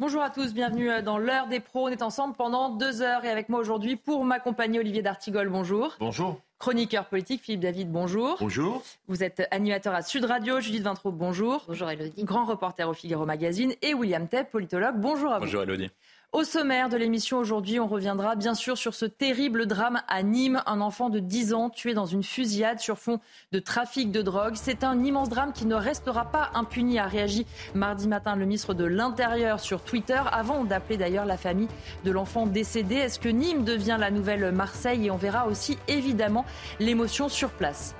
[0.00, 1.86] Bonjour à tous, bienvenue euh, dans l'heure des pros.
[1.86, 5.96] On est ensemble pendant deux heures et avec moi aujourd'hui pour m'accompagner Olivier D'Artigol, bonjour.
[5.98, 6.40] Bonjour.
[6.60, 8.36] Chroniqueur politique, Philippe David, bonjour.
[8.38, 8.80] Bonjour.
[9.08, 11.64] Vous êtes animateur à Sud Radio, Judith Vintraud, bonjour.
[11.66, 12.22] Bonjour Elodie.
[12.22, 15.46] Grand reporter au Figaro Magazine et William Tepp, politologue, bonjour à vous.
[15.46, 15.90] Bonjour Elodie.
[16.30, 20.62] Au sommaire de l'émission aujourd'hui, on reviendra bien sûr sur ce terrible drame à Nîmes.
[20.66, 23.18] Un enfant de 10 ans tué dans une fusillade sur fond
[23.50, 24.52] de trafic de drogue.
[24.54, 28.74] C'est un immense drame qui ne restera pas impuni, a réagi mardi matin le ministre
[28.74, 31.68] de l'Intérieur sur Twitter, avant d'appeler d'ailleurs la famille
[32.04, 32.96] de l'enfant décédé.
[32.96, 35.06] Est-ce que Nîmes devient la nouvelle Marseille?
[35.06, 36.44] Et on verra aussi évidemment
[36.78, 37.94] l'émotion sur place.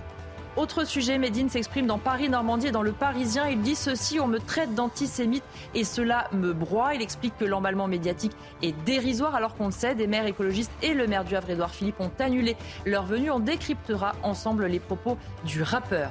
[0.59, 3.47] Autre sujet, Médine s'exprime dans Paris-Normandie et dans Le Parisien.
[3.47, 6.97] Il dit ceci, on me traite d'antisémite et cela me broie.
[6.97, 9.95] Il explique que l'emballement médiatique est dérisoire alors qu'on le sait.
[9.95, 13.31] Des maires écologistes et le maire du Havre, Édouard Philippe, ont annulé leur venue.
[13.31, 16.11] On décryptera ensemble les propos du rappeur.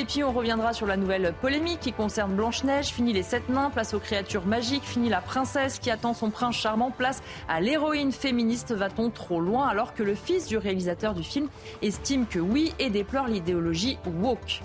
[0.00, 2.90] Et puis on reviendra sur la nouvelle polémique qui concerne Blanche-Neige.
[2.90, 4.84] Fini les sept nains, place aux créatures magiques.
[4.84, 6.92] Fini la princesse qui attend son prince charmant.
[6.92, 8.70] Place à l'héroïne féministe.
[8.70, 11.48] Va-t-on trop loin alors que le fils du réalisateur du film
[11.82, 14.62] estime que oui et déplore l'idéologie woke?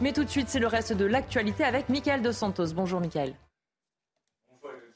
[0.00, 2.72] Mais tout de suite, c'est le reste de l'actualité avec Michael Dos Santos.
[2.74, 3.34] Bonjour Michael.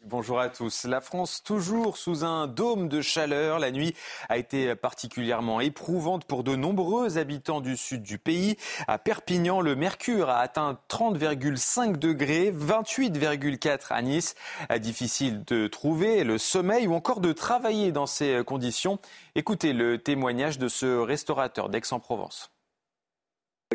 [0.04, 0.84] Bonjour à tous.
[0.84, 3.60] La France toujours sous un dôme de chaleur.
[3.60, 3.94] La nuit
[4.28, 8.56] a été particulièrement éprouvante pour de nombreux habitants du sud du pays.
[8.88, 14.34] À Perpignan, le mercure a atteint 30,5 degrés, 28,4 à Nice.
[14.80, 18.98] Difficile de trouver le sommeil ou encore de travailler dans ces conditions.
[19.36, 22.50] Écoutez le témoignage de ce restaurateur d'Aix-en-Provence.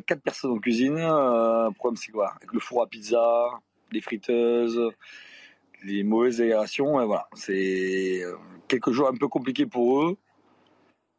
[0.05, 2.33] Quatre personnes en cuisine, euh, problème c'est quoi?
[2.35, 3.49] Avec le four à pizza,
[3.91, 4.91] les friteuses,
[5.83, 7.05] les mauvaises aérations.
[7.05, 8.35] Voilà, c'est euh,
[8.67, 10.17] quelques jours un peu compliqués pour eux.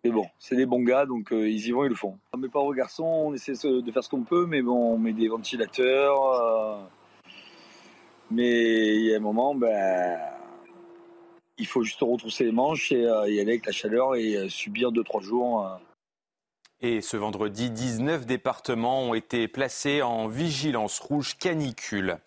[0.05, 2.19] Mais bon, c'est des bons gars, donc euh, ils y vont, ils le font.
[2.37, 5.29] Mes pauvres garçons, on essaie de faire ce qu'on peut, mais bon, on met des
[5.29, 6.23] ventilateurs.
[6.23, 6.79] Euh,
[8.31, 10.19] mais il y a un moment, ben,
[11.59, 15.23] il faut juste retrousser les manches et y aller avec la chaleur et subir 2-3
[15.23, 15.81] jours.
[16.81, 22.19] Et ce vendredi, 19 départements ont été placés en vigilance rouge canicule.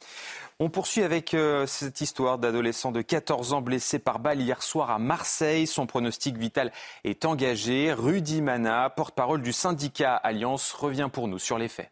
[0.64, 4.92] On poursuit avec euh, cette histoire d'adolescent de 14 ans blessé par balle hier soir
[4.92, 5.66] à Marseille.
[5.66, 6.72] Son pronostic vital
[7.04, 7.92] est engagé.
[7.92, 11.90] Rudy Mana, porte-parole du syndicat Alliance, revient pour nous sur les faits.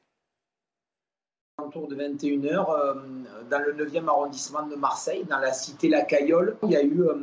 [1.58, 2.94] Autour de 21h, euh,
[3.50, 7.02] dans le 9e arrondissement de Marseille, dans la cité La Caillole, il y a eu
[7.02, 7.16] euh,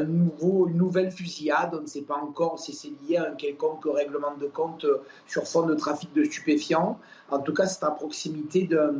[0.00, 0.30] une
[0.76, 1.74] nouvelle fusillade.
[1.74, 4.86] On ne sait pas encore si c'est lié à un quelconque règlement de compte
[5.26, 7.00] sur fond de trafic de stupéfiants.
[7.32, 8.92] En tout cas, c'est à proximité d'un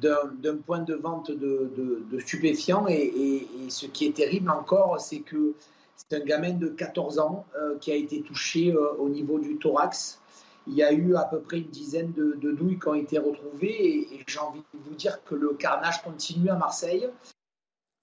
[0.00, 2.86] d'un point de vente de, stupéfiants.
[2.88, 5.54] Et, ce qui est terrible encore, c'est que
[5.96, 9.56] c'est un gamin de 14 ans euh, qui a été touché euh, au niveau du
[9.56, 10.20] thorax.
[10.66, 14.08] Il y a eu à peu près une dizaine de, douilles qui ont été retrouvées
[14.12, 17.08] et, j'ai envie de vous dire que le carnage continue à Marseille.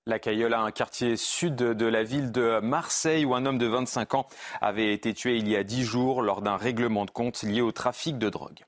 [0.07, 4.15] La Cayolle un quartier sud de la ville de Marseille où un homme de 25
[4.15, 4.27] ans
[4.59, 7.71] avait été tué il y a 10 jours lors d'un règlement de compte lié au
[7.71, 8.65] trafic de drogue.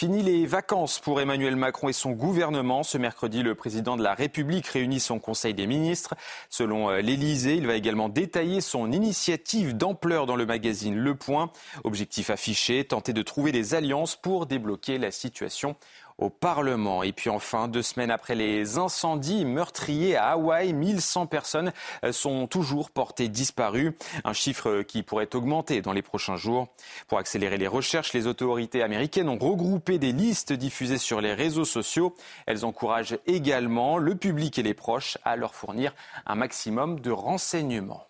[0.00, 2.82] Fini les vacances pour Emmanuel Macron et son gouvernement.
[2.82, 6.14] Ce mercredi, le président de la République réunit son Conseil des ministres.
[6.48, 11.50] Selon euh, l'Élysée, il va également détailler son initiative d'ampleur dans le magazine Le Point.
[11.84, 15.76] Objectif affiché, tenter de trouver des alliances pour débloquer la situation
[16.20, 17.02] au Parlement.
[17.02, 21.72] Et puis enfin, deux semaines après les incendies meurtriers à Hawaï, 1100 personnes
[22.04, 26.68] euh, sont toujours portées disparues, un chiffre qui pourrait augmenter dans les prochains jours.
[27.08, 31.64] Pour accélérer les recherches, les autorités américaines ont regroupé des listes diffusées sur les réseaux
[31.64, 32.14] sociaux.
[32.46, 35.94] Elles encouragent également le public et les proches à leur fournir
[36.26, 38.06] un maximum de renseignements.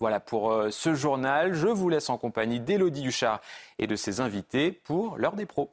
[0.00, 1.54] Voilà pour euh, ce journal.
[1.54, 3.40] Je vous laisse en compagnie d'Élodie Duchard
[3.78, 5.72] et de ses invités pour l'heure des pros.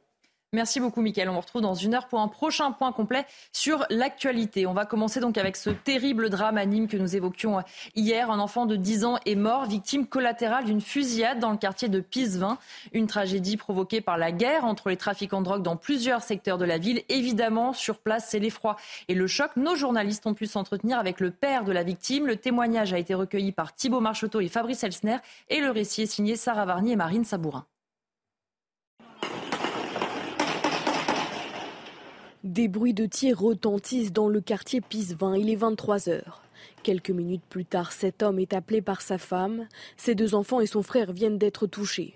[0.54, 1.30] Merci beaucoup, Mickaël.
[1.30, 3.24] On vous retrouve dans une heure pour un prochain point complet
[3.54, 4.66] sur l'actualité.
[4.66, 7.62] On va commencer donc avec ce terrible drame à Nîmes que nous évoquions
[7.94, 8.30] hier.
[8.30, 12.00] Un enfant de 10 ans est mort, victime collatérale d'une fusillade dans le quartier de
[12.00, 12.58] Pisevin.
[12.92, 16.66] Une tragédie provoquée par la guerre entre les trafiquants de drogue dans plusieurs secteurs de
[16.66, 17.02] la ville.
[17.08, 18.76] Évidemment, sur place, c'est l'effroi
[19.08, 19.52] et le choc.
[19.56, 22.26] Nos journalistes ont pu s'entretenir avec le père de la victime.
[22.26, 25.16] Le témoignage a été recueilli par Thibault Marcheteau et Fabrice Elsner
[25.48, 27.64] et le récit est signé Sarah Varnier et Marine Sabourin.
[32.44, 35.36] Des bruits de tir retentissent dans le quartier Pisevin.
[35.36, 36.42] Il est 23 heures.
[36.82, 39.68] Quelques minutes plus tard, cet homme est appelé par sa femme.
[39.96, 42.14] Ses deux enfants et son frère viennent d'être touchés.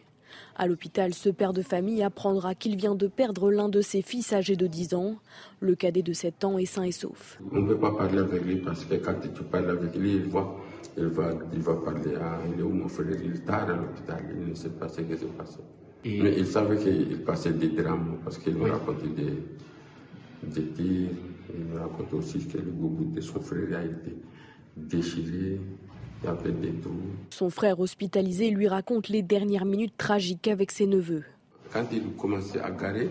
[0.56, 4.32] À l'hôpital, ce père de famille apprendra qu'il vient de perdre l'un de ses fils
[4.32, 5.14] âgé de 10 ans.
[5.60, 7.38] Le cadet de 7 ans est sain et sauf.
[7.52, 10.26] On ne peut pas parler avec lui parce que quand tu parles avec lui, il
[10.26, 10.56] va,
[10.98, 13.76] il va, il va parler à il est où mon frère, il est tard à
[13.76, 15.60] l'hôpital, il ne sait pas ce qui s'est passé.
[16.04, 19.32] Mais il savait qu'il passait des drames parce qu'il me racontait des,
[20.42, 24.16] Il me raconte aussi que le goût de son frère a été
[24.76, 25.60] déchiré,
[26.22, 26.92] il y avait des trous.
[27.30, 31.24] Son frère hospitalisé lui raconte les dernières minutes tragiques avec ses neveux.
[31.72, 33.08] Quand il commençait à garer,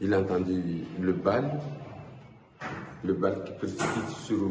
[0.00, 1.60] il a entendu le bal,
[3.04, 4.50] le bal qui précipite sur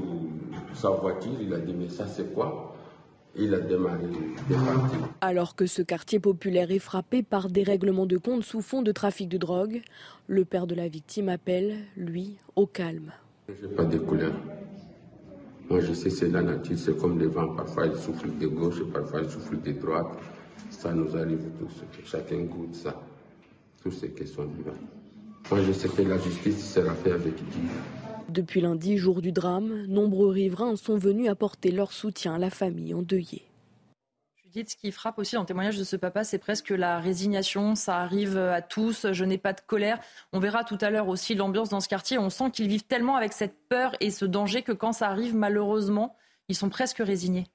[0.74, 1.32] sa voiture.
[1.42, 2.76] Il a dit Mais ça, c'est quoi?
[3.40, 4.06] Il a démarré
[5.22, 8.92] Alors que ce quartier populaire est frappé par des règlements de compte sous fond de
[8.92, 9.82] trafic de drogue,
[10.28, 13.12] le père de la victime appelle, lui, au calme.
[13.48, 14.34] Je n'ai pas de couleur.
[15.70, 17.56] Moi, je sais c'est la nature, c'est comme le vent.
[17.56, 20.08] Parfois, il souffle de gauche, parfois, il souffle de droite.
[20.70, 21.84] Ça nous arrive tous.
[22.06, 23.02] Chacun goûte ça.
[23.82, 24.76] Toutes ces questions vivantes.
[25.50, 27.70] Moi, je sais que la justice sera faite avec Dieu.
[28.30, 32.94] Depuis lundi, jour du drame, nombreux riverains sont venus apporter leur soutien à la famille
[32.94, 33.44] endeuillée.
[34.66, 37.76] Ce qui frappe aussi dans le témoignage de ce papa, c'est presque la résignation.
[37.76, 39.12] Ça arrive à tous.
[39.12, 40.00] Je n'ai pas de colère.
[40.34, 42.18] On verra tout à l'heure aussi l'ambiance dans ce quartier.
[42.18, 45.36] On sent qu'ils vivent tellement avec cette peur et ce danger que quand ça arrive,
[45.36, 46.16] malheureusement,
[46.50, 47.48] ils sont presque résignés.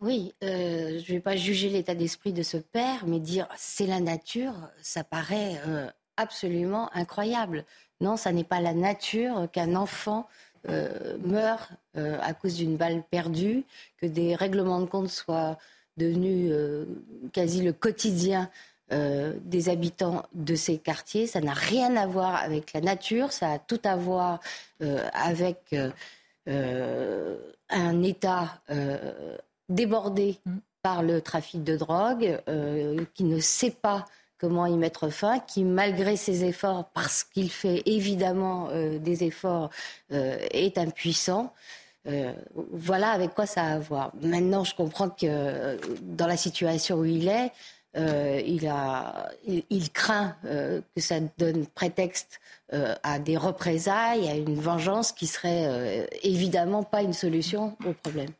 [0.00, 3.86] Oui, euh, je ne vais pas juger l'état d'esprit de ce père, mais dire c'est
[3.86, 7.64] la nature, ça paraît euh, absolument incroyable.
[8.00, 10.28] Non, ça n'est pas la nature qu'un enfant
[10.70, 11.68] euh, meure
[11.98, 13.64] euh, à cause d'une balle perdue,
[13.98, 15.58] que des règlements de compte soient
[15.96, 16.84] devenus euh,
[17.32, 18.50] quasi le quotidien
[18.90, 21.26] des habitants de ces quartiers.
[21.26, 24.38] Ça n'a rien à voir avec la nature, ça a tout à voir
[24.80, 25.74] avec
[26.46, 28.60] un État
[29.68, 30.52] débordé mmh.
[30.82, 32.38] par le trafic de drogue,
[33.14, 34.04] qui ne sait pas
[34.44, 39.70] comment y mettre fin, qui malgré ses efforts, parce qu'il fait évidemment euh, des efforts,
[40.12, 41.52] euh, est impuissant.
[42.06, 42.32] Euh,
[42.72, 44.12] voilà avec quoi ça a à voir.
[44.20, 47.52] Maintenant, je comprends que dans la situation où il est,
[47.96, 52.40] il, a, il, craint que ça donne prétexte
[52.72, 58.30] à des représailles, à une vengeance qui serait évidemment pas une solution au problème.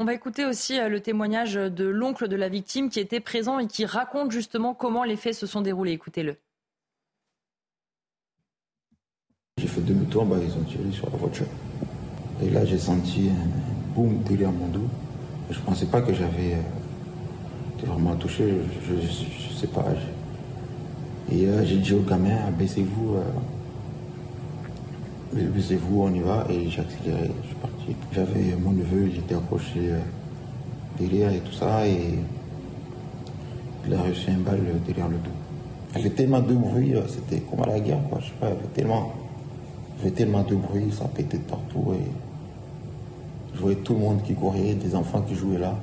[0.00, 3.58] On va écouter aussi euh, le témoignage de l'oncle de la victime qui était présent
[3.58, 5.92] et qui raconte justement comment les faits se sont déroulés.
[5.92, 6.36] Écoutez-le.
[9.58, 11.46] J'ai fait demi-tour, bah, ils ont tiré sur la voiture.
[12.42, 14.88] Et là, j'ai senti un boum derrière mon dos.
[15.50, 18.54] Je ne pensais pas que j'avais euh, vraiment touché,
[18.86, 19.84] je ne sais pas.
[21.30, 23.16] Et euh, j'ai dit au gamin, baissez-vous,
[25.32, 26.46] baissez-vous, on y va.
[26.50, 27.96] Et j'ai accéléré, je suis parti.
[28.12, 29.98] J'avais mon neveu, il était accroché euh,
[30.98, 32.18] derrière et tout ça, et
[33.86, 35.30] il a reçu un balle derrière le dos.
[35.92, 38.18] Il y avait tellement de bruit, euh, c'était comme à la guerre, quoi.
[38.20, 39.12] Je sais pas, il y avait tellement,
[39.98, 42.10] y avait tellement de bruit, ça pétait de partout, et
[43.54, 45.76] je voyais tout le monde qui courait, des enfants qui jouaient là.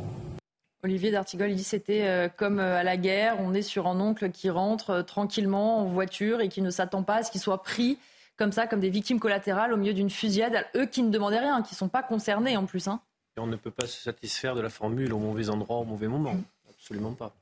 [0.84, 4.32] Olivier D'Artigol, il dit c'était euh, comme à la guerre, on est sur un oncle
[4.32, 7.98] qui rentre tranquillement en voiture et qui ne s'attend pas à ce qu'il soit pris
[8.38, 11.62] comme ça, comme des victimes collatérales au milieu d'une fusillade, eux qui ne demandaient rien,
[11.64, 12.88] qui ne sont pas concernés en plus.
[12.88, 13.02] Hein.
[13.36, 16.08] Et on ne peut pas se satisfaire de la formule au mauvais endroit, au mauvais
[16.08, 16.36] moment.
[16.36, 16.44] Mm.
[16.70, 17.36] Absolument pas.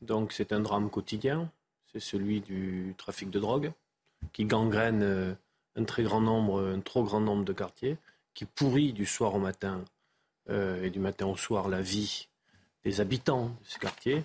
[0.00, 1.50] Donc c'est un drame quotidien,
[1.92, 3.72] c'est celui du trafic de drogue,
[4.32, 5.34] qui gangrène euh,
[5.76, 7.98] un très grand nombre, un trop grand nombre de quartiers,
[8.34, 9.84] qui pourrit du soir au matin
[10.48, 12.28] euh, et du matin au soir la vie
[12.84, 14.24] des habitants de ce quartier,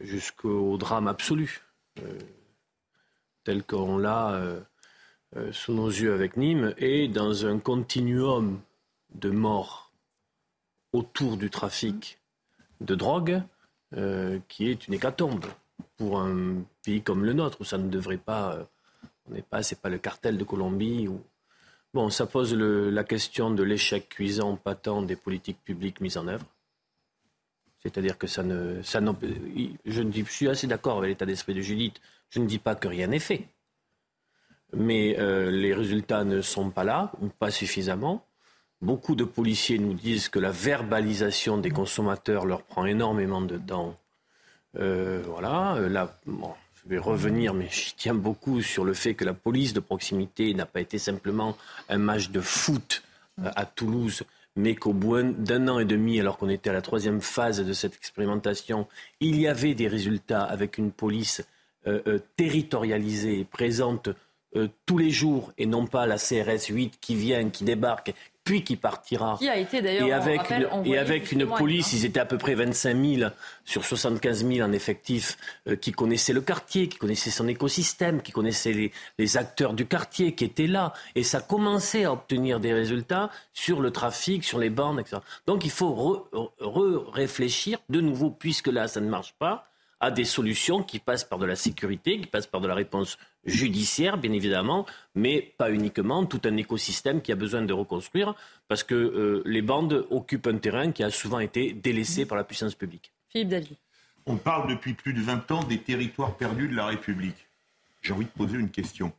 [0.00, 1.62] jusqu'au drame absolu,
[2.02, 2.18] euh,
[3.44, 4.32] tel qu'on l'a
[5.36, 8.60] euh, sous nos yeux avec Nîmes et dans un continuum
[9.14, 9.92] de morts
[10.92, 12.18] autour du trafic
[12.80, 13.42] de drogue
[14.48, 15.44] qui est une hécatombe
[15.96, 18.58] pour un pays comme le nôtre où ça ne devrait pas,
[19.26, 21.22] on n'est pas, pas le cartel de Colombie ou
[21.94, 26.44] bon, ça pose la question de l'échec cuisant, patent des politiques publiques mises en œuvre.
[27.82, 31.60] C'est-à-dire que ça ne, je, ne dis, je suis assez d'accord avec l'état d'esprit de
[31.60, 32.00] Judith.
[32.30, 33.48] Je ne dis pas que rien n'est fait
[34.76, 38.26] mais euh, les résultats ne sont pas là, ou pas suffisamment.
[38.80, 43.96] Beaucoup de policiers nous disent que la verbalisation des consommateurs leur prend énormément de temps.
[44.78, 46.18] Euh, voilà, euh, là,
[46.84, 50.52] je vais revenir, mais j'y tiens beaucoup sur le fait que la police de proximité
[50.54, 51.56] n'a pas été simplement
[51.88, 53.02] un match de foot
[53.42, 54.22] à Toulouse,
[54.54, 57.72] mais qu'au bout d'un an et demi, alors qu'on était à la troisième phase de
[57.72, 58.86] cette expérimentation,
[59.20, 61.42] il y avait des résultats avec une police
[62.36, 64.10] territorialisée, présente
[64.56, 68.14] euh, tous les jours et non pas la CRS 8 qui vient, qui débarque,
[68.44, 69.36] puis qui partira.
[69.38, 70.06] Qui a été d'ailleurs.
[70.06, 73.30] Et avec, une, et avec une police, ils étaient à peu près 25 000
[73.64, 78.32] sur 75 000 en effectif, euh, qui connaissaient le quartier, qui connaissaient son écosystème, qui
[78.32, 80.92] connaissaient les, acteurs du quartier, qui étaient là.
[81.14, 85.16] Et ça commençait à obtenir des résultats sur le trafic, sur les bornes, etc.
[85.46, 86.28] Donc il faut
[86.60, 89.66] re-réfléchir de nouveau, puisque là, ça ne marche pas
[90.04, 93.16] à des solutions qui passent par de la sécurité, qui passent par de la réponse
[93.46, 94.84] judiciaire, bien évidemment,
[95.14, 98.34] mais pas uniquement, tout un écosystème qui a besoin de reconstruire,
[98.68, 102.44] parce que euh, les bandes occupent un terrain qui a souvent été délaissé par la
[102.44, 103.14] puissance publique.
[103.30, 103.76] Philippe David.
[104.26, 107.48] On parle depuis plus de 20 ans des territoires perdus de la République.
[108.02, 109.10] J'ai envie de poser une question.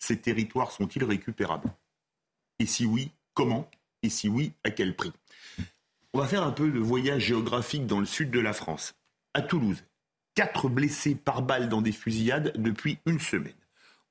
[0.00, 1.70] Ces territoires sont-ils récupérables?
[2.58, 3.70] Et si oui, comment?
[4.02, 5.12] Et si oui, à quel prix?
[6.12, 8.96] On va faire un peu de voyage géographique dans le sud de la France.
[9.32, 9.84] À Toulouse,
[10.34, 13.52] quatre blessés par balle dans des fusillades depuis une semaine.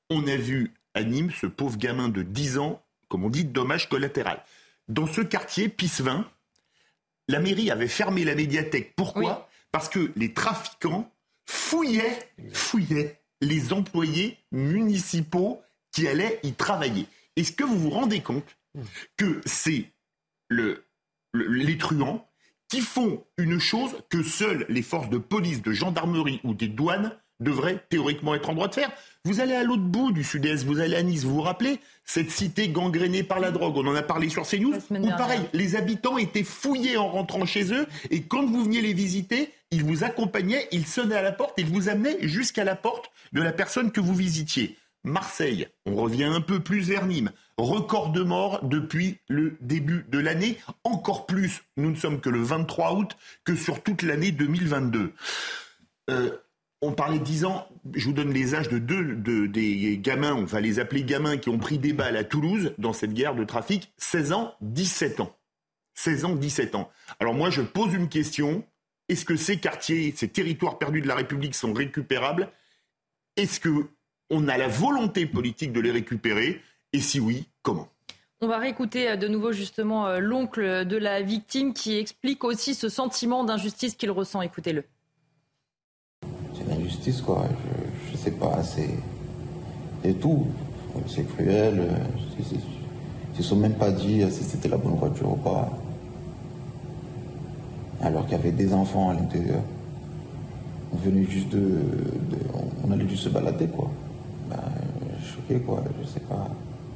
[0.10, 3.90] On a vu à Nîmes ce pauvre gamin de 10 ans, comme on dit, dommage
[3.90, 4.44] collatéral.
[4.88, 6.30] Dans ce quartier, Pissevin,
[7.28, 8.94] la mairie avait fermé la médiathèque.
[8.96, 11.10] Pourquoi Parce que les trafiquants
[11.46, 15.62] fouillaient, fouillaient les employés municipaux
[15.92, 17.08] qui allaient y travailler.
[17.36, 18.58] Est-ce que vous vous rendez compte
[19.18, 19.92] que c'est
[20.50, 20.84] le,
[21.34, 22.28] les truands
[22.74, 27.12] qui font une chose que seules les forces de police, de gendarmerie ou des douanes
[27.40, 28.92] devraient théoriquement être en droit de faire.
[29.26, 32.32] Vous allez à l'autre bout du sud-est, vous allez à Nice, vous vous rappelez Cette
[32.32, 36.18] cité gangrénée par la drogue, on en a parlé sur CNews, où pareil, les habitants
[36.18, 40.68] étaient fouillés en rentrant chez eux, et quand vous veniez les visiter, ils vous accompagnaient,
[40.72, 44.02] ils sonnaient à la porte, ils vous amenaient jusqu'à la porte de la personne que
[44.02, 44.80] vous visitiez.
[45.04, 47.30] Marseille, on revient un peu plus vers Nîmes.
[47.58, 50.58] Record de morts depuis le début de l'année.
[50.84, 55.14] Encore plus, nous ne sommes que le 23 août, que sur toute l'année 2022.
[56.10, 56.32] Euh,
[56.82, 60.34] on parlait de 10 ans, je vous donne les âges de deux de, des gamins,
[60.34, 63.36] on va les appeler gamins qui ont pris des balles à Toulouse dans cette guerre
[63.36, 65.38] de trafic, 16 ans, 17 ans.
[65.94, 66.92] 16 ans, 17 ans.
[67.22, 68.66] Alors moi je pose une question,
[69.08, 72.50] est-ce que ces quartiers, ces territoires perdus de la République sont récupérables?
[73.38, 73.88] Est-ce que
[74.30, 76.62] on a la volonté politique de les récupérer?
[76.96, 77.88] Et si oui, comment?
[78.40, 82.76] On va réécouter euh, de nouveau justement euh, l'oncle de la victime qui explique aussi
[82.76, 84.44] ce sentiment d'injustice qu'il ressent.
[84.44, 84.84] Écoutez-le.
[86.54, 87.46] C'est l'injustice, quoi.
[88.08, 89.00] Je, ne sais pas, c'est.
[90.04, 90.46] Et tout.
[91.08, 91.90] C'est cruel.
[92.38, 95.72] Ils ne sont même pas dit si c'était la bonne voiture ou pas.
[98.02, 99.64] Alors qu'il y avait des enfants à l'intérieur.
[100.94, 101.82] On venait juste de,
[102.84, 103.90] On allait juste se balader, quoi.
[104.50, 104.62] Ben,
[105.24, 105.84] choqué, quoi.
[106.00, 106.48] Je sais pas.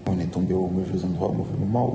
[0.09, 1.93] On est tombé au mauvais endroit, au mauvais moment.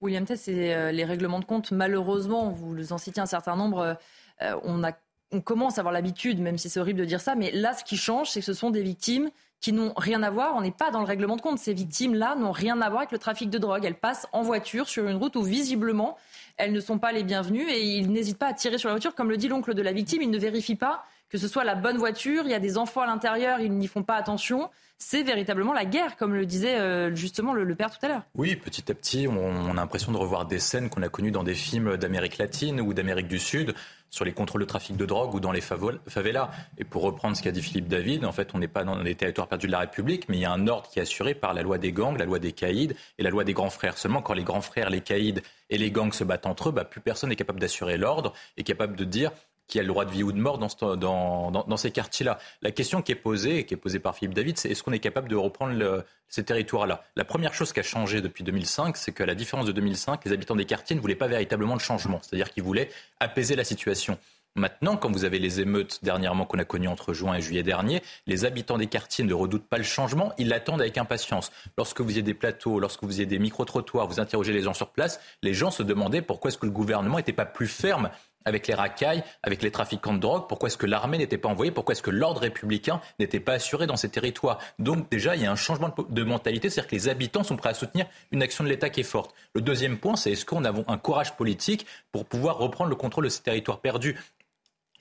[0.00, 1.70] William Tess, c'est euh, les règlements de compte.
[1.70, 3.96] Malheureusement, vous en citez un certain nombre.
[4.42, 4.92] Euh, on, a,
[5.30, 7.84] on commence à avoir l'habitude, même si c'est horrible de dire ça, mais là, ce
[7.84, 10.56] qui change, c'est que ce sont des victimes qui n'ont rien à voir.
[10.56, 11.58] On n'est pas dans le règlement de compte.
[11.58, 13.84] Ces victimes-là n'ont rien à voir avec le trafic de drogue.
[13.84, 16.18] Elles passent en voiture sur une route où visiblement
[16.56, 19.14] elles ne sont pas les bienvenues et ils n'hésitent pas à tirer sur la voiture.
[19.14, 21.74] Comme le dit l'oncle de la victime, ils ne vérifient pas que ce soit la
[21.74, 22.42] bonne voiture.
[22.44, 24.68] Il y a des enfants à l'intérieur, ils n'y font pas attention.
[24.98, 28.22] C'est véritablement la guerre, comme le disait euh, justement le, père tout à l'heure.
[28.34, 31.42] Oui, petit à petit, on, a l'impression de revoir des scènes qu'on a connues dans
[31.42, 33.74] des films d'Amérique latine ou d'Amérique du Sud
[34.10, 36.50] sur les contrôles de trafic de drogue ou dans les favelas.
[36.76, 39.14] Et pour reprendre ce qu'a dit Philippe David, en fait, on n'est pas dans les
[39.14, 41.54] territoires perdus de la République, mais il y a un ordre qui est assuré par
[41.54, 43.96] la loi des gangs, la loi des caïds et la loi des grands frères.
[43.96, 46.84] Seulement, quand les grands frères, les caïds et les gangs se battent entre eux, bah,
[46.84, 49.32] plus personne n'est capable d'assurer l'ordre et capable de dire
[49.68, 52.38] qui a le droit de vie ou de mort dans, ces quartiers-là.
[52.60, 54.98] La question qui est posée, qui est posée par Philippe David, c'est est-ce qu'on est
[54.98, 57.04] capable de reprendre ces territoires-là?
[57.16, 60.32] La première chose qui a changé depuis 2005, c'est qu'à la différence de 2005, les
[60.32, 62.90] habitants des quartiers ne voulaient pas véritablement de changement, c'est-à-dire qu'ils voulaient
[63.20, 64.18] apaiser la situation.
[64.54, 68.02] Maintenant, quand vous avez les émeutes dernièrement qu'on a connues entre juin et juillet dernier,
[68.26, 71.50] les habitants des quartiers ne redoutent pas le changement, ils l'attendent avec impatience.
[71.78, 74.90] Lorsque vous avez des plateaux, lorsque vous avez des micro-trottoirs, vous interrogez les gens sur
[74.90, 78.10] place, les gens se demandaient pourquoi est-ce que le gouvernement n'était pas plus ferme
[78.44, 81.72] avec les racailles, avec les trafiquants de drogue Pourquoi est-ce que l'armée n'était pas envoyée
[81.72, 84.58] Pourquoi est-ce que l'ordre républicain n'était pas assuré dans ces territoires?
[84.78, 87.70] Donc déjà, il y a un changement de mentalité, c'est-à-dire que les habitants sont prêts
[87.70, 89.34] à soutenir une action de l'État qui est forte.
[89.54, 93.24] Le deuxième point, c'est est-ce qu'on a un courage politique pour pouvoir reprendre le contrôle
[93.24, 94.16] de ces territoires perdus?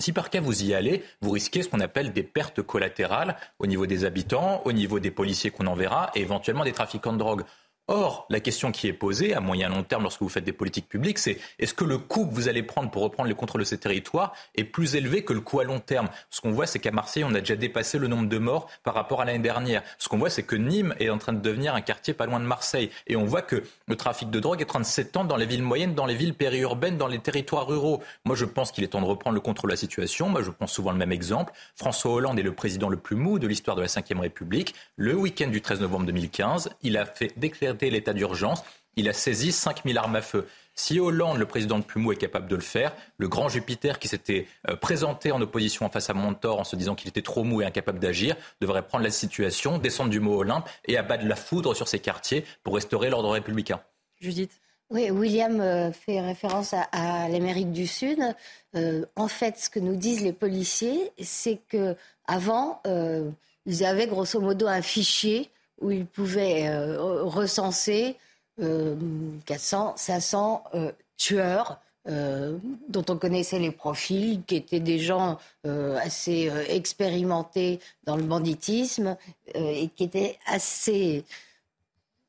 [0.01, 3.67] Si par cas vous y allez, vous risquez ce qu'on appelle des pertes collatérales au
[3.67, 7.43] niveau des habitants, au niveau des policiers qu'on enverra et éventuellement des trafiquants de drogue.
[7.93, 10.88] Or, la question qui est posée à moyen long terme lorsque vous faites des politiques
[10.88, 13.65] publiques, c'est est-ce que le coût que vous allez prendre pour reprendre le contrôle de
[13.65, 16.07] ces territoires est plus élevé que le coût à long terme?
[16.29, 18.93] Ce qu'on voit, c'est qu'à Marseille, on a déjà dépassé le nombre de morts par
[18.93, 19.83] rapport à l'année dernière.
[19.98, 22.39] Ce qu'on voit, c'est que Nîmes est en train de devenir un quartier pas loin
[22.39, 22.91] de Marseille.
[23.07, 25.45] Et on voit que le trafic de drogue est en train de s'étendre dans les
[25.45, 28.01] villes moyennes, dans les villes périurbaines, dans les territoires ruraux.
[28.24, 30.29] Moi, je pense qu'il est temps de reprendre le contrôle de la situation.
[30.29, 31.51] Moi, je pense souvent le même exemple.
[31.75, 34.75] François Hollande est le président le plus mou de l'histoire de la Ve République.
[34.95, 38.63] Le week-end du 13 novembre 2015, il a fait déclarer l'état d'urgence
[38.95, 40.47] il a saisi 5000 armes à feu.
[40.75, 44.07] Si Hollande, le président de Plumeau, est capable de le faire, le grand Jupiter qui
[44.07, 47.61] s'était euh, présenté en opposition face à Montor en se disant qu'il était trop mou
[47.61, 51.75] et incapable d'agir, devrait prendre la situation, descendre du mot Olympe et abattre la foudre
[51.75, 53.81] sur ses quartiers pour restaurer l'ordre républicain.
[54.19, 54.51] Judith
[54.89, 58.19] Oui, William fait référence à, l'Amérique du Sud.
[58.73, 61.95] en fait, ce que nous disent les policiers, c'est que
[62.27, 62.81] avant,
[63.65, 65.50] ils avaient grosso modo un fichier
[65.81, 68.17] où ils pouvaient recenser
[68.57, 70.63] 400, 500
[71.17, 72.57] tueurs euh,
[72.89, 78.23] dont on connaissait les profils, qui étaient des gens euh, assez euh, expérimentés dans le
[78.23, 79.15] banditisme
[79.53, 81.23] et qui étaient assez,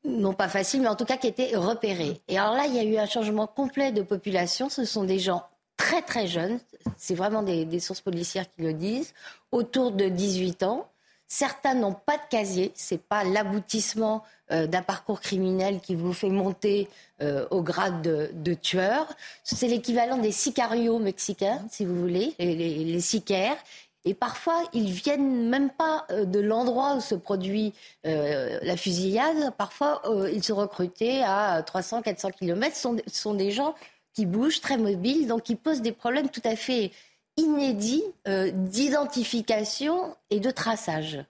[0.05, 2.21] non pas faciles, mais en tout cas qui étaient repérés.
[2.27, 4.69] Et alors là, il y a eu un changement complet de population.
[4.69, 5.43] Ce sont des gens
[5.75, 6.59] très très jeunes,
[6.97, 9.15] c'est vraiment des sources policières qui le disent,
[9.51, 10.87] autour de 18 ans.
[11.27, 16.29] Certains n'ont pas de casier, c'est pas l'aboutissement euh, d'un parcours criminel qui vous fait
[16.29, 16.87] monter
[17.21, 19.07] euh, au grade de, tueur.
[19.43, 23.57] C'est l'équivalent des sicarios mexicains, si vous voulez, les, les, sicaires.
[24.05, 29.53] Et parfois, ils viennent même pas euh, de l'endroit où se produit la fusillade.
[29.57, 32.75] Parfois, ils sont recrutés à 300, 400 kilomètres.
[32.75, 33.73] Ce sont, des gens
[34.13, 36.91] qui bougent, très mobiles, donc qui posent des problèmes tout à fait
[37.37, 41.25] inédits d'identification et de traçage.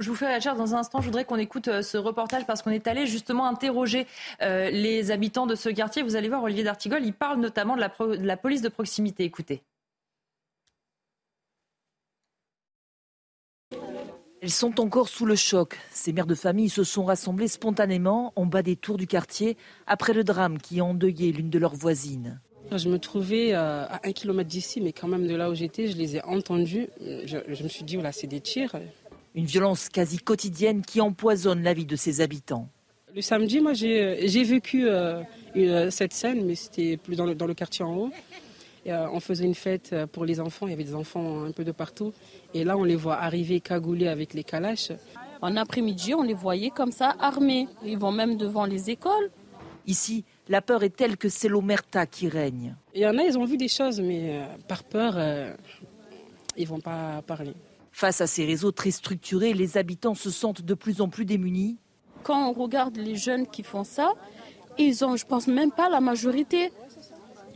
[0.00, 1.00] Je vous fais réagir dans un instant.
[1.00, 4.08] Je voudrais qu'on écoute euh, ce reportage parce qu'on est allé justement interroger
[4.42, 6.02] euh, les habitants de ce quartier.
[6.02, 9.22] Vous allez voir, Olivier D'Artigol, il parle notamment de la, de la police de proximité.
[9.22, 9.62] Écoutez.
[14.42, 15.78] Elles sont encore sous le choc.
[15.90, 19.56] Ces mères de famille se sont rassemblées spontanément en bas des tours du quartier
[19.86, 22.40] après le drame qui a endeuillé l'une de leurs voisines.
[22.72, 25.86] Je me trouvais euh, à un kilomètre d'ici, mais quand même de là où j'étais,
[25.86, 26.88] je les ai entendus.
[27.00, 28.74] Je, je me suis dit, voilà, c'est des tirs.
[29.34, 32.68] Une violence quasi quotidienne qui empoisonne la vie de ses habitants.
[33.14, 35.22] Le samedi, moi, j'ai vécu euh,
[35.90, 38.10] cette scène, mais c'était plus dans le, dans le, quartier en haut.
[38.86, 41.64] Euh, on faisait une fête pour les enfants, il y avait des enfants un peu
[41.64, 42.12] de partout.
[42.54, 44.90] Et là, on les voit arriver cagoulés avec les calaches.
[45.42, 47.68] En après-midi, on les voyait comme ça, armés.
[47.84, 49.30] Ils vont même devant les écoles.
[49.86, 52.76] Ici, la peur est telle que c'est l'omerta qui règne.
[52.94, 55.16] Il y en a, ils ont vu des choses, mais par peur,
[56.56, 57.54] ils ne vont pas parler.
[57.92, 61.78] Face à ces réseaux très structurés, les habitants se sentent de plus en plus démunis.
[62.24, 64.12] Quand on regarde les jeunes qui font ça,
[64.78, 66.72] ils ont, je pense même pas la majorité.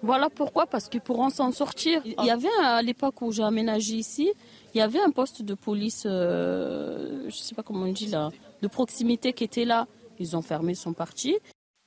[0.03, 2.03] Voilà pourquoi, parce qu'ils pourront s'en sortir.
[2.05, 4.33] Il y avait à l'époque où j'ai aménagé ici,
[4.75, 8.07] il y avait un poste de police, euh, je ne sais pas comment on dit
[8.07, 8.31] là,
[8.63, 9.89] de proximité qui était là.
[10.21, 11.37] Ils ont fermé, son parti.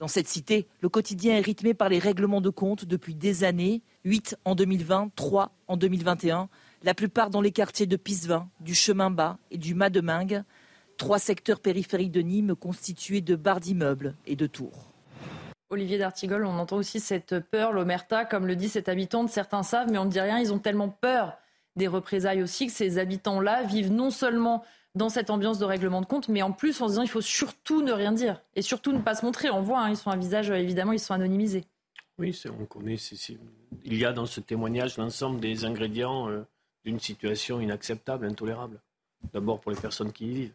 [0.02, 3.84] Dans cette cité, le quotidien est rythmé par les règlements de compte depuis des années.
[4.04, 6.50] 8 en 2020, 3 en 2021
[6.82, 10.42] la plupart dans les quartiers de Pisevin, du Chemin Bas et du Mademingue,
[10.98, 14.92] trois secteurs périphériques de Nîmes constitués de barres d'immeubles et de tours.
[15.70, 19.92] Olivier D'Artigol, on entend aussi cette peur, l'omerta, comme le dit cet habitant, certains savent,
[19.92, 21.38] mais on ne dit rien, ils ont tellement peur
[21.76, 24.64] des représailles aussi que ces habitants-là vivent non seulement
[24.96, 27.22] dans cette ambiance de règlement de compte, mais en plus en se disant il faut
[27.22, 29.50] surtout ne rien dire et surtout ne pas se montrer.
[29.50, 31.66] On voit, hein, ils sont un visage, évidemment, ils sont anonymisés.
[32.18, 32.98] Oui, on connaît.
[33.84, 36.46] il y a dans ce témoignage l'ensemble des ingrédients euh,
[36.84, 38.80] d'une situation inacceptable, intolérable.
[39.34, 40.54] D'abord pour les personnes qui y vivent.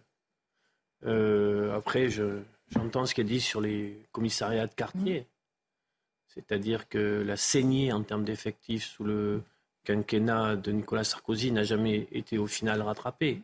[1.05, 5.27] Euh, après, j'entends ce qu'elle dit sur les commissariats de quartier.
[6.29, 9.43] C'est-à-dire que la saignée en termes d'effectifs sous le
[9.85, 13.43] quinquennat de Nicolas Sarkozy n'a jamais été au final rattrapée.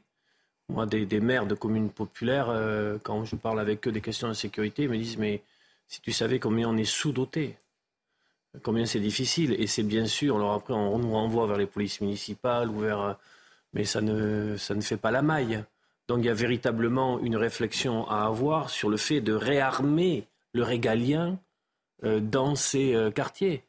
[0.72, 4.32] Moi, des, maires de communes populaires, euh, quand je parle avec eux des questions de
[4.32, 5.42] sécurité, ils me disent Mais
[5.86, 7.58] si tu savais combien on est sous-doté,
[8.62, 9.54] combien c'est difficile.
[9.58, 13.00] Et c'est bien sûr, alors après, on nous renvoie vers les polices municipales ou vers.
[13.00, 13.12] Euh,
[13.74, 15.62] mais ça ne, ça ne fait pas la maille.
[16.08, 20.62] Donc il y a véritablement une réflexion à avoir sur le fait de réarmer le
[20.62, 21.38] régalien
[22.04, 23.62] euh, dans ces quartiers,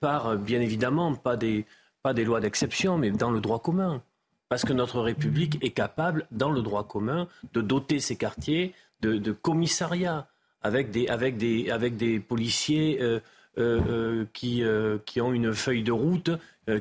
[0.00, 1.64] par bien évidemment pas des,
[2.02, 4.02] pas des lois d'exception, mais dans le droit commun.
[4.50, 9.30] Parce que notre République est capable, dans le droit commun, de doter ces quartiers de,
[9.30, 10.26] commissariats
[10.60, 13.20] avec des, avec des, avec des policiers euh,
[13.58, 16.30] euh, qui, euh, qui ont une feuille de route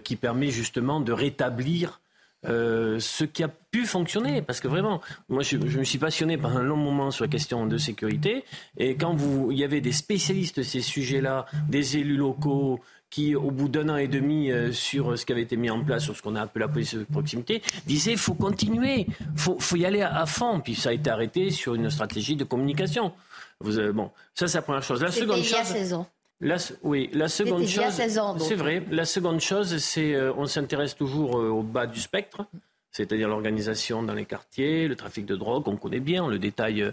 [0.04, 2.02] qui permet justement de rétablir
[2.44, 4.42] ce qui a pu fonctionner.
[4.42, 7.66] Parce que vraiment, moi, je, me suis passionné par un long moment sur la question
[7.66, 8.46] de sécurité.
[8.78, 13.36] Et quand vous, il y avait des spécialistes de ces sujets-là, des élus locaux, qui,
[13.36, 16.16] au bout d'un an et demi sur ce qui avait été mis en place, sur
[16.16, 20.02] ce qu'on a appelé la police de proximité, disaient faut continuer, faut, faut y aller
[20.02, 20.60] à, fond.
[20.60, 23.12] Puis ça a été arrêté sur une stratégie de communication.
[23.60, 25.02] Vous, bon, ça c'est la première chose.
[25.02, 26.06] La seconde chose.
[26.42, 28.02] La, oui, la seconde chose,
[28.40, 28.82] c'est vrai.
[28.92, 32.46] La seconde chose, c'est euh, on s'intéresse toujours euh, au bas du spectre,
[32.92, 36.84] c'est-à-dire l'organisation dans les quartiers, le trafic de drogue, on connaît bien, on le détaille
[36.84, 36.92] euh,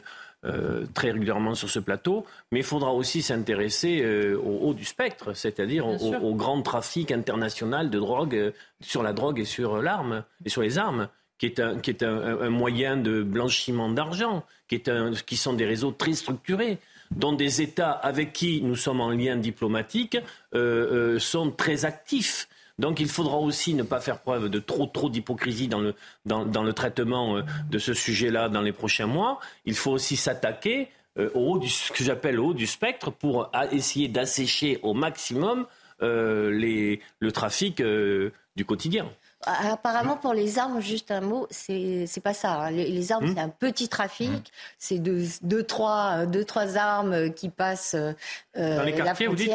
[0.94, 5.87] très régulièrement sur ce plateau, mais il faudra aussi s'intéresser au haut du spectre, c'est-à-dire
[5.87, 10.79] au, grand trafic international de drogue, sur la drogue et sur l'arme et sur les
[10.79, 15.37] armes qui est un, qui est un, moyen de blanchiment d'argent, qui, est un, qui
[15.37, 16.79] sont des réseaux très structurés.
[17.11, 20.18] dont des États avec qui nous sommes en lien diplomatique
[20.53, 22.49] sont très actifs.
[22.79, 25.95] Donc il faudra aussi ne pas faire preuve de trop trop d'hypocrisie dans le,
[26.27, 29.41] dans, le traitement de ce sujet-là dans les prochains mois.
[29.65, 33.51] Il faut aussi s'attaquer au haut du, ce que j'appelle au haut du spectre pour
[33.73, 35.67] essayer d'assécher au maximum
[36.03, 39.09] les, le trafic du quotidien.
[39.46, 42.64] Apparemment, pour les armes, juste un mot, c'est pas ça.
[42.64, 42.70] Hein.
[42.72, 43.35] Les, armes, hmm.
[43.35, 44.30] c'est un petit trafic.
[44.30, 44.42] Hmm.
[44.78, 47.94] C'est deux, deux, trois, deux, trois armes qui passent.
[47.94, 48.12] Euh,
[48.54, 49.52] Dans les quartiers, vous dites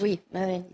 [0.00, 0.20] Oui,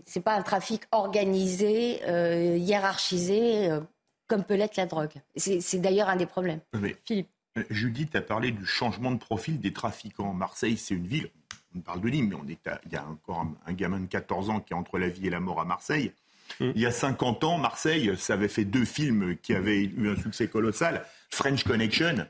[0.05, 3.79] c'est pas un trafic organisé, euh, hiérarchisé, euh,
[4.27, 5.13] comme peut l'être la drogue.
[5.35, 6.59] C'est d'ailleurs un des problèmes.
[7.05, 7.29] Philippe.
[7.69, 10.33] Judith a parlé du changement de profil des trafiquants.
[10.33, 11.29] Marseille, c'est une ville.
[11.75, 14.05] On parle de Nîmes, mais on est il y a encore un, un gamin de
[14.05, 16.13] 14 ans qui est entre la vie et la mort à Marseille.
[16.59, 16.71] Mm.
[16.75, 20.21] Il y a 50 ans, Marseille, ça avait fait deux films qui avaient eu un
[20.21, 21.05] succès colossal.
[21.29, 22.27] French Connection.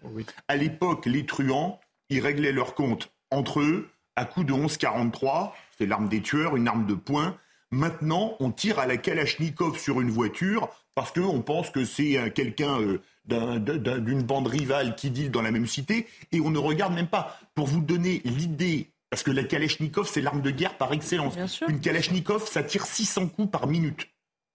[0.47, 1.79] À l'époque, les truands,
[2.10, 5.51] ils réglaient leurs comptes entre eux à coup de 11-43.
[5.77, 7.38] C'est l'arme des tueurs, une arme de poing.
[7.71, 12.79] Maintenant, on tire à la Kalachnikov sur une voiture parce qu'on pense que c'est quelqu'un
[12.81, 17.07] euh, d'une bande rivale qui deal dans la même cité et on ne regarde même
[17.07, 17.39] pas.
[17.55, 21.36] Pour vous donner l'idée, parce que la Kalachnikov, c'est l'arme de guerre par excellence.
[21.67, 24.07] Une Kalachnikov, ça tire 600 coups par minute.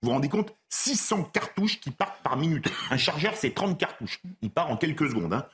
[0.07, 2.71] Vous vous rendez compte 600 cartouches qui partent par minute.
[2.93, 4.21] Un chargeur, c'est 30 cartouches.
[4.41, 5.35] Il part en quelques secondes.
[5.35, 5.47] Hein.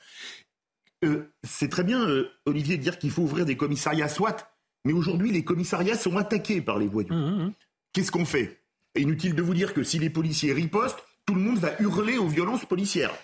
[1.03, 4.53] Euh, c'est très bien, euh, Olivier, de dire qu'il faut ouvrir des commissariats, soit.
[4.85, 7.11] Mais aujourd'hui, les commissariats sont attaqués par les voyous.
[7.11, 7.53] Mmh, mmh, mmh.
[7.93, 8.61] Qu'est-ce qu'on fait?
[8.95, 12.27] Inutile de vous dire que si les policiers ripostent, tout le monde va hurler aux
[12.27, 13.15] violences policières,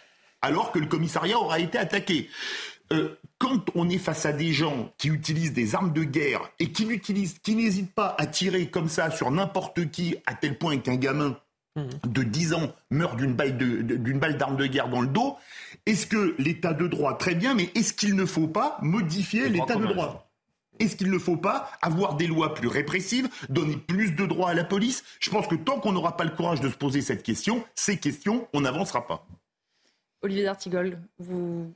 [0.42, 2.28] alors que le commissariat aura été attaqué.
[2.92, 6.71] Euh, quand on est face à des gens qui utilisent des armes de guerre et
[6.71, 10.78] qui n'utilisent, qui n'hésitent pas à tirer comme ça sur n'importe qui, à tel point
[10.78, 11.38] qu'un gamin
[11.78, 11.84] mmh.
[12.06, 15.38] de 10 ans meurt d'une balle, d'une balle d'arme de guerre dans le dos,
[15.86, 19.75] est-ce que l'état de droit, très bien, mais est-ce qu'il ne faut pas modifier l'état
[19.75, 20.30] de droit?
[20.80, 24.54] Est-ce qu'il ne faut pas avoir des lois plus répressives, donner plus de droits à
[24.54, 25.04] la police?
[25.19, 27.97] Je pense que tant qu'on n'aura pas le courage de se poser cette question, ces
[27.97, 29.25] questions, on n'avancera pas.
[30.21, 31.73] Olivier D'Artigol, vous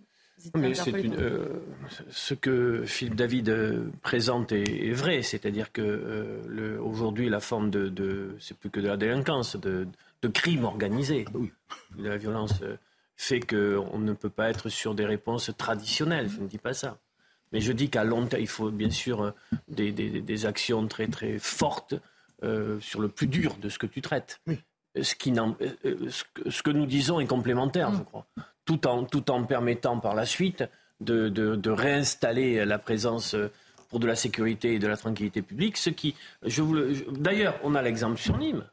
[0.56, 1.62] mais c'est euh,
[2.10, 7.88] ce que Philippe David euh, présente est, vrai, c'est-à-dire que euh, aujourd'hui la forme de,
[7.88, 9.88] de c'est plus que de la délinquance, de,
[10.22, 11.38] de crime organisé, ah
[11.98, 12.62] de la violence
[13.15, 16.30] fait qu'on ne peut pas être sur des réponses traditionnelles.
[16.30, 16.98] Je ne dis pas ça,
[17.52, 19.34] mais je dis qu'à long terme il faut bien sûr
[19.67, 21.96] des, des, des actions très très fortes
[22.80, 24.41] sur le plus dur de ce que tu traites.
[25.02, 28.22] Ce, qui ce, que, nous disons est complémentaire, je crois
[28.65, 30.63] tout en, tout en permettant par la suite
[31.02, 33.52] de, de, réinstaller la présence euh,
[33.89, 35.78] pour de la sécurité et de la tranquillité publique.
[35.78, 36.76] Ce qui, je vous
[37.12, 38.65] d'ailleurs, on a l'exemple sur Nîmes.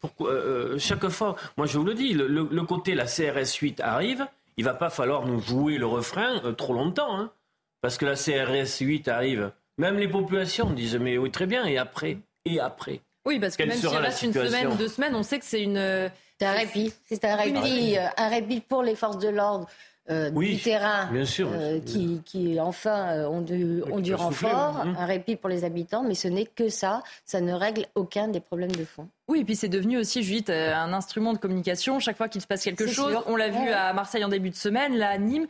[0.00, 3.80] Pourquoi, euh, euh, chaque fois, moi je vous le dis, le, côté la CRS 8
[3.80, 7.32] arrive, il va pas falloir nous jouer le refrain trop longtemps, hein,
[7.80, 9.50] parce que la CRS 8 arrive.
[9.76, 13.00] Même les populations disent mais oui très bien et après et après?
[13.24, 16.10] Oui parce que même si reste une semaine, deux semaines, on sait que c'est une
[16.38, 16.92] c'est un répit.
[17.06, 19.66] C'est un répit, euh, un répit pour les forces de l'ordre.
[20.10, 24.94] Euh, du terrain euh, qui, qui, enfin ont du, ont du renfort, hein.
[24.98, 28.40] un répit pour les habitants, mais ce n'est que ça, ça ne règle aucun des
[28.40, 29.06] problèmes de fond.
[29.28, 32.00] Oui, et puis c'est devenu aussi, Judith, un instrument de communication.
[32.00, 34.56] Chaque fois qu'il se passe quelque chose, on l'a vu à Marseille en début de
[34.56, 35.46] semaine, là à Nîmes,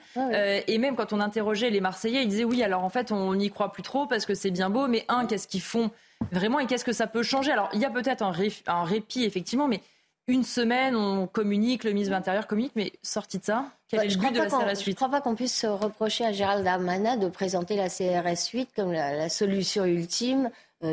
[0.67, 3.51] et même quand on interrogeait les Marseillais, ils disaient oui, alors en fait on n'y
[3.51, 5.93] croit plus trop parce que c'est bien beau, mais un, qu'est-ce qu'ils font
[6.33, 7.53] vraiment et qu'est-ce que ça peut changer?
[7.53, 8.33] Alors il y a peut-être un,
[8.67, 9.81] un répit effectivement, mais
[10.29, 14.09] une semaine, on communique, le ministre de l'Intérieur communique, mais sorti de ça, quel est
[14.09, 16.63] le but de la CRS 8 Je ne crois pas qu'on puisse reprocher à Gérald
[16.63, 20.51] Darmanin de présenter la CRS 8 comme la solution ultime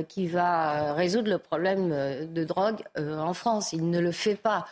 [0.08, 3.71] qui va euh, résoudre le problème euh, de drogue en France.
[3.74, 4.65] Il ne le fait pas.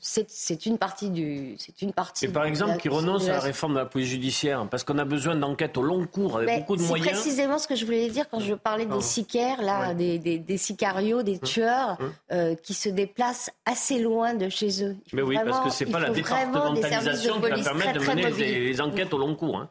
[0.00, 1.56] C'est une partie du.
[1.58, 2.24] C'est une partie.
[2.24, 5.04] Et par exemple, qui renonce à la réforme de la police judiciaire parce qu'on a
[5.04, 7.08] besoin d'enquêtes au long cours avec beaucoup de moyens.
[7.08, 10.38] C'est précisément ce que je voulais dire quand je parlais des sicaires, là, des, des,
[10.38, 11.98] des, sicarios, des hein tueurs
[12.30, 14.96] hein qui se déplacent assez loin de chez eux.
[15.12, 19.12] Mais oui, parce que c'est pas la départementalisation qui va permettre de mener des, enquêtes
[19.12, 19.58] au long cours.
[19.58, 19.68] Hein.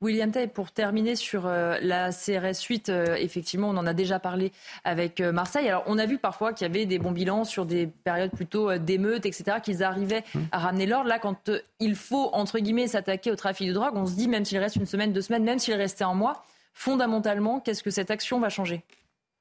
[0.00, 4.20] William Tay, pour terminer sur euh, la CRS 8, euh, effectivement, on en a déjà
[4.20, 4.52] parlé
[4.84, 5.68] avec euh, Marseille.
[5.68, 8.78] Alors, on a vu parfois qu'il y avait des bons bilans sur des périodes plutôt
[8.78, 10.40] d'émeutes, etc., qu'ils arrivaient mmh.
[10.52, 11.08] à ramener l'ordre.
[11.08, 14.44] Là, quand il faut, entre guillemets, s'attaquer au trafic de drogue, on se dit, même
[14.44, 18.12] s'il reste une semaine, deux semaines, même s'il restait un mois, fondamentalement, qu'est-ce que cette
[18.12, 18.84] action va changer?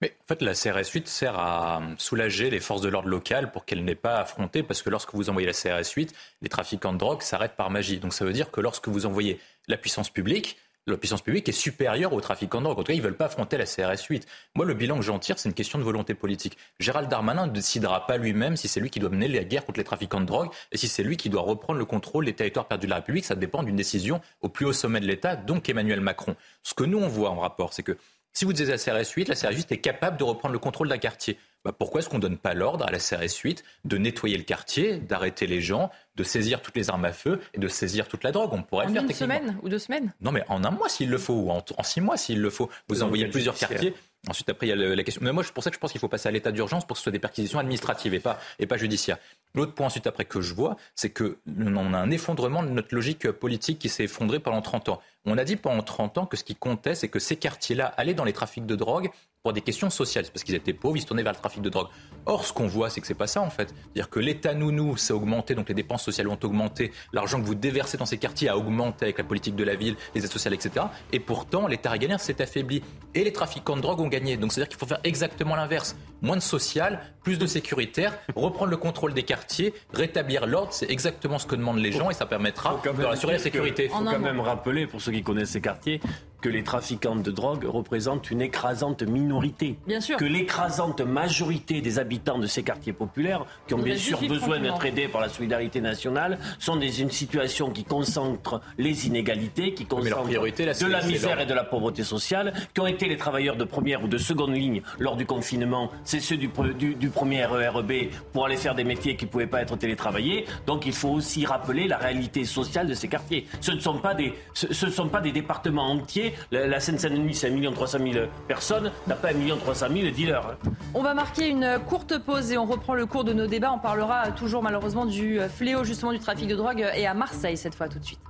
[0.02, 3.66] Mais en fait, la CRS 8 sert à soulager les forces de l'ordre locales pour
[3.66, 6.94] qu'elles n'aient pas à affronter, parce que lorsque vous envoyez la CRS 8, les trafiquants
[6.94, 7.98] de drogue s'arrêtent par magie.
[7.98, 11.54] Donc ça veut dire que lorsque vous envoyez la puissance publique, la puissance publique est
[11.54, 12.80] supérieure aux trafiquants de drogue.
[12.80, 14.26] En tout cas, ils ne veulent pas affronter la CRS 8.
[14.56, 16.58] Moi, le bilan que j'en tire, c'est une question de volonté politique.
[16.80, 19.80] Gérald Darmanin ne décidera pas lui-même si c'est lui qui doit mener la guerre contre
[19.80, 22.68] les trafiquants de drogue et si c'est lui qui doit reprendre le contrôle des territoires
[22.68, 23.26] perdus de la République.
[23.26, 26.36] Ça dépend d'une décision au plus haut sommet de l'État, donc Emmanuel Macron.
[26.64, 27.98] Ce que nous, on voit en rapport, c'est que
[28.38, 30.88] si vous disiez la CRS 8, la CRS 8 est capable de reprendre le contrôle
[30.88, 31.39] d'un quartier.
[31.65, 34.43] Bah, pourquoi est-ce qu'on ne donne pas l'ordre à la CRS 8 de nettoyer le
[34.43, 38.23] quartier, d'arrêter les gens, de saisir toutes les armes à feu et de saisir toute
[38.23, 38.52] la drogue?
[38.54, 40.13] On pourrait en faire une semaine ou deux semaines?
[40.21, 42.69] Non, mais en un mois s'il le faut, ou en, six mois s'il le faut.
[42.89, 43.95] Vous envoyez plusieurs quartiers.
[44.30, 45.22] Ensuite, après, il y a la question.
[45.24, 46.96] Mais moi, c'est pour ça que je pense qu'il faut passer à l'état d'urgence pour
[46.96, 49.18] que ce soit des perquisitions administratives et pas, et pas judiciaires.
[49.56, 53.32] L'autre point, ensuite, après, que je vois, c'est qu'on a un effondrement de notre logique
[53.32, 55.02] politique qui s'est effondrée pendant 30 ans.
[55.26, 58.13] On a dit pendant 30 ans que ce qui comptait, c'est que ces quartiers-là allaient
[58.13, 59.10] dans les trafics de drogue
[59.54, 60.26] des questions sociales.
[60.26, 61.88] C'est parce qu'ils étaient pauvres, ils se tournaient vers le trafic de drogue.
[62.26, 63.70] Or, ce qu'on voit, c'est que c'est pas ça, en fait.
[63.70, 67.56] C'est-à-dire que l'État nounou s'est augmenté, donc les dépenses sociales ont augmenté, l'argent que vous
[67.56, 70.54] déversez dans ces quartiers a augmenté avec la politique de la ville, les aides sociales,
[70.54, 70.86] etc.
[71.12, 72.82] Et pourtant, l'État régalien s'est affaibli.
[73.14, 74.38] Et les trafiquants de drogue ont gagné.
[74.38, 75.96] Donc, c'est-à-dire qu'il faut faire exactement l'inverse.
[76.21, 81.38] Moins de social, plus de sécuritaire, reprendre le contrôle des quartiers, rétablir l'ordre, c'est exactement
[81.39, 83.86] ce que demandent les gens et ça permettra de rassurer la sécurité.
[83.86, 85.99] Il faut quand même rappeler, pour ceux qui connaissent ces quartiers,
[86.41, 89.77] que les trafiquants de drogue représentent une écrasante minorité.
[89.88, 90.17] Bien sûr.
[90.17, 94.86] Que l'écrasante majorité des habitants de ces quartiers populaires, qui ont bien sûr besoin d'être
[94.86, 100.30] aidés par la solidarité nationale, sont dans une situation qui concentre les inégalités, qui concentre
[100.30, 104.03] de la misère et de la pauvreté sociale, qui ont été les travailleurs de première
[104.03, 105.91] ou de seconde ligne lors du confinement.
[106.08, 107.91] C'est ceux du, premier RERB
[108.32, 110.46] pour aller faire des métiers qui ne pouvaient pas être télétravaillés.
[110.65, 113.46] Donc il faut aussi rappeler la réalité sociale de ces quartiers.
[113.60, 117.72] Ce ne sont pas des, ce, sont pas des départements entiers la, Seine-Saint-Denis, c'est 1
[117.74, 120.48] 300 000 personnes, n'a pas 1 300 000 dealers.
[120.48, 120.70] Hein.
[120.93, 123.74] On va marquer une courte pause et on reprend le cours de nos débats.
[123.74, 127.76] On parlera toujours malheureusement du fléau justement du trafic de drogue et à Marseille cette
[127.76, 128.22] fois tout de suite.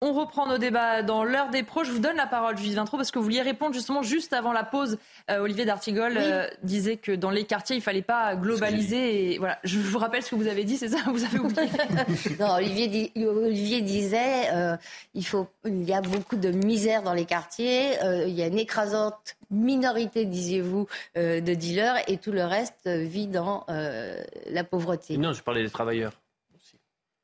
[0.00, 1.82] On reprend nos débats dans l'heure des pros.
[1.82, 4.52] Je vous donne la parole, Judith Vintro, parce que vous vouliez répondre justement juste avant
[4.52, 4.96] la pause.
[5.28, 9.32] Euh, Olivier D'Artigol euh, disait que dans les quartiers, il ne fallait pas globaliser.
[9.32, 10.98] Et voilà, je vous rappelle ce que vous avez dit, c'est ça?
[11.06, 11.68] Vous avez oublié?
[12.38, 14.76] Non, Olivier, Olivier disait euh,
[15.14, 17.94] il, faut, il y a beaucoup de misère dans les quartiers.
[18.24, 23.66] il y a une écrasante minorité, disiez-vous, de dealers, et tout le reste vit dans
[23.68, 25.16] la pauvreté.
[25.16, 26.12] Non, je parlais des travailleurs.
[26.54, 26.76] Aussi.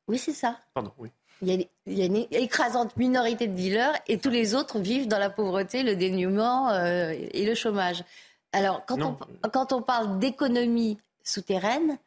[0.09, 0.57] Oui, c'est ça.
[0.73, 1.09] Pardon, oui
[1.41, 5.29] il y, a, une écrasante minorité de dealers et tous les autres vivent dans la
[5.29, 8.03] pauvreté, le dénuement euh, et le chômage.
[8.51, 9.17] Alors, quand, on,
[9.49, 11.97] quand on, parle d'économie souterraine,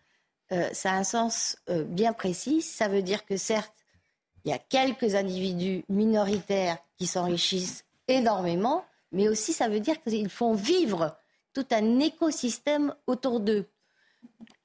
[0.53, 2.63] euh, ça a un sens euh, bien précis.
[2.63, 3.75] Ça veut dire que certes,
[4.45, 10.31] il y a quelques individus minoritaires qui s'enrichissent énormément, mais aussi ça veut dire qu'ils
[10.31, 11.17] font vivre
[11.53, 13.67] tout un écosystème autour d'eux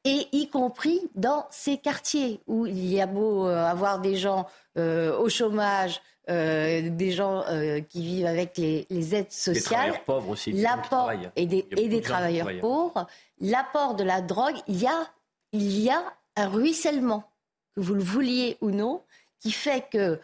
[0.05, 4.47] et y compris dans ces quartiers où il y a beau euh, avoir des gens
[4.77, 7.43] euh, au chômage, euh, des gens
[7.89, 12.49] qui vivent avec les, aides sociales, des pauvres aussi, l'apport et des, et des travailleurs
[12.59, 13.07] pauvres,
[13.39, 15.07] l'apport de la drogue, il y a
[15.53, 16.03] il y a
[16.35, 17.31] un ruissellement
[17.75, 19.03] que vous le vouliez ou non,
[19.39, 20.19] qui fait que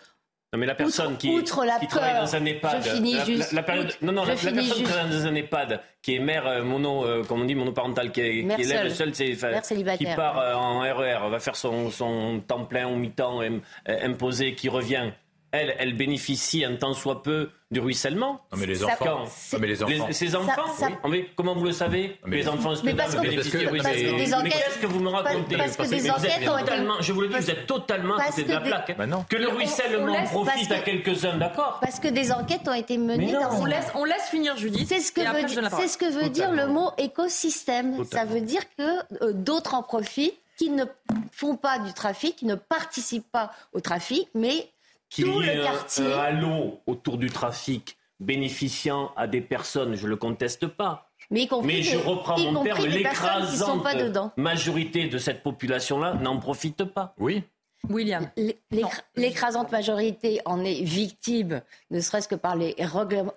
[0.51, 2.83] non, mais la personne qui, qui travaille dans un EHPAD,
[3.51, 6.63] la, période, non, non, la, personne qui travaille dans un EHPAD, qui est mère euh,
[6.63, 10.79] mono, euh, comme on dit, monoparentale, qui, est, qui élève seule, qui part euh, en
[10.79, 13.41] RER, va faire son, son temps plein ou mi-temps
[13.85, 15.11] imposé, qui revient
[15.51, 18.41] elle, elle bénéficie un tant soit peu du ruissellement.
[18.51, 19.25] Non mais les enfants.
[19.59, 20.07] mais les enfants.
[20.11, 20.65] ces enfants,
[21.05, 21.29] oui.
[21.35, 24.41] comment vous le savez Les enfants mais parce que, bénéficient du ruissellement.
[24.43, 26.71] Mais qu'est-ce que vous me racontez parce que des enquêtes ont été...
[27.01, 28.97] Je vous le dis, vous êtes totalement à côté de la plaque.
[28.97, 33.31] Bah que le ruissellement profite à quelques-uns, d'accord Parce que des enquêtes ont été menées
[33.31, 34.87] dans on laisse, on laisse finir Judith.
[34.87, 38.03] C'est ce que veut, c'est ce que veut dire le mot écosystème.
[38.05, 40.83] Ça veut dire que euh, d'autres en profitent qui ne
[41.31, 44.69] font pas du trafic, qui ne participent pas au trafic, mais
[45.09, 50.15] qu'il y ait un, halo autour du trafic bénéficiant à des personnes, je ne le
[50.17, 51.09] conteste pas.
[51.31, 51.47] Mais,
[51.83, 53.85] je reprends mon terme, l'écrasante
[54.35, 57.13] majorité de cette population-là n'en profite pas.
[57.19, 57.43] Oui.
[57.87, 58.29] William.
[59.15, 62.75] L'écrasante majorité en est victime, ne serait-ce que par les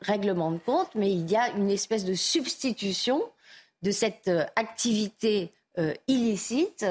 [0.01, 3.23] règlements de compte, mais il y a une espèce de substitution
[3.83, 6.85] de cette euh, activité euh, illicite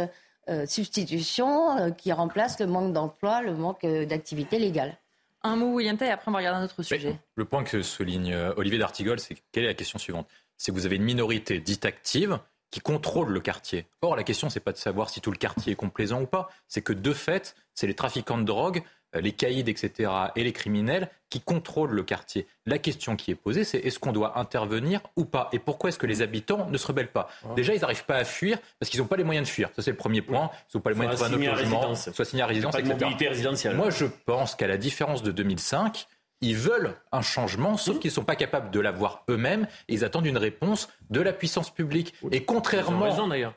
[0.50, 4.98] euh, substitution euh, qui remplace le manque d'emploi, le manque euh, d'activité légale.
[5.44, 7.20] Un mot, William Tay, et après on va regarder un autre sujet.
[7.36, 10.28] le point que souligne Olivier d'Artigol, c'est quelle est la question suivante?
[10.58, 12.40] C'est que vous avez une minorité dite active
[12.72, 13.86] qui contrôle le quartier.
[14.02, 16.50] Or, la question, c'est pas de savoir si tout le quartier est complaisant ou pas,
[16.68, 21.10] c'est que de fait, c'est les trafiquants de drogue les caïds, etc., et les criminels
[21.30, 22.46] qui contrôlent le quartier.
[22.66, 25.98] La question qui est posée, c'est est-ce qu'on doit intervenir ou pas Et pourquoi est-ce
[25.98, 29.00] que les habitants ne se rebellent pas Déjà, ils n'arrivent pas à fuir parce qu'ils
[29.00, 29.70] n'ont pas les moyens de fuir.
[29.76, 30.52] Ça, c'est le premier point.
[30.74, 33.74] Ils n'ont pas les moyens de trouver un autre logement, soit signer à résidence, etc.
[33.76, 36.08] Moi, je pense qu'à la différence de 2005,
[36.42, 39.68] ils veulent un changement, sauf qu'ils ne sont pas capables de l'avoir eux-mêmes.
[39.88, 42.14] Ils attendent une réponse de la puissance publique.
[42.32, 43.08] Et contrairement,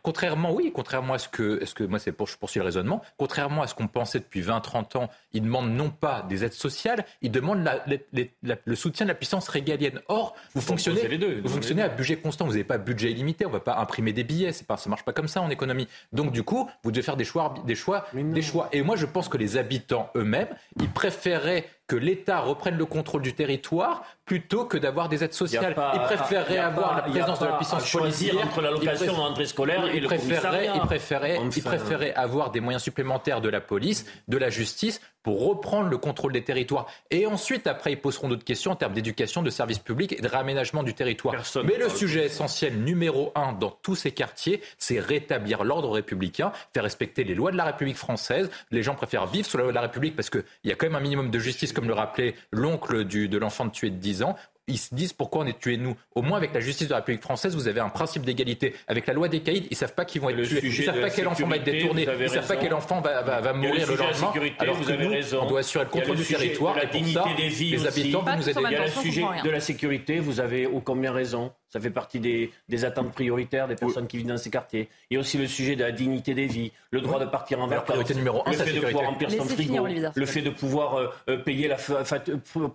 [0.02, 3.00] contrairement, oui, contrairement à ce que, est-ce que moi c'est pour je poursuis le raisonnement,
[3.16, 7.04] contrairement à ce qu'on pensait depuis 20-30 ans, ils demandent non pas des aides sociales,
[7.22, 7.68] ils demandent
[8.12, 10.00] le soutien de la puissance régalienne.
[10.08, 13.54] Or, vous fonctionnez, vous fonctionnez à budget constant, vous n'avez pas budget illimité, on ne
[13.54, 15.88] va pas imprimer des billets, c'est pas, ça marche pas comme ça en économie.
[16.12, 18.68] Donc du coup, vous devez faire des choix, des choix, des choix.
[18.72, 20.48] Et moi, je pense que les habitants eux-mêmes,
[20.80, 25.74] ils préféraient que l'État reprenne le contrôle du territoire plutôt que d'avoir des aides sociales.
[25.94, 28.38] Ils préféreraient avoir la présence de la puissance policière.
[28.38, 32.82] entre l'allocation de rentrée scolaire et le préférerait, ils préféraient, ils préféraient avoir des moyens
[32.82, 36.86] supplémentaires de la police, de la justice pour reprendre le contrôle des territoires.
[37.10, 40.28] Et ensuite, après, ils poseront d'autres questions en termes d'éducation, de services publics et de
[40.28, 41.34] réaménagement du territoire.
[41.64, 46.84] Mais le sujet essentiel numéro un dans tous ces quartiers, c'est rétablir l'ordre républicain, faire
[46.84, 48.50] respecter les lois de la République française.
[48.70, 50.86] Les gens préfèrent vivre sous la loi de la République parce qu'il y a quand
[50.86, 54.22] même un minimum de justice, comme le rappelait l'oncle de l'enfant de tué de 10
[54.22, 55.96] ans ils se disent pourquoi on est tué nous?
[56.14, 58.74] Au moins avec la justice de la République française, vous avez un principe d'égalité.
[58.86, 60.60] Avec la loi des caïds, ils savent pas qu'ils vont être tués.
[60.62, 62.06] Ils savent pas quel enfant va être détourné.
[62.20, 64.32] Ils savent pas quel enfant va, va, va mourir le, lendemain.
[64.58, 65.40] Alors vous que avez nous, raison.
[65.42, 66.76] on doit assurer le contrôle du territoire.
[66.76, 68.30] La dignité ça, des vies les habitants, aussi.
[68.30, 68.60] vous nous aider.
[68.64, 70.18] Il y a le sujet de la sécurité.
[70.18, 71.52] Vous avez ô combien raison.
[71.74, 74.88] Ça fait partie des, des, attentes prioritaires des personnes qui vivent dans ces quartiers.
[75.10, 77.58] Il y a aussi le sujet de la dignité des vies, le droit de partir
[77.60, 78.92] en vacances, priorité numéro un, le fait de sécurité.
[78.92, 82.20] pouvoir remplir son frigo, le fait de pouvoir euh, euh, payer la fa- fa-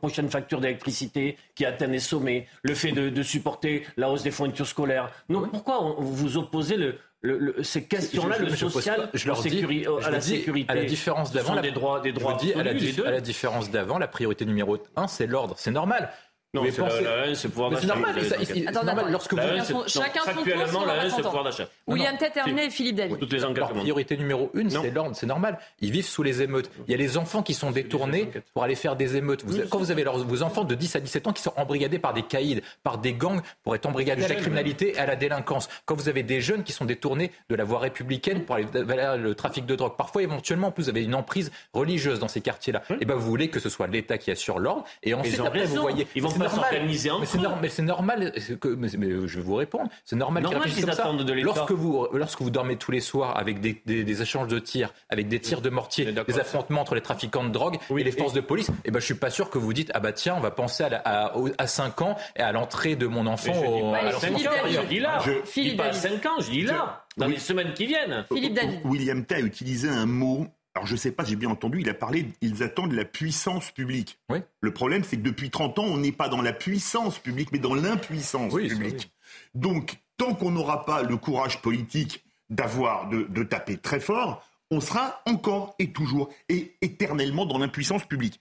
[0.02, 4.32] prochaine facture d'électricité qui atteint des sommets, le fait de, de supporter la hausse des
[4.32, 5.10] fournitures scolaires.
[5.30, 9.40] Donc pourquoi on- vous opposez le, le- le- ces questions-là, le social, pas- je leur
[9.40, 12.02] au dis- sécuri- je à la dis, sécurité À la différence Ce d'avant, des droits,
[12.02, 12.60] des dis, la,
[13.08, 15.56] à la différence d'avant, la priorité numéro un, c'est l'ordre.
[15.58, 16.12] C'est normal.
[16.52, 18.00] Non, c'est pouvez la- la haine, c'est le pouvoir c'est d'achat.
[18.00, 18.68] normal, ça- c'est.
[18.68, 19.00] Attends, normal.
[19.00, 19.12] attends.
[19.12, 21.68] Lorsque vous La haine, c'est- Chacun son- chacun on la haine, c'est pouvoir d'achat.
[21.86, 22.18] William.
[22.18, 23.20] Tête terminé et Philippe David.
[23.20, 23.58] Toutes les enquêtes.
[23.60, 25.60] Leur priorité numéro une, c'est l'ordre, c'est normal.
[25.80, 26.72] Ils vivent sous les émeutes.
[26.88, 29.44] Il y a les enfants qui sont détournés pour aller faire des émeutes.
[29.46, 32.00] Vous- quand vous avez leurs- vos enfants de 10 à 17 ans qui sont embrigadés
[32.00, 35.16] par des caïds, par des gangs pour être embrigadés à la criminalité et à la
[35.16, 35.70] délinquance.
[35.86, 39.18] Quand vous avez des jeunes qui sont détournés de la voie républicaine pour aller vers
[39.18, 39.94] le trafic de drogue.
[39.98, 42.82] Parfois, éventuellement, en plus, vous avez une emprise religieuse dans ces quartiers-là.
[43.02, 44.84] Et ben, vous voulez que ce soit l'État qui assure l'ordre.
[45.04, 46.08] Et ensuite, après, vous voyez.
[46.48, 46.72] C'est normal.
[46.72, 47.42] s'organiser entre Mais c'est eux.
[47.42, 48.34] nor- mais c'est normal.
[48.62, 49.90] que- mais, mais je vais vous répondre.
[50.06, 51.02] C'est normal, qu'ils Normal qu'ils comme ça.
[51.04, 51.46] attendent de l'État.
[51.46, 54.94] Lorsque vous, lorsque vous dormez tous les soirs avec des, des- des échanges de tirs,
[55.10, 58.34] avec des tirs de mortier, des affrontements entre les trafiquants de drogue et les forces
[58.34, 60.42] de police, et ben, je suis pas sûr que vous dites ah bah tiens, on
[60.42, 63.54] va penser à, la- à, à 5 ans et à l'entrée de mon enfant Mais
[63.56, 64.84] je dis au, pas à à l'enfant 5 ans, supérieur.
[64.84, 65.20] je dis là.
[65.26, 66.02] Je- Je dis Philippe pas à David.
[66.22, 67.06] 5 ans, je dis là.
[67.18, 68.26] Dans les semaines qui viennent.
[68.34, 68.80] Philippe David.
[68.86, 70.48] William Tay a utilisé un mot.
[70.76, 73.72] Alors je ne sais pas, j'ai bien entendu, il a parlé, ils attendent la puissance
[73.72, 74.20] publique.
[74.30, 74.40] Oui.
[74.62, 77.60] Le problème, c'est que depuis 30 ans, on n'est pas dans la puissance publique, mais
[77.60, 79.12] dans l'impuissance Oui, publique.
[79.56, 84.82] Donc, tant qu'on n'aura pas le courage politique d'avoir, de, de taper très fort, on
[84.82, 88.40] sera encore et toujours et éternellement dans l'impuissance publique.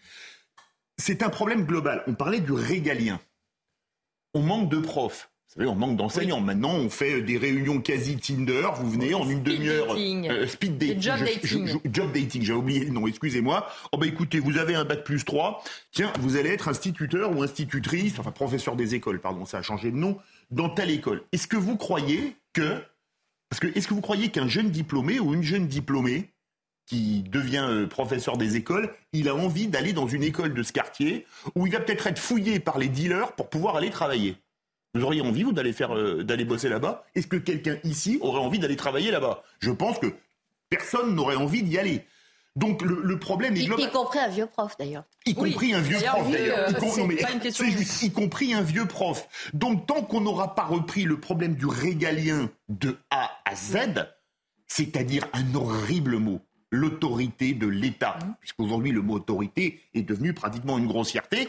[0.99, 2.03] C'est un problème global.
[2.07, 3.21] On parlait du régalien.
[4.35, 5.31] On manque de profs.
[5.49, 6.41] Vous savez, on manque d'enseignants.
[6.41, 8.69] Maintenant, on fait des réunions quasi Tinder.
[8.81, 9.95] Vous venez en une demi-heure.
[9.97, 11.01] euh, speed dating.
[11.01, 11.67] job Je- dating.
[11.67, 12.43] je- je- job dating.
[12.43, 13.07] J'ai oublié le nom.
[13.07, 13.67] Excusez-moi.
[13.93, 15.65] Oh bah écoutez, vous avez un bac plus 3.
[15.91, 19.91] Tiens, vous allez être instituteur ou institutrice, enfin professeur des écoles, pardon, ça a changé
[19.91, 20.19] de nom,
[20.51, 21.23] dans telle école.
[21.33, 22.83] Est-ce que vous croyez que,
[23.49, 26.29] parce que est-ce que vous croyez qu'un jeune diplômé ou une jeune diplômée
[26.87, 30.73] qui devient euh, professeur des écoles, il a envie d'aller dans une école de ce
[30.73, 34.37] quartier où il va peut-être être fouillé par les dealers pour pouvoir aller travailler?
[34.95, 37.05] Vous auriez envie, vous, d'aller faire, euh, d'aller bosser là-bas?
[37.15, 39.43] Est-ce que quelqu'un ici aurait envie d'aller travailler là-bas?
[39.61, 40.07] Je pense que
[40.71, 42.05] personne n'aurait envie d'y aller.
[42.57, 43.87] Donc le, le problème est Y, global.
[43.87, 45.05] y compris un vieux prof d'ailleurs.
[45.27, 45.53] Y Oui.
[45.53, 46.59] compris un vieux prof d'ailleurs.
[46.71, 49.29] euh, c'est juste, y compris un vieux prof.
[49.53, 54.07] Donc tant qu'on n'aura pas repris le problème du régalien de A à Z,
[54.67, 58.33] c'est-à-dire un horrible mot, l'autorité de l'État, Mmh.
[58.41, 61.49] puisqu'aujourd'hui le mot autorité est devenu pratiquement une grossièreté,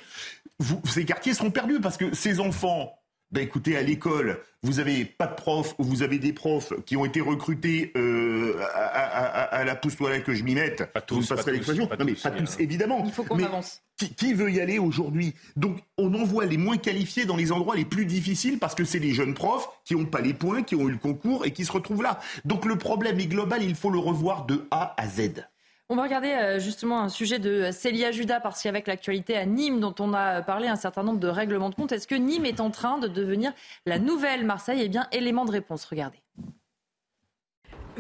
[0.60, 2.99] vous- ces quartiers seront perdus parce que ces enfants,
[3.32, 6.98] ben écoutez, à l'école, vous avez pas de profs ou vous avez des profs qui
[6.98, 10.92] ont été recrutés euh, à, à- à- à la pousse toilette que je m'y mette.
[10.92, 11.90] Pas tous, Vous me passerez pas l'expression.
[12.00, 13.04] Non mais tous, pas tous, évidemment.
[13.06, 13.82] Il faut qu'on avance.
[13.98, 15.34] Qui, qui veut y aller aujourd'hui?
[15.56, 19.00] Donc on envoie les moins qualifiés dans les endroits les plus difficiles parce que c'est
[19.00, 21.66] les jeunes profs qui n'ont pas les points, qui ont eu le concours et qui
[21.66, 22.20] se retrouvent là.
[22.46, 25.46] Donc le problème est global, il faut le revoir de A à Z.
[25.92, 29.80] On va regarder euh, justement un sujet de Célia Judas, parce qu'avec l'actualité à Nîmes,
[29.80, 32.60] dont on a parlé un certain nombre de règlements de compte, est-ce que Nîmes est
[32.60, 33.54] en train de devenir
[33.88, 34.82] la nouvelle Marseille?
[34.84, 36.22] Eh bien, élément de réponse, regardez.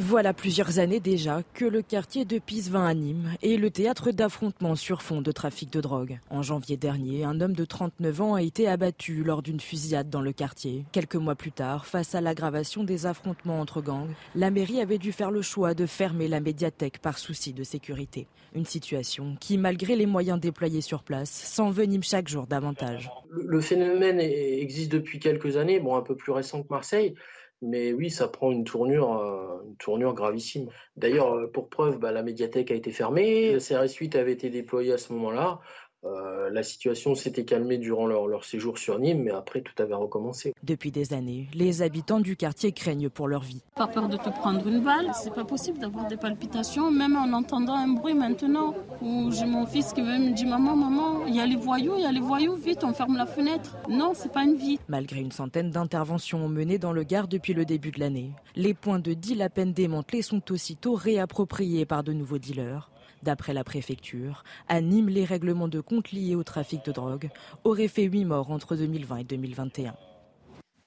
[0.01, 4.77] Voilà plusieurs années déjà que le quartier de Pisevin à Nîmes est le théâtre d'affrontements
[4.77, 6.19] sur fond de trafic de drogue.
[6.29, 10.21] En janvier dernier, un homme de 39 ans a été abattu lors d'une fusillade dans
[10.21, 10.85] le quartier.
[10.93, 15.11] Quelques mois plus tard, face à l'aggravation des affrontements entre gangs, la mairie avait dû
[15.11, 18.27] faire le choix de fermer la médiathèque par souci de sécurité.
[18.55, 23.11] Une situation qui, malgré les moyens déployés sur place, s'envenime chaque jour davantage.
[23.31, 27.15] Le phénomène existe depuis quelques années, bon un peu plus récent que Marseille.
[27.61, 30.69] Mais oui, ça prend une tournure, euh, une tournure gravissime.
[30.95, 34.49] D'ailleurs, euh, pour preuve, bah, la médiathèque a été fermée, le CRS 8 avait été
[34.49, 35.59] déployé à ce moment-là.
[36.05, 40.53] Euh, la situation s'était calmée durant leur, séjour sur Nîmes, mais après tout avait recommencé.
[40.63, 43.61] Depuis des années, les habitants du quartier craignent pour leur vie.
[43.75, 47.33] Pas peur de te prendre une balle, c'est pas possible d'avoir des palpitations, même en
[47.33, 48.73] entendant un bruit maintenant.
[49.01, 52.03] Où j'ai mon fils qui me dit maman, maman, il y a les voyous, il
[52.03, 53.77] y a les voyous, vite, on ferme la fenêtre.
[53.89, 54.79] Non, c'est pas une vie.
[54.87, 58.99] Malgré une centaine d'interventions menées dans le Gard depuis le début de l'année, les points
[58.99, 62.89] de deal à peine démantelés sont aussitôt réappropriés par de nouveaux dealers.
[63.21, 67.29] D'après la préfecture, à Nîmes, les règlements de compte liés au trafic de drogue
[67.63, 69.95] auraient fait huit morts entre 2020 et 2021.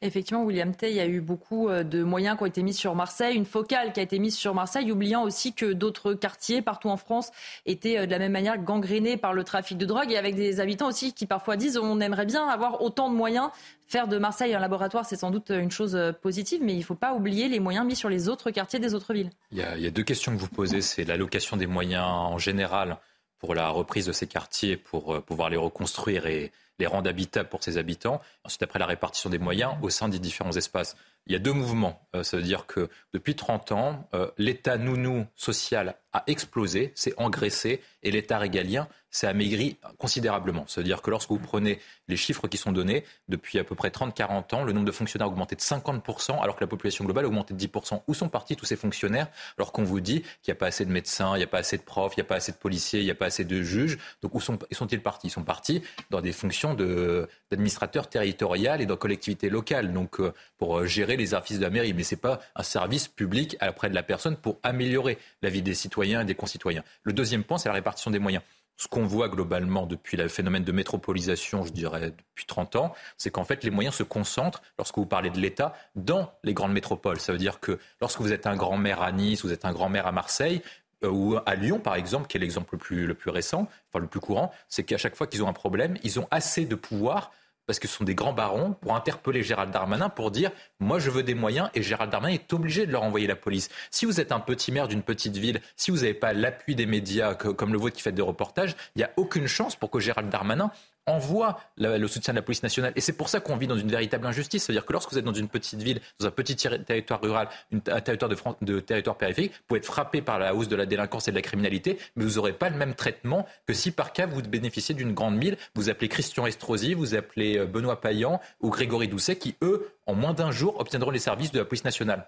[0.04, 2.74] Effectivement, William Tay, il y a eu beaucoup euh, de moyens qui ont été mis
[2.74, 6.60] sur Marseille, une focale qui a été mise sur Marseille, oubliant aussi que d'autres quartiers
[6.60, 7.30] partout en France
[7.66, 10.58] étaient euh, de la même manière gangrénés par le trafic de drogue et avec des
[10.58, 13.50] habitants aussi qui parfois disent on aimerait bien avoir autant de moyens.
[13.86, 16.84] Faire de Marseille un laboratoire, c'est sans doute une chose euh, positive, mais il ne
[16.84, 19.30] faut pas oublier les moyens mis sur les autres quartiers des autres villes.
[19.52, 20.80] Il y a, il y a deux questions que vous posez.
[20.80, 22.98] C'est l'allocation des moyens en général
[23.42, 27.62] pour la reprise de ces quartiers, pour pouvoir les reconstruire et les rendre habitables pour
[27.62, 28.20] ses habitants.
[28.44, 30.96] Ensuite, après la répartition des moyens au sein des différents espaces.
[31.26, 32.06] Il y a deux mouvements.
[32.14, 37.14] Euh, ça veut dire que depuis 30 ans, euh, l'État nounou social a explosé, s'est
[37.16, 40.64] engraissé, et l'État régalien s'est amaigri considérablement.
[40.66, 44.54] C'est-à-dire que lorsque vous prenez les chiffres qui sont donnés, depuis à peu près 30-40
[44.54, 47.28] ans, le nombre de fonctionnaires a augmenté de 50%, alors que la population globale a
[47.28, 48.02] augmenté de 10%.
[48.06, 50.84] Où sont partis tous ces fonctionnaires alors qu'on vous dit qu'il n'y a pas assez
[50.84, 52.56] de médecins, il n'y a pas assez de profs, il n'y a pas assez de
[52.56, 53.98] policiers, il n'y a pas assez de juges?
[54.22, 55.28] Donc où sont-ils partis?
[55.28, 60.78] Ils sont partis dans des fonctions d'administrateurs territoriaux et dans collectivités locales, donc euh, pour
[60.78, 60.86] euh,
[61.16, 61.94] les services de la mairie.
[61.94, 65.62] Mais ce n'est pas un service public auprès de la personne pour améliorer la vie
[65.62, 66.84] des citoyens et des concitoyens.
[67.02, 68.42] Le deuxième point, c'est la répartition des moyens
[68.82, 73.30] ce qu'on voit globalement depuis le phénomène de métropolisation, je dirais depuis 30 ans, c'est
[73.30, 77.20] qu'en fait les moyens se concentrent, lorsque vous parlez de l'État, dans les grandes métropoles.
[77.20, 79.72] Ça veut dire que lorsque vous êtes un grand maire à Nice, vous êtes un
[79.72, 80.62] grand maire à Marseille,
[81.04, 84.20] euh, ou à Lyon, par exemple, qui est l'exemple le plus récent, enfin le plus
[84.20, 87.30] courant, c'est qu'à chaque fois qu'ils ont un problème, ils ont assez de pouvoir
[87.66, 90.50] parce que ce sont des grands barons, pour interpeller Gérald Darmanin pour dire
[90.80, 93.68] moi je veux des moyens et Gérald Darmanin est obligé de leur envoyer la police.
[93.90, 96.86] Si vous êtes un petit maire d'une petite ville, si vous n'avez pas l'appui des
[96.86, 100.00] médias comme le vôtre qui fait des reportages, il n'y a aucune chance pour que
[100.00, 100.70] Gérald Darmanin
[101.06, 102.92] envoie le soutien de la police nationale.
[102.96, 104.64] Et c'est pour ça qu'on vit dans une véritable injustice.
[104.64, 108.00] C'est-à-dire que lorsque vous êtes dans une petite ville, dans un petit territoire rural, un
[108.00, 108.30] territoire
[108.60, 111.36] de, territoire périphérique, vous pouvez être frappé par la hausse de la délinquance et de
[111.36, 114.94] la criminalité, mais vous n'aurez pas le même traitement que si par cas vous bénéficiez
[114.94, 115.56] d'une grande ville.
[115.74, 120.14] Vous appelez Christian Estrosi, vous appelez euh, Benoît Payan ou Grégory Doucet, qui eux, en
[120.14, 122.26] moins d'un jour, obtiendront les services de la police nationale.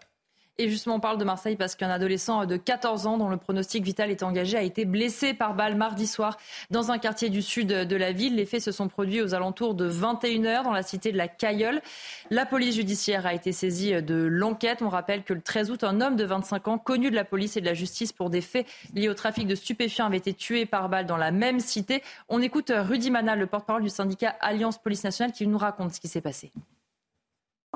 [0.56, 3.82] Et justement, on parle de Marseille parce qu'un adolescent de 14 ans dont le pronostic
[3.82, 6.36] vital est engagé a été blessé par balle mardi soir
[6.70, 8.36] dans un quartier du sud de la ville.
[8.36, 11.82] Les faits se sont produits aux alentours de 21h dans la cité de la Cailleule.
[12.30, 14.80] La police judiciaire a été saisie de l'enquête.
[14.80, 17.56] On rappelle que le 13 août, un homme de 25 ans connu de la police
[17.56, 20.66] et de la justice pour des faits liés au trafic de stupéfiants avait été tué
[20.66, 22.00] par balle dans la même cité.
[22.28, 26.00] On écoute Rudy Manal, le porte-parole du syndicat Alliance Police Nationale, qui nous raconte ce
[26.00, 26.52] qui s'est passé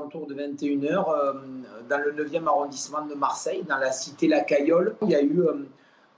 [0.00, 1.32] autour de 21h euh,
[1.88, 4.96] dans le 9e arrondissement de Marseille, dans la cité La Caillole.
[5.02, 5.54] Il y a eu euh,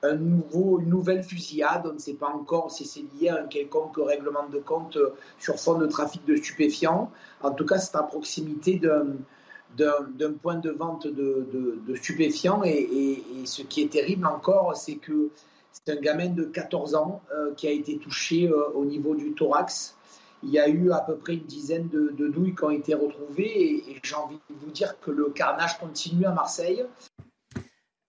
[0.03, 1.87] un nouveau, une nouvelle fusillade.
[1.87, 5.15] On ne sait pas encore si c'est lié à un quelconque règlement de compte euh,
[5.39, 7.11] sur fond de trafic de stupéfiants.
[7.43, 12.63] En tout cas, c'est à proximité d'un point de vente de, stupéfiants.
[12.65, 15.31] Et, ce qui est terrible encore, c'est que
[15.73, 17.23] c'est un gamin de 14 ans
[17.57, 19.97] qui a été touché au niveau du thorax
[20.43, 23.91] il y a eu à peu près une dizaine de, douilles qui ont été retrouvées
[23.91, 26.85] et, j'ai envie de vous dire que le carnage continue à Marseille.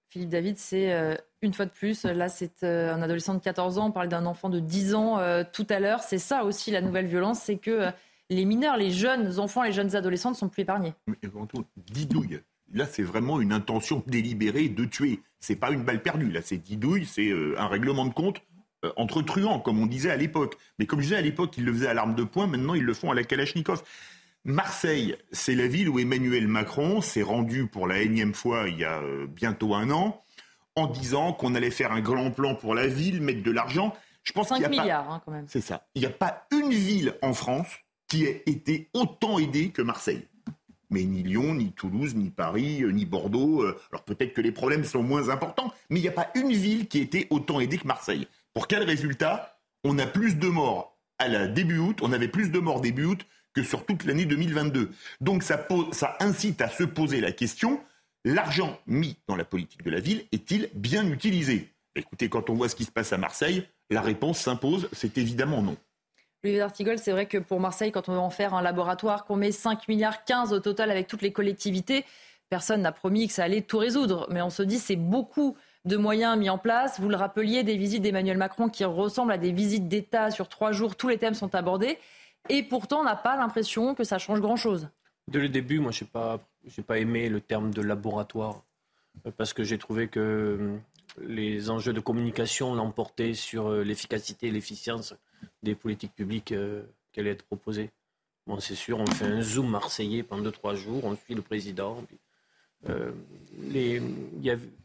[0.09, 3.77] Philippe David, c'est euh, une fois de plus, là c'est euh, un adolescent de 14
[3.77, 6.71] ans, on parlait d'un enfant de 10 ans euh, tout à l'heure, c'est ça aussi
[6.71, 7.87] la nouvelle violence, c'est que
[8.29, 10.93] les mineurs, les jeunes enfants, les jeunes adolescents ne sont plus épargnés.
[11.07, 11.15] Mais
[11.77, 12.41] 10 douilles.
[12.73, 15.19] Là, c'est vraiment une intention délibérée de tuer.
[15.41, 16.31] C'est pas une balle perdue.
[16.31, 18.41] Là, c'est 10 douilles, c'est un règlement de compte
[18.95, 20.57] entre truands, comme on disait à l'époque.
[20.79, 22.83] Mais comme je disais à l'époque, ils le faisaient à l'arme de poing, maintenant ils
[22.83, 23.83] le font à la Kalachnikov.
[24.43, 28.83] Marseille, c'est la ville où Emmanuel Macron s'est rendu pour la énième fois il y
[28.83, 30.23] a euh, bientôt un an,
[30.75, 33.93] en disant qu'on allait faire un grand plan pour la ville, mettre de l'argent.
[34.23, 35.45] Je pense 5 milliards, hein, quand même.
[35.47, 35.85] C'est ça.
[35.93, 37.67] Il n'y a pas une ville en France
[38.07, 40.27] qui ait été autant aidée que Marseille.
[40.89, 43.63] Mais ni Lyon, ni Toulouse, ni Paris, ni Bordeaux.
[43.63, 46.87] alors peut-être que les problèmes sont moins importants, mais il n'y a pas une ville
[46.87, 48.27] qui a été autant aidée que Marseille.
[48.53, 52.51] Pour quel résultat On a plus de morts à la début août, on avait plus
[52.51, 54.91] de morts début août que sur toute l'année 2022.
[55.19, 57.81] Donc ça, ça incite à se poser la question,
[58.25, 61.73] l'argent mis dans la politique de la ville est-il bien utilisé?
[61.95, 65.61] Écoutez, quand on voit ce qui se passe à Marseille, la réponse s'impose, c'est évidemment
[65.61, 65.77] non.
[66.43, 69.35] Louis D'Artigol, c'est vrai que pour Marseille, quand on veut en faire un laboratoire, qu'on
[69.35, 72.03] met 5 milliards 15 au total avec toutes les collectivités,
[72.49, 74.27] personne n'a promis que ça allait tout résoudre.
[74.31, 75.55] Mais on se dit c'est beaucoup
[75.85, 76.99] de moyens mis en place.
[76.99, 80.71] Vous le rappeliez, des visites d'Emmanuel Macron qui ressemblent à des visites d'État sur trois
[80.71, 80.95] jours.
[80.95, 81.97] Tous les thèmes sont abordés.
[82.49, 84.89] Et pourtant, on n'a pas l'impression que ça change grand-chose.
[85.27, 86.39] Dès le début, moi, je n'ai pas,
[86.87, 88.63] pas aimé le terme de laboratoire
[89.25, 90.77] euh, parce que j'ai trouvé que euh,
[91.21, 95.15] les enjeux de communication l'emportaient sur euh, l'efficacité et l'efficience
[95.63, 96.53] des politiques publiques
[97.11, 97.89] qui allaient être proposées.
[98.45, 101.41] Bon, c'est sûr, on fait un zoom marseillais pendant deux, trois jours, on suit le
[101.41, 101.97] président.
[103.63, 104.01] Les,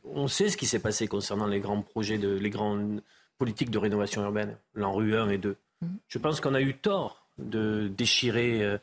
[0.05, 3.03] on sait ce qui s'est passé concernant les grands projets, de, les grandes
[3.39, 5.57] politiques de rénovation urbaine, l'ANRU 1 et 2.
[5.81, 5.87] Mmh.
[6.09, 8.79] Je pense qu'on a eu tort de déchirer euh,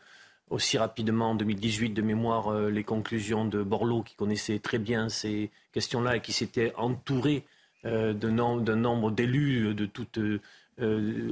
[0.49, 5.09] aussi rapidement en 2018 de mémoire euh, les conclusions de Borloo, qui connaissait très bien
[5.09, 7.43] ces questions-là et qui s'était entouré
[7.85, 10.19] euh, d'un nombre d'élus de toute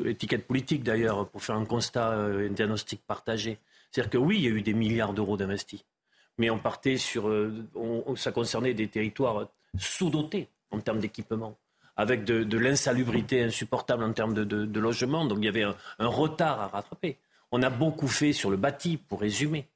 [0.05, 3.57] étiquette politique d'ailleurs, pour faire un constat, un diagnostic partagé.
[3.91, 5.83] C'est-à-dire que oui, il y a eu des milliards d'euros d'investis,
[6.37, 7.31] mais on partait sur,
[8.15, 11.57] ça concernait des territoires sous-dotés en termes d'équipement
[11.97, 15.25] avec de, l'insalubrité insupportable en termes de, logement.
[15.25, 17.17] Donc il y avait un, retard à rattraper.
[17.51, 19.67] On a beaucoup fait sur le bâti, pour résumer.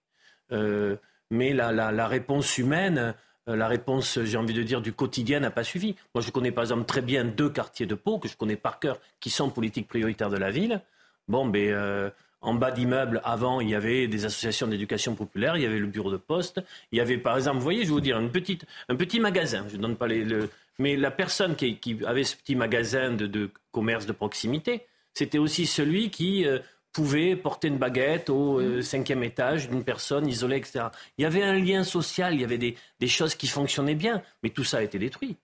[0.52, 0.96] Euh,
[1.30, 3.14] mais la, réponse humaine,
[3.48, 5.96] euh, la réponse, j'ai envie de dire, du quotidien n'a pas suffi.
[6.14, 8.80] Moi, je connais par exemple très bien deux quartiers de Pau, que je connais par
[8.80, 10.82] cœur, qui sont politiques prioritaires de la ville.
[11.28, 12.10] Bon, ben, euh,
[12.46, 15.88] en bas d'immeubles, avant, il y avait des associations d'éducation populaire, il y avait le
[15.88, 18.32] bureau de poste, il y avait par exemple, vous voyez, je vais vous dire, une
[18.32, 22.24] petite, un petit magasin, je ne donne pas les, le, mais la personne qui, avait
[22.24, 26.60] ce petit magasin de, commerce de proximité, c'était aussi celui qui euh,
[26.92, 30.88] pouvait porter une baguette au euh, cinquième étage d'une personne isolée, etc.
[31.18, 34.50] Il y avait un lien social, il y avait des, choses qui fonctionnaient bien, mais
[34.50, 35.38] tout ça a été détruit.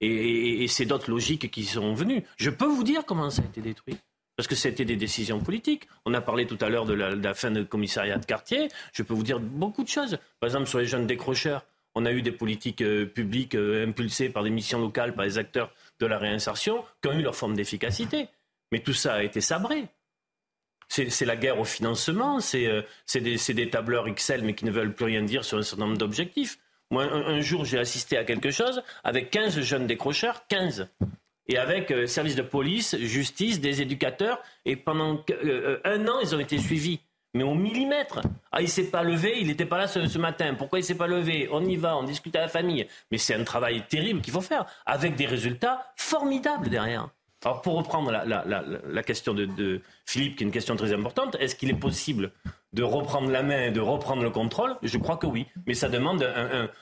[0.00, 2.24] Et, c'est d'autres logiques qui sont venues.
[2.36, 3.96] Je peux vous dire comment ça a été détruit.
[4.36, 5.88] Parce que c'était des décisions politiques.
[6.06, 8.68] On a parlé tout à l'heure de la, de fin du commissariat de quartier.
[8.92, 10.18] Je peux vous dire beaucoup de choses.
[10.40, 11.64] Par exemple, sur les jeunes décrocheurs.
[11.94, 15.36] On a eu des politiques euh, publiques euh, impulsées par des missions locales, par les
[15.36, 18.28] acteurs de la réinsertion, qui ont eu leur forme d'efficacité.
[18.70, 19.88] Mais tout ça a été sabré.
[20.88, 22.82] C'est la guerre au financement, c'est euh,
[23.14, 26.58] des, tableurs Excel, mais qui ne veulent plus rien dire sur un certain nombre d'objectifs.
[26.90, 30.88] Moi, un, jour, j'ai assisté à quelque chose avec 15 jeunes décrocheurs, 15
[31.48, 34.40] et avec service de police, justice, des éducateurs.
[34.64, 35.24] Et pendant
[35.84, 37.00] un an, ils ont été suivis
[37.34, 38.20] mais au millimètre.
[38.50, 40.54] Ah, il s'est pas levé, il n'était pas là ce, matin.
[40.54, 41.48] Pourquoi il s'est pas levé?
[41.50, 42.86] On y va, on discute à la famille.
[43.10, 47.08] Mais c'est un travail terrible qu'il faut faire, avec des résultats formidables derrière.
[47.44, 51.70] Alors pour reprendre la, question de, Philippe, qui est une question très importante, est-ce qu'il
[51.70, 52.30] est possible
[52.72, 55.46] de reprendre la main et de reprendre le contrôle Je crois que oui.
[55.66, 56.26] Mais ça demande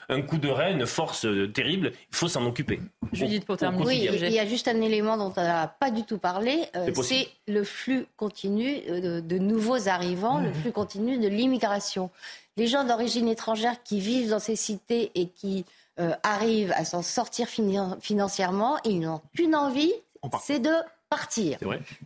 [0.08, 1.92] un, coup de rein, une force terrible.
[2.10, 2.80] Il faut s'en occuper.
[3.12, 3.84] Judith, pour terminer.
[3.84, 6.64] Oui, il y a juste un élément dont on n'a pas du tout parlé.
[6.76, 12.10] Euh, c'est le flux continu euh, de, nouveaux arrivants, le flux continu de l'immigration.
[12.56, 15.64] Les gens d'origine étrangère qui vivent dans ces cités et qui
[15.98, 19.92] euh, arrivent à s'en sortir financièrement, ils n'ont qu'une envie,
[20.40, 20.72] c'est de
[21.10, 21.58] partir.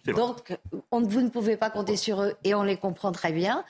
[0.06, 0.58] Donc,
[0.90, 3.64] vous ne pouvez pas compter sur eux et on les comprend très bien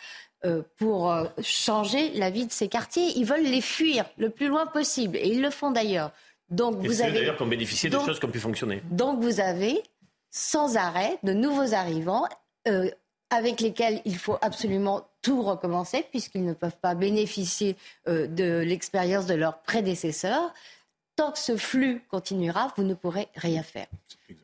[0.44, 3.12] euh, pour euh, changer la vie de ces quartiers.
[3.16, 6.12] Ils veulent les fuir le plus loin possible et ils le font d'ailleurs.
[6.50, 8.82] Donc, vous avez d'ailleurs qu'on bénéficié de choses qui ont pu fonctionner.
[8.90, 9.82] Donc, vous avez
[10.30, 12.28] sans arrêt de nouveaux arrivants
[12.68, 12.88] euh,
[13.30, 17.76] avec lesquels il faut absolument tout recommencer puisqu'ils ne peuvent pas bénéficier
[18.06, 20.52] de l'expérience de leurs prédécesseurs
[21.16, 23.86] tant que ce flux continuera, vous ne pourrez rien faire.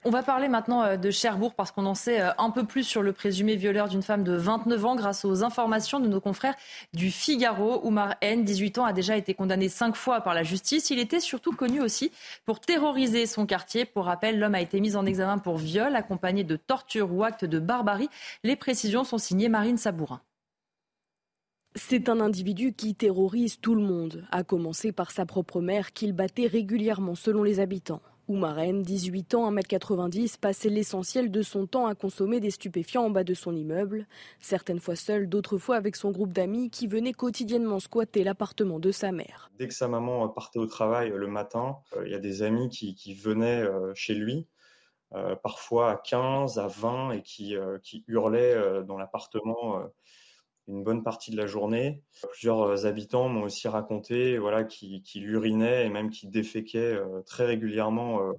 [0.05, 2.85] On va parler maintenant euh, de Cherbourg parce qu'on en sait euh, un peu plus
[2.85, 6.55] sur le présumé violeur d'une femme de 29 ans grâce aux informations de nos confrères
[6.95, 7.81] du Figaro.
[7.85, 10.91] Oumar N, 18 ans, a déjà été condamné cinq fois par la justice.
[10.91, 12.13] Il était surtout connu aussi
[12.47, 13.85] pour terroriser son quartier.
[13.85, 17.45] Pour rappel, l'homme a été mis en examen pour viol accompagné de torture ou acte
[17.45, 18.09] de barbarie.
[18.45, 20.21] Les précisions sont signées Marine Sabourin.
[21.77, 26.13] C'est un individu qui terrorise tout le monde, à commencer par sa propre mère qu'il
[26.13, 28.03] battait régulièrement selon les habitants.
[28.27, 33.23] Oumaren, 18 ans, 1m90, passait l'essentiel de son temps à consommer des stupéfiants en bas
[33.23, 34.09] de son immeuble,
[34.41, 38.91] certaines fois seul, d'autres fois avec son groupe d'amis qui venaient quotidiennement squatter l'appartement de
[38.91, 39.53] sa mère.
[39.57, 42.69] Dès que sa maman partait au travail le matin, euh, il y a des amis
[42.69, 44.49] qui, venaient euh, chez lui,
[45.13, 47.55] euh, parfois à 15, à 20, et qui
[48.09, 49.85] hurlaient dans l'appartement
[50.71, 52.03] une bonne partie de la journée.
[52.31, 58.33] Plusieurs habitants m'ont aussi raconté voilà, qu'il urinait et même qu'il déféquait très régulièrement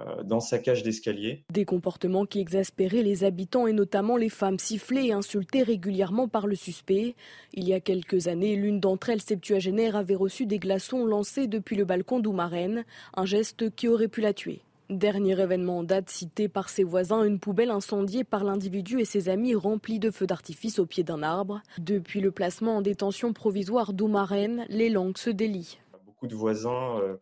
[0.00, 1.44] euh, dans sa cage d'escalier.
[1.52, 6.46] Des comportements qui exaspéraient les habitants et notamment les femmes sifflées et insultées régulièrement par
[6.46, 7.14] le suspect.
[7.52, 11.76] Il y a quelques années, l'une d'entre elles, septuagénaire, avait reçu des glaçons lancés depuis
[11.76, 12.84] le balcon d'Oumarène,
[13.14, 14.62] un geste qui aurait pu la tuer.
[14.90, 19.28] Dernier événement en date cité par ses voisins, une poubelle incendiée par l'individu et ses
[19.28, 21.62] amis remplie de feux d'artifice au pied d'un arbre.
[21.78, 25.78] Depuis le placement en détention provisoire d'Oumarène, les langues se délient.
[26.04, 27.18] Beaucoup de voisins euh,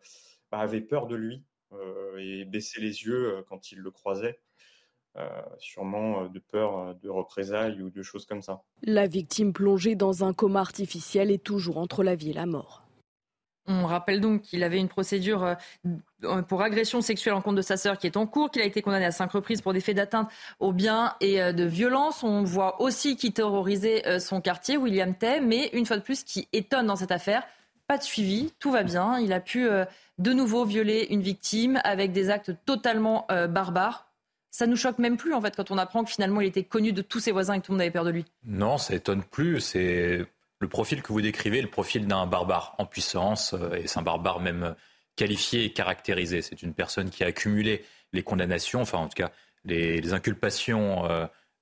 [0.51, 1.43] avaient peur de lui
[1.73, 4.39] euh, et baisser les yeux euh, quand il le croisait.
[5.17, 5.27] Euh,
[5.59, 8.63] sûrement de peur de représailles ou de choses comme ça.
[8.81, 12.88] La victime plongée dans un coma artificiel est toujours entre la vie et la mort.
[13.69, 15.55] On rappelle donc qu'il avait une procédure
[16.47, 18.81] pour agression sexuelle en compte de sa sœur qui est en cours, qu'il a été
[18.81, 22.23] condamné à cinq reprises pour des faits d'atteinte aux biens et de violence.
[22.23, 26.47] On voit aussi qu'il terrorisait son quartier, William Tay, mais une fois de plus, qui
[26.51, 27.43] étonne dans cette affaire,
[27.89, 29.17] pas de suivi, tout va bien.
[29.17, 29.83] Il a pu euh,
[30.19, 34.07] de nouveau violer une victime avec des actes totalement euh, barbares.
[34.51, 36.93] Ça nous choque même plus en fait quand on apprend que finalement il était connu
[36.93, 38.25] de tous ses voisins et que tout le monde avait peur de lui.
[38.45, 39.59] Non, ça étonne plus.
[39.59, 40.23] C'est
[40.59, 44.03] le profil que vous décrivez, le profil d'un barbare en puissance, euh, et c'est un
[44.03, 44.75] barbare même
[45.15, 46.41] qualifié et caractérisé.
[46.41, 47.83] C'est une personne qui a accumulé
[48.13, 49.31] les condamnations, enfin en tout cas
[49.65, 51.03] les, inculpations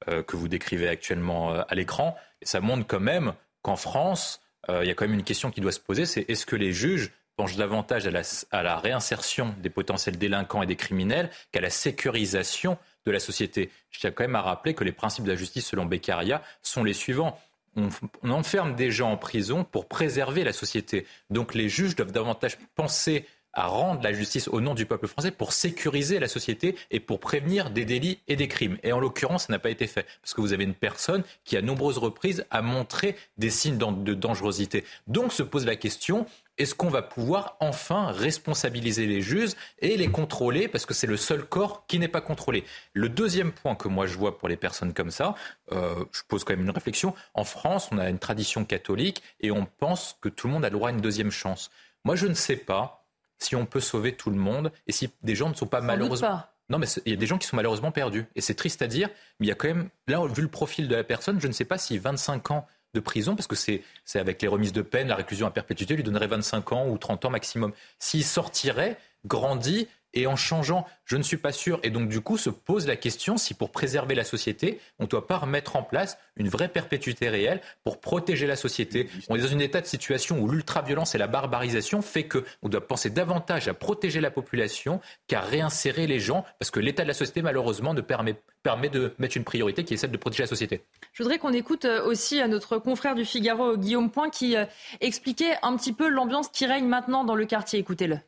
[0.05, 2.15] que vous décrivez actuellement à l'écran.
[2.41, 3.33] Et ça montre quand même
[3.63, 6.29] qu'en France, euh, il y a quand même une question qui doit se poser, c'est
[6.29, 11.29] est-ce que les juges penchent davantage à la, réinsertion des potentiels délinquants et des criminels
[11.51, 13.69] qu'à la sécurisation de la société?
[13.91, 16.83] Je tiens quand même à rappeler que les principes de la justice selon Beccaria sont
[16.83, 17.39] les suivants.
[17.77, 21.05] On, enferme des gens en prison pour préserver la société.
[21.29, 25.31] Donc les juges doivent davantage penser à rendre la justice au nom du peuple français
[25.31, 28.77] pour sécuriser la société et pour prévenir des délits et des crimes.
[28.83, 30.05] Et en l'occurrence, ça n'a pas été fait.
[30.21, 34.13] Parce que vous avez une personne qui, à nombreuses reprises, a montré des signes de
[34.13, 34.83] dangerosité.
[35.07, 36.27] Donc se pose la question,
[36.57, 41.17] est-ce qu'on va pouvoir enfin responsabiliser les juges et les contrôler parce que c'est le
[41.17, 44.57] seul corps qui n'est pas contrôlé Le deuxième point que moi je vois pour les
[44.57, 45.35] personnes comme ça,
[45.71, 47.13] euh, je pose quand même une réflexion.
[47.33, 50.69] En France, on a une tradition catholique et on pense que tout le monde a
[50.69, 51.69] le droit à une deuxième chance.
[52.03, 53.05] Moi, je ne sais pas
[53.39, 56.41] si on peut sauver tout le monde et si des gens ne sont pas malheureusement.
[56.69, 58.25] Non, mais il y a des gens qui sont malheureusement perdus.
[58.35, 60.89] Et c'est triste à dire, mais il y a quand même, là, vu le profil
[60.89, 62.67] de la personne, je ne sais pas si 25 ans
[62.97, 63.83] de prison, parce que c'est
[64.15, 67.25] avec les remises de peine, la réclusion à perpétuité lui donnerait 25 ans ou 30
[67.25, 67.71] ans maximum.
[67.99, 69.87] S'il sortirait, grandi,
[70.17, 71.79] et en changeant, je ne suis pas sûr.
[71.83, 75.07] Et donc, du coup, se pose la question si pour préserver la société, on ne
[75.07, 79.09] doit pas remettre en place une vraie perpétuité réelle pour protéger la société.
[79.29, 82.87] On est dans un état de situation où l'ultra-violence et la barbarisation fait qu'on doit
[82.87, 87.13] penser davantage à protéger la population qu'à réinsérer les gens, parce que l'état de la
[87.13, 90.47] société, malheureusement, ne permet, permet de mettre une priorité qui est celle de protéger la
[90.47, 90.81] société.
[91.13, 94.65] Je voudrais qu'on écoute euh, aussi à notre confrère du Figaro, Guillaume Point, qui euh,
[94.99, 97.79] expliquait un petit peu l'ambiance qui règne maintenant dans le quartier.
[97.79, 98.19] Écoutez-le.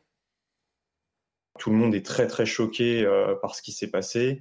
[1.60, 4.40] Tout le monde est très très choqué euh, par ce qui s'est passé,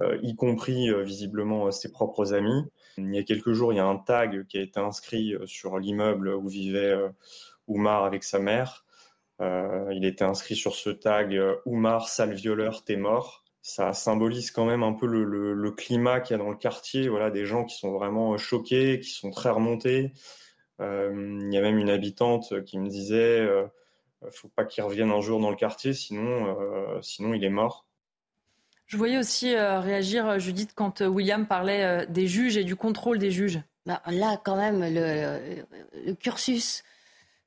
[0.00, 2.64] euh, y compris euh, visiblement ses propres amis.
[2.98, 5.78] Il y a quelques jours, il y a un tag qui a été inscrit sur
[5.78, 6.96] l'immeuble où vivait
[7.68, 8.84] Oumar avec sa mère.
[9.40, 14.84] il était inscrit sur ce tag Oumar, sale violeur, t'es mort ça symbolise quand même
[14.84, 17.08] un peu le, climat qu'il y a dans le quartier.
[17.08, 20.12] Voilà, des gens qui sont vraiment choqués, qui sont très remontés.
[20.80, 23.46] il y a même une habitante qui me disait
[24.22, 27.50] euh, faut pas qu'il revienne un jour dans le quartier, sinon, euh, sinon il est
[27.50, 27.86] mort.
[28.86, 33.30] Je voyais aussi euh, réagir, Judith, quand William parlait des juges et du contrôle des
[33.30, 33.60] juges.
[33.84, 36.84] Bah, là, quand même, le cursus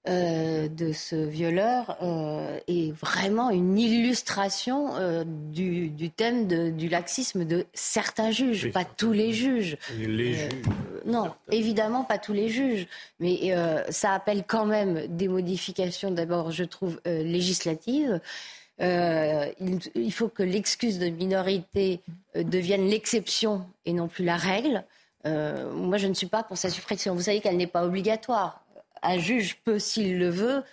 [0.10, 7.68] euh, de ce violeur euh, est vraiment une illustration euh, du, thème du laxisme de
[7.74, 9.78] certains juges, pas tous les juges.
[10.00, 10.50] Les juges.
[11.06, 12.88] non, évidemment pas tous les juges,
[13.20, 13.54] mais
[13.90, 18.20] ça appelle quand même des modifications, d'abord, je trouve, législatives.
[18.80, 22.00] Il, il, faut que l'excuse de minorité
[22.36, 24.84] devienne l'exception et non plus la règle.
[25.26, 27.14] moi, je ne suis pas pour sa suppression.
[27.14, 28.64] Vous savez qu'elle n'est pas obligatoire
[29.02, 30.64] un juge peut, s'il le veut,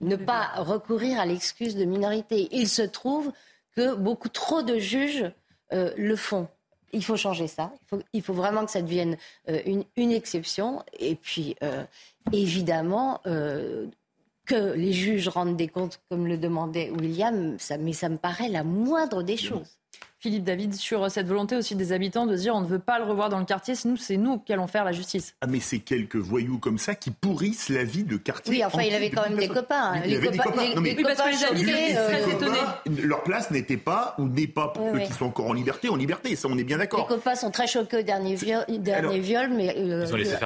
[0.00, 2.48] ne pas recourir à l'excuse de minorité.
[2.52, 3.32] Il se trouve
[3.74, 5.30] que beaucoup trop de juges
[5.72, 6.48] euh, le font.
[6.92, 7.72] Il faut changer ça.
[8.12, 9.16] Il faut, vraiment que ça devienne
[9.48, 10.82] euh, une, exception.
[10.98, 11.84] Et puis, euh,
[12.32, 18.16] évidemment, que les juges rendent des comptes, comme le demandait William, ça, mais ça me
[18.16, 19.78] paraît la moindre des choses.
[20.18, 23.04] Philippe David, sur cette volonté aussi des habitants de dire on ne veut pas le
[23.04, 25.34] revoir dans le quartier, sinon c'est nous qui allons faire la justice.
[25.42, 28.54] Ah mais c'est quelques voyous comme ça qui pourrissent la vie de quartier.
[28.54, 30.00] Oui, enfin il avait quand même des copains.
[30.06, 30.74] Il avait des copains.
[30.74, 33.02] Non, mais oui, parce que les amis étaient très étonnés.
[33.02, 35.96] Leur place n'était pas ou n'est pas pour ceux qui sont encore en liberté, en
[35.96, 36.34] liberté.
[36.34, 37.06] Ça, on est bien d'accord.
[37.08, 40.40] Les copains sont très choqués au dernier viol, dernier viol mais euh, juste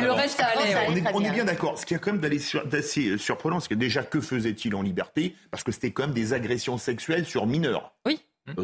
[0.00, 0.76] le reste, ça allait.
[0.88, 1.78] On est, on est bien d'accord.
[1.78, 5.34] Ce qui est quand même d'assez surprenant, c'est que déjà que faisait-il en liberté?
[5.50, 7.92] Parce que c'était quand même des agressions sexuelles sur mineurs.
[8.06, 8.20] Oui.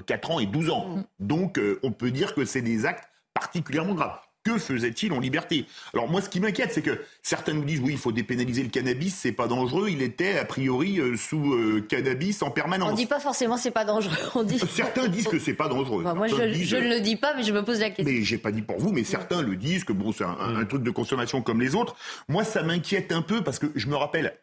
[0.07, 0.89] 4 euh, ans et 12 ans.
[0.89, 1.05] Mm.
[1.21, 4.19] Donc euh, on peut dire que c'est des actes particulièrement graves.
[4.45, 5.67] Que faisait-il en liberté?
[5.95, 8.71] Alors moi, ce qui m'inquiète, c'est que certains nous disent oui, il faut dépénaliser le
[8.71, 9.89] cannabis, c'est pas dangereux.
[9.89, 12.91] Il était a priori euh, sous cannabis en permanence.
[12.91, 14.17] On dit pas forcément c'est pas dangereux.
[14.35, 14.59] On dit...
[14.59, 16.03] Certains disent que c'est pas dangereux.
[16.03, 18.13] moi, je, ne le dis pas, mais je me pose la question.
[18.13, 20.65] Mais j'ai pas dit pour vous, mais certains le disent que bon, c'est un, un,
[20.65, 21.95] truc de consommation comme les autres.
[22.29, 24.35] Moi, ça m'inquiète un peu parce que je me rappelle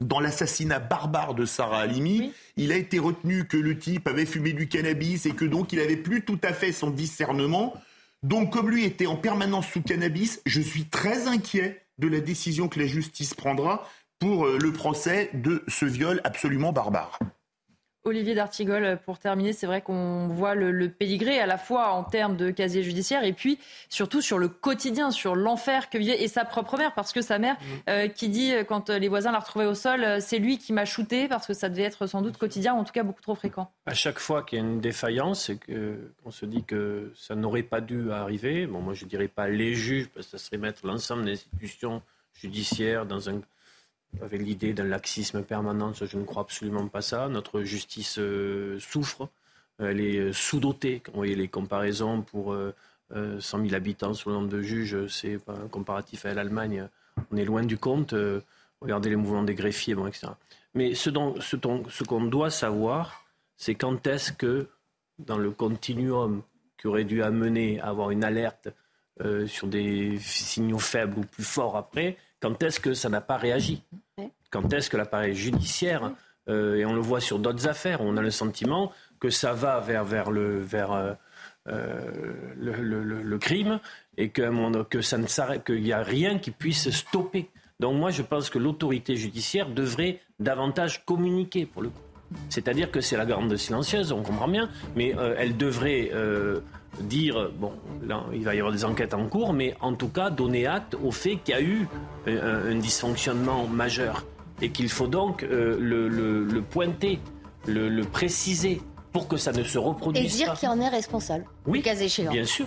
[0.00, 4.52] dans l'assassinat barbare de Sarah Halimi, il a été retenu que le type avait fumé
[4.52, 7.74] du cannabis et que donc il avait plus tout à fait son discernement.
[8.22, 12.68] Donc comme lui était en permanence sous cannabis, je suis très inquiet de la décision
[12.68, 13.86] que la justice prendra
[14.18, 17.18] pour euh, le procès de ce viol absolument barbare.
[18.04, 22.02] Olivier D'Artigol, pour terminer, c'est vrai qu'on voit le, le, pédigré à la fois en
[22.02, 23.58] termes de casier judiciaire et puis
[23.90, 27.38] surtout sur le quotidien, sur l'enfer que vivait et sa propre mère, parce que sa
[27.38, 27.90] mère mmh.
[27.90, 30.72] euh, qui dit euh, quand les voisins la retrouvaient au sol, euh, c'est lui qui
[30.72, 33.34] m'a shooté parce que ça devait être sans doute quotidien, en tout cas beaucoup trop
[33.34, 33.70] fréquent.
[33.84, 37.62] À chaque fois qu'il y a une défaillance et qu'on se dit que ça n'aurait
[37.62, 40.86] pas dû arriver, bon moi je dirais pas les juges parce que ça serait mettre
[40.86, 42.00] l'ensemble des institutions
[42.32, 43.40] judiciaires dans un
[44.22, 47.28] avec l'idée d'un laxisme permanent, je ne crois absolument pas ça.
[47.28, 49.28] Notre justice euh, souffre,
[49.78, 51.02] elle est euh, sous-dotée.
[51.06, 55.38] Vous voyez les comparaisons pour 100 euh, 000 habitants sur le nombre de juges, c'est
[55.70, 56.88] comparatif à l'Allemagne,
[57.30, 58.14] on est loin du compte.
[58.80, 60.28] regardez les mouvements des greffiers, etc.
[60.74, 63.24] Mais ce qu'on doit savoir,
[63.56, 64.68] c'est quand est-ce que,
[65.18, 66.42] dans le continuum
[66.78, 68.68] qui aurait dû amener à avoir une alerte
[69.46, 73.82] sur des signaux faibles ou plus forts après, quand est-ce que ça n'a pas réagi
[74.50, 76.12] Quand est-ce que l'appareil judiciaire,
[76.48, 79.80] euh, et on le voit sur d'autres affaires, on a le sentiment que ça va
[79.80, 81.12] vers, vers, le, vers euh,
[81.68, 82.10] euh,
[82.56, 83.78] le, crime
[84.16, 87.50] et que, que ça ne s'arrête, qu'il n'y a rien qui puisse stopper.
[87.78, 92.09] Donc moi, je pense que l'autorité judiciaire devrait davantage communiquer pour le coup.
[92.48, 96.10] C'est-à-dire que c'est la grande silencieuse, on comprend bien, mais elle devrait
[97.00, 97.72] dire, bon,
[98.02, 100.96] là, il va y avoir des enquêtes en cours, mais en tout cas donner acte
[101.02, 101.88] au fait qu'il y a eu
[102.26, 104.24] un, dysfonctionnement majeur
[104.62, 107.18] et qu'il faut donc euh, le, pointer,
[107.66, 110.34] le, préciser pour que ça ne se reproduise pas.
[110.34, 112.32] Et dire qui en est responsable, oui, cas échéant.
[112.32, 112.66] Bien sûr.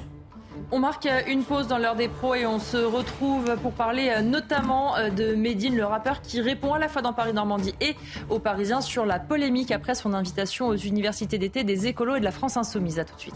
[0.72, 4.22] On marque une pause dans l'heure des pros et on se retrouve pour parler euh,
[4.22, 7.95] notamment euh, de Medine, le rappeur qui répond à la fois dans Paris-Normandie et
[8.30, 12.26] aux Parisiens sur la polémique après son invitation aux universités d'été des écolos et de
[12.26, 12.99] la France Insoumise.
[12.99, 13.36] À tout de suite.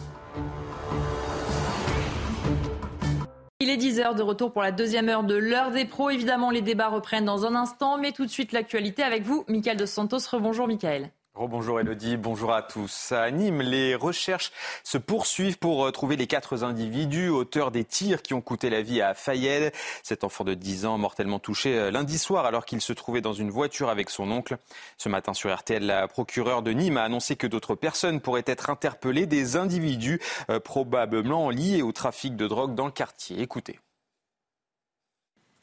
[3.60, 6.10] Il est 10h de retour pour la deuxième heure de l'heure des pros.
[6.10, 9.78] Évidemment, les débats reprennent dans un instant, mais tout de suite l'actualité avec vous, Michael
[9.78, 10.20] Dos Santos.
[10.32, 11.12] Rebonjour, Michael.
[11.40, 13.12] Bonjour Elodie, bonjour à tous.
[13.12, 14.52] À Nîmes, les recherches
[14.84, 18.82] se poursuivent pour euh, trouver les quatre individus auteurs des tirs qui ont coûté la
[18.82, 19.72] vie à Fayed.
[20.02, 23.34] Cet enfant de 10 ans mortellement touché euh, lundi soir alors qu'il se trouvait dans
[23.34, 24.58] une voiture avec son oncle.
[24.98, 28.72] Ce matin sur RTL, la procureure de Nîmes a annoncé que d'autres personnes pourraient être
[28.72, 30.20] interpellées, des individus
[30.50, 33.42] euh, probablement liés au trafic de drogue dans le quartier.
[33.42, 33.80] Écoutez.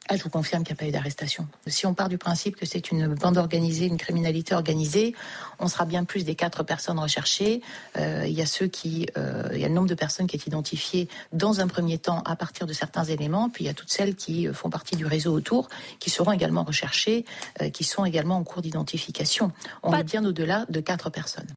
[0.07, 1.47] Ah, je vous confirme qu'il n'y a pas eu d'arrestation.
[1.65, 5.15] Si on part du principe que c'est une bande organisée, une criminalité organisée,
[5.57, 7.61] on sera bien plus des quatre personnes recherchées.
[7.97, 10.35] Euh, il y a ceux qui, euh, il y a le nombre de personnes qui
[10.35, 13.73] est identifié dans un premier temps à partir de certains éléments, puis il y a
[13.73, 17.25] toutes celles qui font partie du réseau autour, qui seront également recherchées,
[17.61, 19.51] euh, qui sont également en cours d'identification.
[19.81, 21.54] On est bien au-delà de quatre personnes.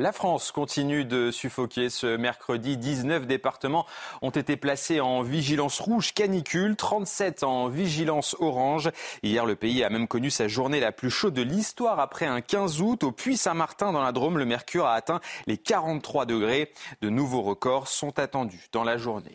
[0.00, 1.90] La France continue de suffoquer.
[1.90, 3.84] Ce mercredi, 19 départements
[4.22, 8.92] ont été placés en vigilance rouge canicule, 37 en vigilance orange.
[9.24, 12.40] Hier, le pays a même connu sa journée la plus chaude de l'histoire après un
[12.40, 13.02] 15 août.
[13.02, 16.72] Au Puy-Saint-Martin, dans la Drôme, le mercure a atteint les 43 degrés.
[17.00, 19.34] De nouveaux records sont attendus dans la journée.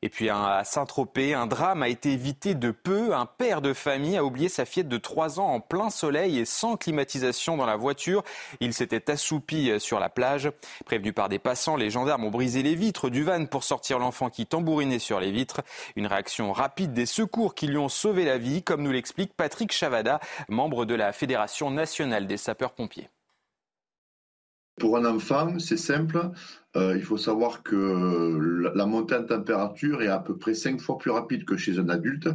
[0.00, 3.14] Et puis à Saint-Tropez, un drame a été évité de peu.
[3.14, 6.44] Un père de famille a oublié sa fillette de 3 ans en plein soleil et
[6.44, 8.22] sans climatisation dans la voiture.
[8.60, 10.50] Il s'était assoupi sur la plage.
[10.84, 14.30] Prévenu par des passants, les gendarmes ont brisé les vitres du van pour sortir l'enfant
[14.30, 15.62] qui tambourinait sur les vitres.
[15.96, 19.72] Une réaction rapide des secours qui lui ont sauvé la vie, comme nous l'explique Patrick
[19.72, 23.08] Chavada, membre de la Fédération nationale des sapeurs-pompiers.
[24.78, 26.30] Pour un enfant, c'est simple.
[26.78, 30.96] Euh, il faut savoir que la montée en température est à peu près cinq fois
[30.96, 32.28] plus rapide que chez un adulte,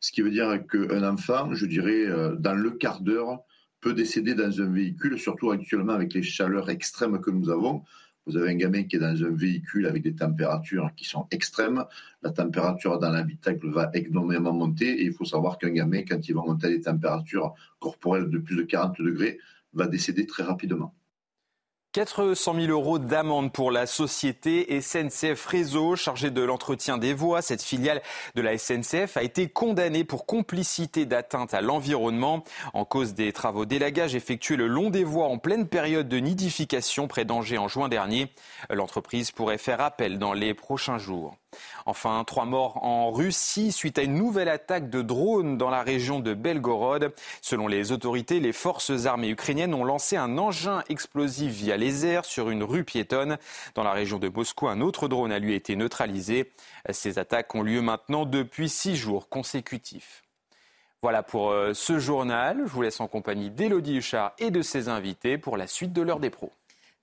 [0.00, 3.38] ce qui veut dire qu'un enfant, je dirais, euh, dans le quart d'heure,
[3.80, 7.84] peut décéder dans un véhicule, surtout actuellement avec les chaleurs extrêmes que nous avons.
[8.26, 11.84] Vous avez un gamin qui est dans un véhicule avec des températures qui sont extrêmes.
[12.22, 16.34] La température dans l'habitacle va énormément monter et il faut savoir qu'un gamin, quand il
[16.34, 19.38] va monter à des températures corporelles de plus de 40 degrés,
[19.74, 20.94] va décéder très rapidement.
[21.94, 27.40] 400 000 euros d'amende pour la société SNCF Réseau, chargée de l'entretien des voies.
[27.40, 28.02] Cette filiale
[28.34, 32.42] de la SNCF a été condamnée pour complicité d'atteinte à l'environnement
[32.72, 37.06] en cause des travaux d'élagage effectués le long des voies en pleine période de nidification
[37.06, 38.26] près d'Angers en juin dernier.
[38.70, 41.36] L'entreprise pourrait faire appel dans les prochains jours.
[41.86, 46.20] Enfin, trois morts en Russie suite à une nouvelle attaque de drones dans la région
[46.20, 47.12] de Belgorod.
[47.42, 52.24] Selon les autorités, les forces armées ukrainiennes ont lancé un engin explosif via les airs
[52.24, 53.38] sur une rue piétonne.
[53.74, 56.52] Dans la région de Moscou, un autre drone a lui été neutralisé.
[56.90, 60.22] Ces attaques ont lieu maintenant depuis six jours consécutifs.
[61.02, 62.62] Voilà pour euh, ce journal.
[62.64, 66.00] Je vous laisse en compagnie d'Élodie Huchard et de ses invités pour la suite de
[66.00, 66.50] l'heure des pros.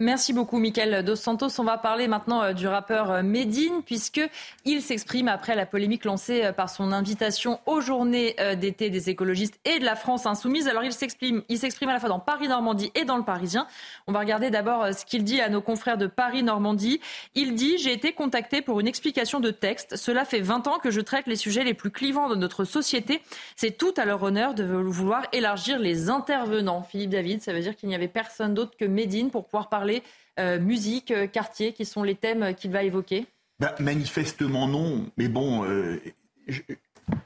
[0.01, 1.59] Merci beaucoup, Michael Dos Santos.
[1.59, 6.43] On va parler maintenant euh, du rappeur euh, Medine, puisqu'il s'exprime après la polémique lancée
[6.43, 10.67] euh, par son invitation aux journées d'été des écologistes et de la France insoumise.
[10.67, 13.67] Alors, il s'exprime, il s'exprime à la fois dans Paris-Normandie et dans le Parisien.
[14.07, 16.99] On va regarder d'abord ce qu'il dit à nos confrères de Paris-Normandie.
[17.35, 19.97] Il dit J'ai été contacté pour une explication de texte.
[19.97, 23.21] Cela fait 20 ans que je traite les sujets les plus clivants de notre société.
[23.55, 26.81] C'est tout à leur honneur de vouloir élargir les intervenants.
[26.81, 29.90] Philippe David, ça veut dire qu'il n'y avait personne d'autre que Medine pour pouvoir parler
[30.39, 33.25] euh, musique, euh, quartier, qui sont les thèmes qu'il va évoquer
[33.59, 35.99] bah, Manifestement non, mais bon, euh,
[36.47, 36.61] je,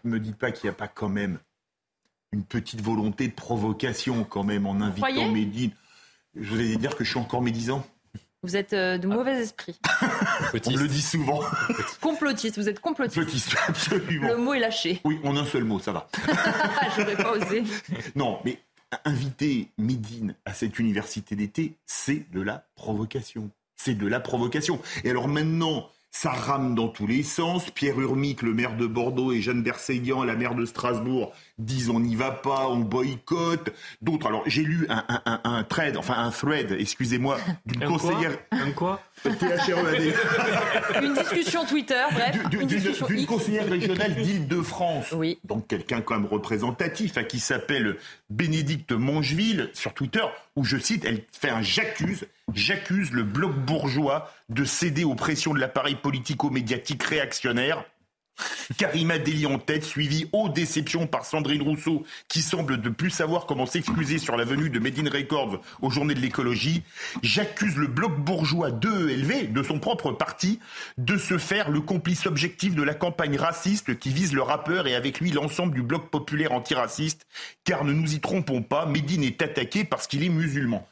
[0.03, 1.39] me dis pas qu'il n'y a pas quand même
[2.31, 5.71] une petite volonté de provocation quand même en invitant Médine.
[6.35, 7.85] Je vais dire que je suis encore médisant.
[8.43, 9.79] Vous êtes de mauvais esprit.
[10.65, 11.39] on me le dit souvent.
[12.01, 13.19] complotiste, vous êtes complotiste.
[13.19, 14.27] Complotiste, absolument.
[14.27, 15.01] Le mot est lâché.
[15.05, 16.07] Oui, en un seul mot, ça va.
[16.95, 17.63] Je n'aurais pas osé.
[18.15, 18.59] Non, mais
[19.05, 23.49] inviter Médine à cette université d'été, c'est de la provocation.
[23.75, 24.79] C'est de la provocation.
[25.03, 27.69] Et alors maintenant, ça rame dans tous les sens.
[27.71, 31.99] Pierre Urmic, le maire de Bordeaux, et Jeanne Berseguian, la maire de Strasbourg, disent on
[31.99, 33.73] n'y va pas, on boycotte.
[34.01, 38.31] D'autres, alors j'ai lu un, un, un, thread, enfin un thread, excusez-moi, d'une conseillère.
[38.51, 39.29] un quoi e
[41.03, 42.49] Une discussion Twitter, bref.
[42.49, 45.11] D'une conseillère régionale d'Île-de-France.
[45.11, 45.37] Oui.
[45.43, 47.97] Donc quelqu'un quand même représentatif, à qui s'appelle
[48.29, 50.23] Bénédicte Mongeville sur Twitter,
[50.55, 55.53] où je cite, elle fait un j'accuse, j'accuse le bloc bourgeois de céder aux pressions
[55.53, 57.83] de l'appareil politico-médiatique réactionnaire
[58.77, 63.45] Karima Deli en tête, suivie aux déceptions par Sandrine Rousseau, qui semble de plus savoir
[63.45, 66.83] comment s'excuser sur la venue de Medine Records aux journées de l'écologie.
[67.21, 70.59] J'accuse le bloc bourgeois de ELV, de son propre parti,
[70.97, 74.95] de se faire le complice objectif de la campagne raciste qui vise le rappeur et
[74.95, 77.25] avec lui l'ensemble du bloc populaire antiraciste.
[77.63, 80.87] Car ne nous y trompons pas, Medine est attaqué parce qu'il est musulman.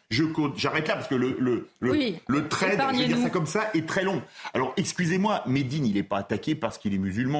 [0.56, 3.70] J'arrête là parce que le, le, le, le trade, je vais dire ça comme ça,
[3.74, 4.22] est très long.
[4.54, 7.33] Alors excusez-moi, Medine, il n'est pas attaqué parce qu'il est musulman.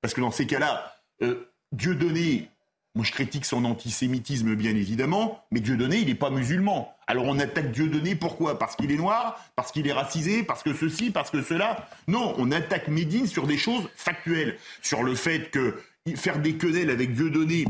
[0.00, 2.48] Parce que dans ces cas-là, euh, Dieu donné,
[2.94, 6.94] moi je critique son antisémitisme bien évidemment, mais Dieu donné, il n'est pas musulman.
[7.06, 8.58] Alors on attaque Dieu donné, pourquoi?
[8.58, 11.88] Parce qu'il est noir Parce qu'il est racisé Parce que ceci Parce que cela?
[12.08, 14.56] Non, on attaque Médine sur des choses factuelles.
[14.82, 15.80] Sur le fait que
[16.16, 17.64] faire des quenelles avec Dieu donné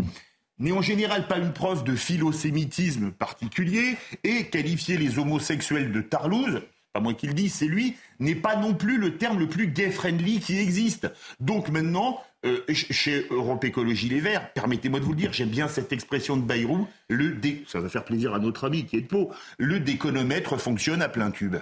[0.59, 6.63] n'est en général pas une preuve de philosémitisme particulier et qualifier les homosexuels de tarlouse,
[6.93, 9.69] pas moi qui le dis, c'est lui, n'est pas non plus le terme le plus
[9.69, 11.11] gay-friendly qui existe.
[11.41, 15.69] Donc maintenant, euh, chez Europe Écologie Les Verts, permettez-moi de vous le dire, j'aime bien
[15.69, 19.03] cette expression de Bayrou, le dé, ça va faire plaisir à notre ami qui est
[19.03, 21.57] de peau, le déconomètre fonctionne à plein tube.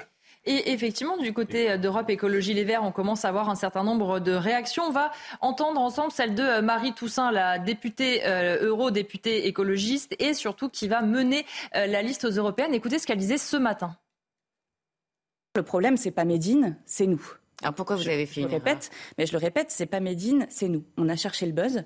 [0.47, 4.20] Et effectivement, du côté d'Europe Écologie Les Verts, on commence à avoir un certain nombre
[4.20, 4.85] de réactions.
[4.85, 5.12] On va
[5.43, 10.89] entendre ensemble celle de euh, Marie Toussaint, la députée euh, eurodéputée écologiste, et surtout qui
[10.89, 11.45] va mener
[11.76, 12.72] euh, la liste aux européennes.
[12.72, 13.97] Écoutez ce qu'elle disait ce matin.
[15.57, 17.22] Le problème, c'est pas Médine, c'est nous.
[17.62, 20.46] Alors pourquoi vous avez fait Je le répète, mais je le répète, c'est pas Médine,
[20.48, 20.84] c'est nous.
[20.96, 21.84] On a cherché le buzz,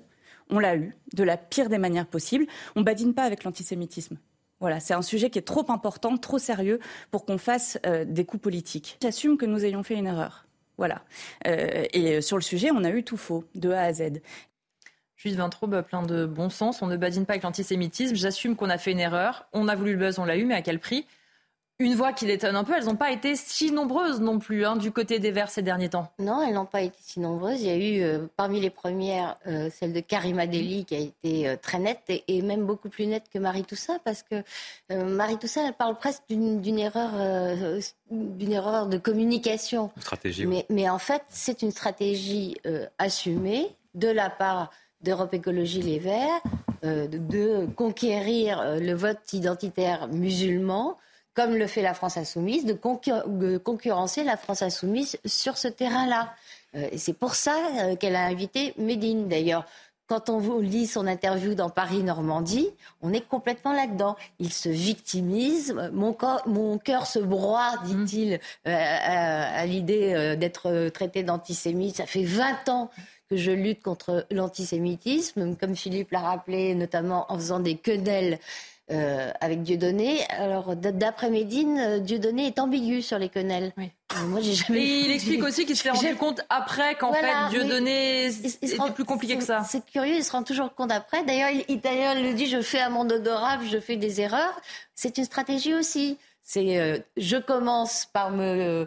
[0.50, 2.46] on l'a eu, de la pire des manières possibles.
[2.76, 4.18] On badine pas avec l'antisémitisme.
[4.60, 6.78] Voilà, c'est un sujet qui est trop important, trop sérieux
[7.10, 8.98] pour qu'on fasse euh, des coups politiques.
[9.02, 10.46] J'assume que nous ayons fait une erreur.
[10.76, 11.02] Voilà.
[11.46, 14.20] Euh, et sur le sujet, on a eu tout faux, de A à Z.
[15.16, 16.82] Juste Vintraube, plein de bon sens.
[16.82, 18.14] On ne badine pas avec l'antisémitisme.
[18.14, 19.46] J'assume qu'on a fait une erreur.
[19.52, 21.06] On a voulu le buzz, on l'a eu, mais à quel prix?
[21.80, 22.74] Une voix qui l'étonne un peu.
[22.76, 25.88] Elles n'ont pas été si nombreuses non plus hein, du côté des Verts ces derniers
[25.88, 26.12] temps.
[26.18, 27.62] Non, elles n'ont pas été si nombreuses.
[27.62, 30.98] Il y a eu euh, parmi les premières euh, celle de Karima Deli qui a
[30.98, 34.42] été euh, très nette et, même beaucoup plus nette que Marie Toussaint parce que
[34.90, 37.12] Marie Toussaint elle parle presque d'une erreur,
[38.10, 39.90] d'une erreur de communication.
[39.98, 40.46] Stratégie.
[40.46, 42.56] Mais, mais en fait, c'est une stratégie
[42.98, 44.70] assumée de la part
[45.00, 46.42] d'Europe Écologie Les Verts
[46.82, 50.98] de conquérir le vote identitaire musulman
[51.34, 52.74] comme le fait la France insoumise, de,
[53.58, 56.32] concurrencer la France insoumise sur ce terrain-là.
[56.76, 59.28] Euh, et c'est pour ça euh, qu'elle a invité Médine.
[59.28, 59.66] D'ailleurs,
[60.06, 62.68] quand on lit son interview dans Paris-Normandie,
[63.02, 64.16] on est complètement là-dedans.
[64.38, 65.74] Il se victimise.
[65.92, 66.16] Mon,
[66.46, 68.96] mon cœur se broie, dit-il, euh,
[69.56, 71.96] à, l'idée d'être traité d'antisémite.
[71.96, 72.90] Ça fait 20 ans
[73.30, 78.38] que je lutte contre l'antisémitisme, comme Philippe l'a rappelé, notamment en faisant des quenelles
[78.90, 80.26] euh, avec Dieudonné.
[80.28, 83.72] Alors, d'après Médine, euh, Dieudonné est ambigu sur les quenelles.
[83.78, 83.90] Oui.
[84.14, 84.78] Euh, moi, j'ai jamais...
[84.78, 89.38] Et il explique aussi qu'il s'est rendu compte après qu'en fait, Dieudonné était plus compliqué
[89.38, 89.64] que ça.
[89.64, 91.24] C'est curieux, il se rend toujours compte après.
[91.24, 94.60] D'ailleurs, il, d'ailleurs, il dit, je fais un monde odorable, je fais des erreurs.
[94.94, 96.18] C'est une stratégie aussi.
[96.42, 98.86] C'est je commence par me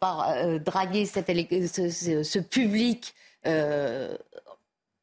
[0.00, 3.14] par draguer cette, ce, ce, public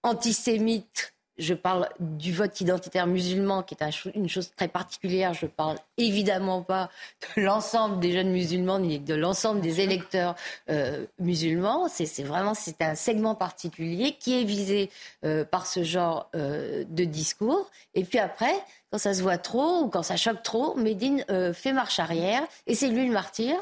[0.03, 5.33] antisémite je parle du vote identitaire musulman, qui est une chose très particulière.
[5.33, 6.89] Je parle évidemment pas
[7.35, 10.35] de l'ensemble des jeunes musulmans ni de l'ensemble des électeurs
[10.69, 11.87] euh, musulmans.
[11.87, 14.89] C'est vraiment c'est un segment particulier qui est visé
[15.25, 17.69] euh, par ce genre euh, de discours.
[17.95, 18.53] Et puis après,
[18.91, 22.75] quand ça se voit trop ou quand ça choque trop, Médine fait marche arrière et
[22.75, 23.55] c'est lui le martyr.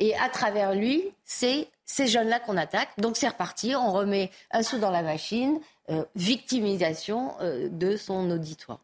[0.00, 2.90] Et à travers lui, c'est ces jeunes-là qu'on attaque.
[2.98, 5.58] Donc c'est reparti, on remet un sou dans la machine,
[5.90, 8.80] euh, victimisation euh, de son auditoire.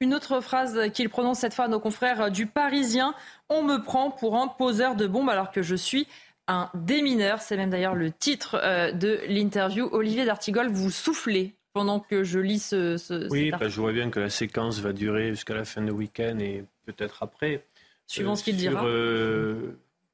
[0.00, 3.14] Une autre phrase qu'il prononce cette fois à nos confrères du Parisien
[3.50, 6.06] On me prend pour un poseur de bombes alors que je suis
[6.46, 7.42] un démineur.
[7.42, 9.88] C'est même d'ailleurs le titre euh, de l'interview.
[9.92, 13.28] Olivier D'Artigol, vous soufflez pendant que je lis ce.
[13.30, 16.38] oui, bah, je vois bien que la séquence va durer jusqu'à la fin du week-end
[16.38, 17.66] et peut-être après.
[18.06, 18.82] Suivant ce qu'il dira.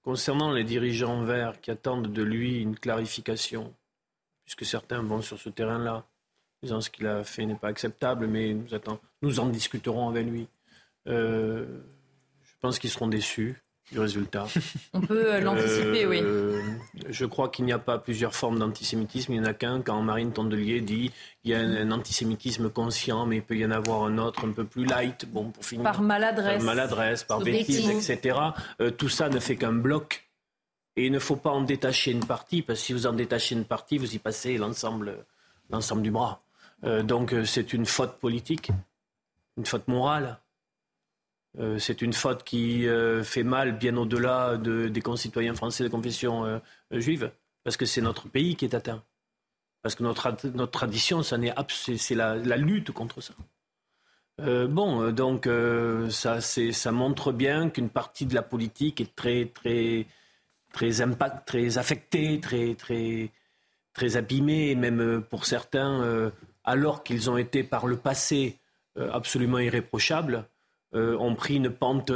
[0.04, 3.74] Concernant les dirigeants verts qui attendent de lui une clarification,
[4.44, 6.04] puisque certains vont sur ce terrain-là,
[6.62, 8.54] disant ce qu'il a fait n'est pas acceptable, mais
[9.22, 10.46] nous, en discuterons avec lui.
[11.08, 11.80] Euh,
[12.42, 14.46] je pense qu'ils seront déçus du résultat.
[14.92, 16.20] On peut euh, l'anticiper, oui.
[16.22, 16.60] Euh,
[17.08, 19.32] je crois qu'il n'y a pas plusieurs formes d'antisémitisme.
[19.32, 21.12] Il n'y en a qu'un quand Marine Tondelier dit
[21.44, 24.52] il y a un, antisémitisme conscient, mais il peut y en avoir un autre un
[24.52, 25.26] peu plus light.
[25.30, 25.84] Bon, pour finir.
[25.84, 26.64] Par maladresse.
[26.64, 28.38] Par maladresse, par bêtise, etc.
[28.96, 30.24] tout ça ne fait qu'un bloc.
[30.96, 33.54] Et il ne faut pas en détacher une partie, parce que si vous en détachez
[33.56, 35.24] une partie, vous y passez l'ensemble,
[35.70, 36.44] l'ensemble du bras.
[36.84, 38.70] Euh, donc euh, c'est une faute politique,
[39.56, 40.38] une faute morale.
[41.58, 42.86] Euh, c'est une faute qui
[43.22, 47.30] fait mal bien au-delà des concitoyens français de confession juive,
[47.62, 49.02] parce que c'est notre pays qui est atteint.
[49.82, 53.34] Parce que notre, notre tradition, c'est la, lutte contre ça.
[54.38, 55.48] bon, donc
[56.10, 60.06] ça, ça montre bien qu'une partie de la politique est très, très,
[60.72, 66.32] très impact, très affectée, très, très, abîmée, même pour certains
[66.64, 68.58] alors qu'ils ont été par le passé
[68.98, 70.42] euh, absolument irréprochables, euh,
[70.94, 72.10] ont pris une pente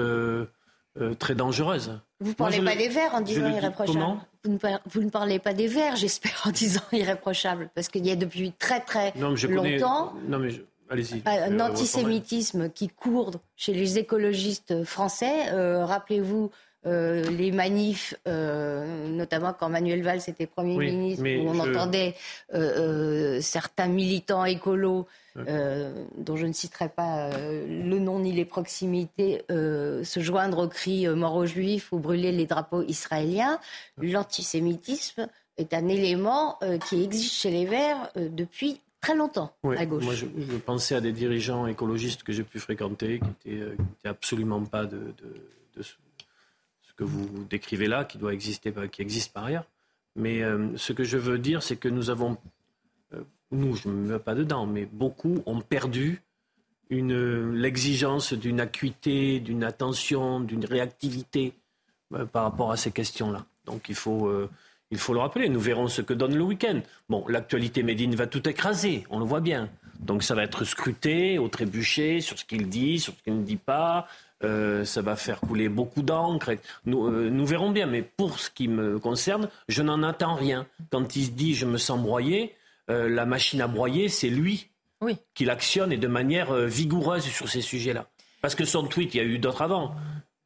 [1.00, 2.00] euh, très dangereuse.
[2.18, 4.18] Vous ne parlez pas des Verts en disant irréprochables
[4.86, 8.52] vous, ne parlez pas des Verts, j'espère, en disant irréprochables, parce qu'il y a depuis
[8.52, 10.14] très très longtemps
[11.26, 15.50] un antisémitisme qui court chez les écologistes français.
[15.50, 16.50] Rappelez-vous
[16.86, 22.14] euh, les manifs, euh, notamment quand Manuel Valls était Premier ministre, où on entendait
[22.54, 25.06] euh, certains militants écolos,
[25.36, 31.36] dont je ne citerai pas le nom ni les proximités, se joindre au cri mort
[31.36, 33.60] aux juifs ou brûler les drapeaux israéliens.
[34.00, 36.58] L'antisémitisme est un élément
[36.88, 40.04] qui existe chez les Verts depuis très longtemps à gauche.
[40.04, 40.26] Moi, je,
[40.56, 45.14] pensais à des dirigeants écologistes que j'ai pu fréquenter, qui n'étaient absolument pas de,
[45.76, 45.82] de,
[46.98, 49.64] que vous décrivez là, qui doit exister, qui existe par ailleurs.
[50.16, 52.36] Mais euh, ce que je veux dire, c'est que nous avons,
[53.14, 53.20] euh,
[53.52, 56.20] nous, je ne me mets pas dedans, mais beaucoup ont perdu
[56.90, 61.52] l'exigence d'une acuité, d'une attention, d'une réactivité
[62.14, 63.46] euh, par rapport à ces questions-là.
[63.64, 64.32] Donc il faut,
[64.90, 65.50] il faut le rappeler.
[65.50, 66.80] Nous verrons ce que donne le week-end.
[67.10, 69.68] Bon, l'actualité Médine va tout écraser, on le voit bien.
[70.00, 73.42] Donc ça va être scruté au trébuchet sur ce qu'il dit, sur ce qu'il ne
[73.42, 74.08] dit pas,
[74.44, 76.52] euh, ça va faire couler beaucoup d'encre.
[76.86, 80.66] Nous, euh, nous, verrons bien, mais pour ce qui me concerne, je n'en attends rien.
[80.90, 82.54] Quand il se dit je me sens broyé,
[82.88, 84.68] euh, la machine à broyer, c'est lui
[85.34, 88.08] qui l'actionne et de manière vigoureuse sur ces sujets-là.
[88.42, 89.94] Parce que son tweet, il y a eu d'autres avant.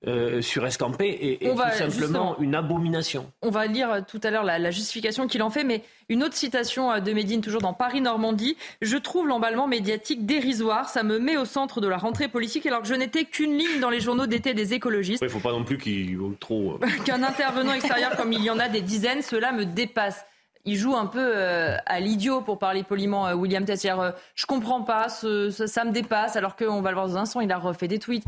[0.08, 3.30] Euh, sur Escampé est, tout simplement une abomination.
[3.40, 6.34] On va lire euh, tout à l'heure la, justification qu'il en fait, mais une autre
[6.34, 8.56] citation euh, de Médine, toujours dans Paris-Normandie.
[8.80, 10.88] Je trouve l'emballement médiatique dérisoire.
[10.88, 13.78] Ça me met au centre de la rentrée politique alors que je n'étais qu'une ligne
[13.80, 15.22] dans les journaux d'été des écologistes.
[15.22, 16.80] Il ne faut pas non plus qu'il trop.
[17.04, 20.24] Qu'un intervenant extérieur comme il y en a des dizaines, cela me dépasse.
[20.64, 21.34] Il joue un peu
[21.86, 23.84] à l'idiot pour parler poliment William Tess.
[23.84, 27.40] Euh, je comprends pas, ça me dépasse, alors qu'on va le voir dans un instant,
[27.40, 28.24] il a refait des tweets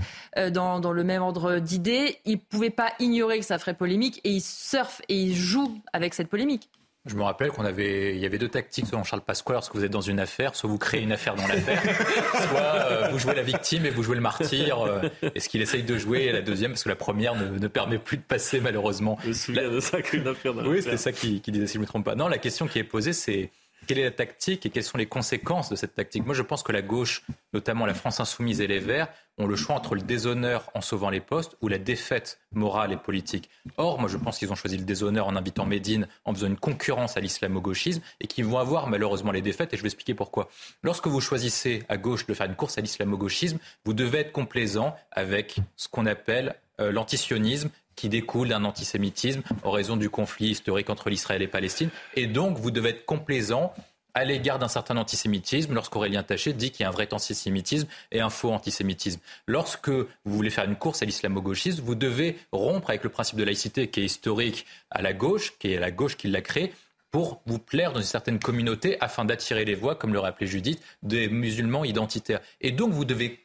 [0.50, 2.18] dans, dans, le même ordre d'idées.
[2.24, 6.14] Il pouvait pas ignorer que ça ferait polémique et il surfe et il joue avec
[6.14, 6.68] cette polémique.
[7.06, 9.84] Je me rappelle qu'on avait, il y avait deux tactiques selon Charles Pasqua lorsque vous
[9.84, 10.54] êtes dans une affaire.
[10.56, 11.82] Soit vous créez une affaire dans l'affaire,
[12.48, 14.80] soit euh, vous jouez la victime et vous jouez le martyr.
[14.80, 15.02] Euh,
[15.34, 17.98] est ce qu'il essaye de jouer la deuxième, parce que la première ne, ne permet
[17.98, 19.18] plus de passer malheureusement.
[19.22, 21.74] Je me souviens de ça, qu'une affaire dans Oui, c'était ça qui, qui disait, si
[21.74, 22.14] je ne me trompe pas.
[22.14, 23.50] Non, la question qui est posée, c'est
[23.86, 26.24] quelle est la tactique et quelles sont les conséquences de cette tactique?
[26.24, 29.08] Moi, je pense que la gauche, notamment la France insoumise et les Verts,
[29.38, 32.96] ont le choix entre le déshonneur en sauvant les postes ou la défaite morale et
[32.96, 33.50] politique.
[33.76, 36.56] Or, moi, je pense qu'ils ont choisi le déshonneur en invitant Médine, en faisant une
[36.56, 39.74] concurrence à l'islamo-gauchisme et qu'ils vont avoir malheureusement les défaites.
[39.74, 40.48] Et je vais expliquer pourquoi.
[40.82, 44.94] Lorsque vous choisissez à gauche de faire une course à l'islamo-gauchisme, vous devez être complaisant
[45.10, 50.90] avec ce qu'on appelle euh, l'antisionisme qui découle d'un antisémitisme en raison du conflit historique
[50.90, 51.90] entre l'Israël et Palestine.
[52.14, 53.72] Et donc, vous devez être complaisant
[54.14, 58.20] à l'égard d'un certain antisémitisme lorsqu'Aurélien Taché dit qu'il y a un vrai antisémitisme et
[58.20, 59.20] un faux antisémitisme.
[59.46, 63.44] Lorsque vous voulez faire une course à l'islamo-gauchisme, vous devez rompre avec le principe de
[63.44, 66.72] laïcité qui est historique à la gauche, qui est la gauche qui l'a créé,
[67.10, 70.82] pour vous plaire dans une certaine communauté afin d'attirer les voix, comme le rappelait Judith,
[71.02, 72.40] des musulmans identitaires.
[72.60, 73.44] Et donc vous devez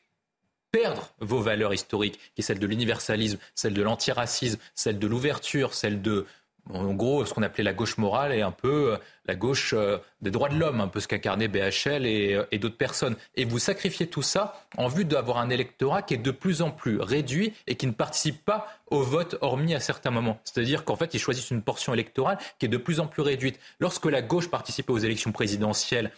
[0.72, 5.74] perdre vos valeurs historiques, qui est celle de l'universalisme, celle de l'antiracisme, celle de l'ouverture,
[5.74, 6.26] celle de,
[6.72, 9.98] en gros, ce qu'on appelait la gauche morale et un peu euh, la gauche euh,
[10.22, 13.16] des droits de l'homme, un peu ce qu'incarnait BHL euh, et, d'autres personnes.
[13.36, 16.72] Et vous sacrifiez tout ça en vue d'avoir un électorat qui est de plus en
[16.72, 20.40] plus réduit et qui ne participe pas au vote, hormis à certains moments.
[20.44, 23.60] C'est-à-dire qu'en fait, ils choisissent une portion électorale qui est de plus en plus réduite.
[23.80, 26.12] Lorsque la gauche participait aux élections présidentielles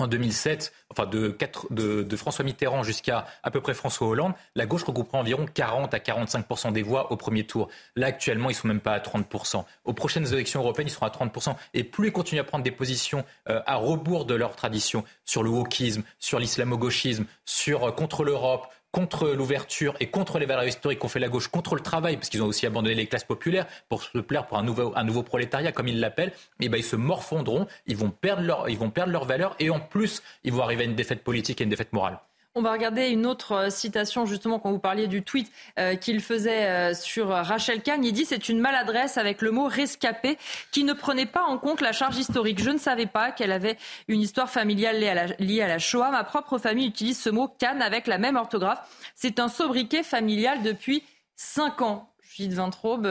[0.00, 5.18] en 2007, enfin de, François Mitterrand jusqu'à à peu près François Hollande, la gauche regroupera
[5.18, 7.68] environ 40 à 45% des voix au premier tour.
[7.96, 11.10] Là, actuellement, ils sont même pas à 30% Aux prochaines élections européennes, ils seront à
[11.10, 15.04] 30% Et plus ils continuent à prendre des positions euh, à rebours de leur tradition
[15.24, 20.64] sur le wokisme, sur l'islamo-gauchisme, sur euh, contre l'Europe, contre l'ouverture et contre les valeurs
[20.64, 23.24] historiques qu'ont fait la gauche, contre le travail, parce qu'ils ont aussi abandonné les classes
[23.24, 26.68] populaires pour se plaire pour un nouveau, un nouveau prolétariat, comme ils l'appellent, et eh
[26.68, 29.80] ben ils se morfondront, ils vont perdre leur, ils vont perdre leurs valeurs et en
[29.80, 32.20] plus, ils vont arriver à une défaite politique et une défaite morale.
[32.56, 36.20] On va regarder une autre euh, citation, justement, quand vous parliez du tweet euh, qu'il
[36.20, 38.04] faisait euh, sur Rachel Kahn.
[38.04, 40.36] Il dit c'est une maladresse avec le mot rescapé
[40.72, 42.60] qui ne prenait pas en compte la charge historique.
[42.60, 43.78] Je ne savais pas qu'elle avait
[44.08, 44.98] une histoire familiale
[45.38, 46.10] liée à, la, Shoah.
[46.10, 48.80] Ma propre famille utilise ce mot Kahn avec la même orthographe.
[49.14, 51.04] C'est un sobriquet familial depuis
[51.36, 52.12] cinq ans.
[52.34, 53.06] Gilles Vintraube,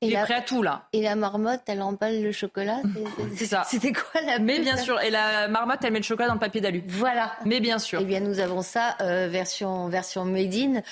[0.00, 0.88] il est prêt à tout là.
[0.92, 2.80] Et la marmotte, elle emballe le chocolat.
[3.36, 3.64] C'est ça.
[3.68, 5.00] C'était quoi la Mais bien sûr.
[5.00, 6.82] Et la marmotte, elle met le chocolat dans le papier d'alu.
[6.86, 7.36] Voilà.
[7.44, 8.00] Mais bien sûr.
[8.02, 10.82] Eh bien, nous avons ça euh, version version Made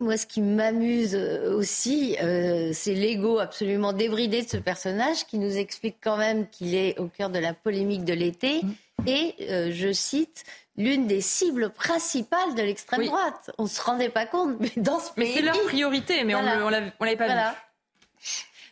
[0.00, 5.38] Moi, ce qui m'amuse euh, aussi, euh, c'est l'ego absolument débridé de ce personnage qui
[5.38, 8.62] nous explique quand même qu'il est au cœur de la polémique de l'été.
[8.62, 8.72] Mm.
[9.08, 9.34] Et
[9.72, 10.44] je cite
[10.76, 13.50] l'une des cibles principales de l'extrême droite.
[13.58, 15.26] On se rendait pas compte, mais dans ce pays.
[15.26, 17.56] Mais c'est leur priorité, mais on on l'avait pas vu.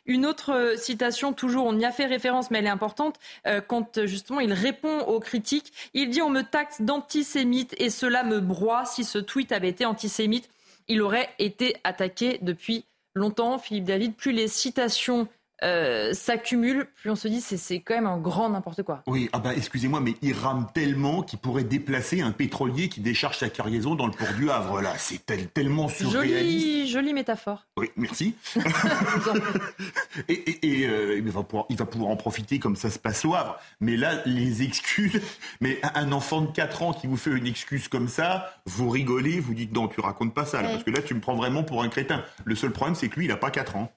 [0.07, 3.61] Une autre euh, citation, toujours, on y a fait référence, mais elle est importante, euh,
[3.61, 5.73] quand euh, justement il répond aux critiques.
[5.95, 8.85] Il dit On me taxe d'antisémite et cela me broie.
[8.87, 10.49] Si ce tweet avait été antisémite,
[10.89, 13.59] il aurait été attaqué depuis longtemps.
[13.59, 15.29] Philippe David, plus les citations
[15.63, 19.03] euh, s'accumule, plus on se dit c'est quand même un grand n'importe quoi.
[19.07, 23.39] Oui, ah bah excusez-moi, mais il rame tellement qu'il pourrait déplacer un pétrolier qui décharge
[23.39, 24.81] sa cargaison dans le port du Havre.
[24.81, 26.67] Là, c'est tellement surréaliste.
[26.67, 27.67] Jolie, jolie métaphore.
[27.77, 28.35] Oui, merci.
[30.29, 33.35] et, euh, il, va pouvoir, il va pouvoir en profiter comme ça se passe au
[33.35, 33.59] Havre.
[33.81, 35.21] Mais là, les excuses,
[35.61, 39.41] mais un enfant de 4 ans qui vous fait une excuse comme ça, vous rigolez,
[39.41, 41.83] vous dites non, tu racontes pas ça, parce que là, tu me prends vraiment pour
[41.83, 42.25] un crétin.
[42.45, 43.93] Le seul problème, c'est que lui, il n'a pas 4 ans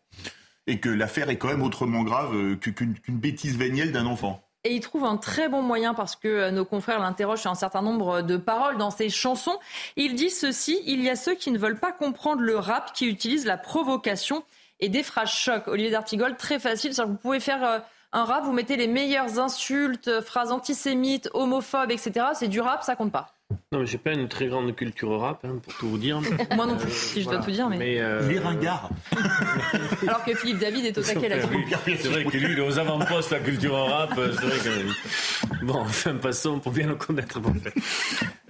[0.68, 4.42] et que l'affaire est quand même autrement grave euh, qu'une bêtise vénielle d'un enfant.
[4.66, 7.56] Et il trouve un très bon moyen parce que euh, nos confrères l'interrogent sur un
[7.56, 9.58] certain nombre de paroles dans ses chansons.
[9.98, 13.08] Il dit ceci il y a ceux qui ne veulent pas comprendre le rap, qui
[13.08, 14.44] utilisent la provocation
[14.80, 15.68] et des phrases choc.
[15.68, 16.94] Olivier d'Artigol, très facile.
[16.94, 17.80] Vous pouvez faire euh,
[18.14, 22.28] un rap, vous mettez les meilleures insultes, phrases antisémites, homophobes, etc.
[22.34, 23.33] C'est du rap, ça compte pas.
[23.72, 26.22] Non, mais j'ai pas une très grande culture rap, hein, pour tout vous dire.
[26.56, 27.70] Moi non plus, si je dois tout dire.
[27.70, 28.00] Mais...
[28.00, 28.90] Euh, il est ringard.
[30.08, 31.66] Alors que Philippe David est au taquet là-dessus.
[31.98, 34.18] C'est vrai que lui, il est aux avant-postes, la culture rap.
[34.18, 35.66] Euh, c'est vrai que.
[35.66, 37.40] Bon, enfin, passons pour bien le connaître.
[37.40, 37.54] Bon,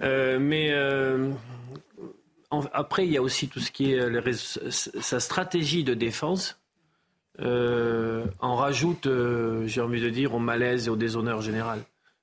[0.02, 0.74] euh, mais.
[2.72, 4.00] après, il y a aussi tout ce qui est
[4.70, 6.60] sa stratégie de défense.
[7.40, 9.08] en rajoute,
[9.66, 11.80] j'ai envie de dire, au malaise et au déshonneur général.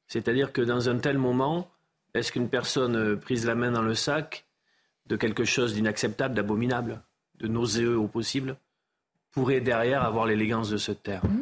[0.07, 1.69] C'est-à-dire que dans un tel moment,
[2.13, 4.45] est-ce qu'une personne euh, prise la main dans le sac
[5.07, 7.01] de quelque chose d'inacceptable, d'abominable,
[7.39, 8.57] de nauséeux au possible,
[9.31, 11.41] pourrait derrière avoir l'élégance de se taire mmh.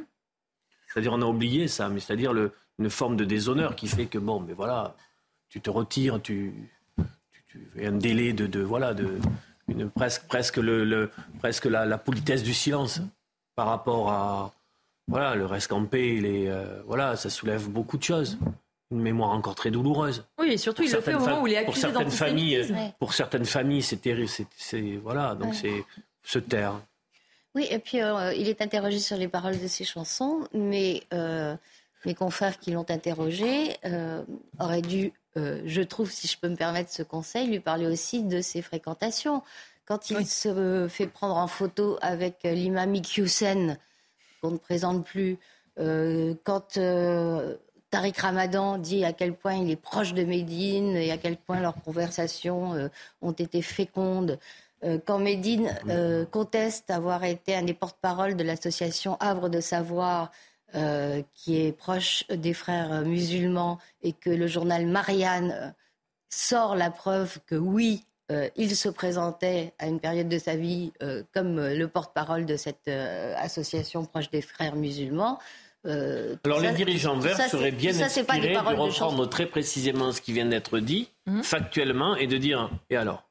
[0.87, 2.33] C'est-à-dire, on a oublié ça, mais c'est-à-dire
[2.79, 4.95] une forme de déshonneur qui fait que, bon, mais voilà,
[5.47, 6.51] tu te retires, tu,
[6.97, 7.43] tu,
[7.75, 9.19] tu un délai de, de voilà, de,
[9.67, 13.01] une, presque, presque, le, presque la, politesse du silence
[13.55, 14.53] par rapport à
[15.07, 16.19] voilà, le rescampé.
[16.19, 18.37] Les, euh, voilà, ça soulève beaucoup de choses.
[18.91, 20.25] Une mémoire encore très douloureuse.
[20.39, 22.93] Oui, et surtout, il le fait au moment où il est accusé pour certaines familles,
[22.99, 24.29] Pour certaines familles, c'est terrible.
[24.57, 25.85] C'est, voilà, donc c'est
[26.23, 26.81] se taire.
[27.55, 31.55] Oui, et puis euh, il est interrogé sur les paroles de ses chansons, mais euh,
[32.05, 34.23] mes confrères qui l'ont interrogé euh,
[34.59, 38.41] auraient dû, je trouve, si je peux me permettre ce conseil, lui parler aussi de
[38.41, 39.41] ses fréquentations.
[39.85, 43.77] Quand il se fait prendre en photo avec l'imam Iqiyoussen,
[44.41, 45.37] qu'on ne présente plus,
[45.77, 46.77] quand
[47.89, 51.59] Tariq Ramadan dit à quel point il est proche de Médine et à quel point
[51.59, 52.89] leurs conversations
[53.21, 54.39] ont été fécondes.
[54.83, 60.31] Euh, quand Médine euh, conteste avoir été un des porte-parole de l'association Havre de Savoir,
[60.75, 65.75] euh, qui est proche des frères musulmans, et que le journal Marianne
[66.29, 68.05] sort la preuve que oui,
[68.55, 70.93] il se présentait à une période de sa vie
[71.33, 75.39] comme le porte-parole de cette association proche des frères musulmans.
[75.85, 80.80] Alors les dirigeants verts seraient bien inspirés de reprendre très précisément ce qui vient d'être
[80.80, 81.43] dit, hum.
[81.43, 83.23] factuellement, et de dire et alors?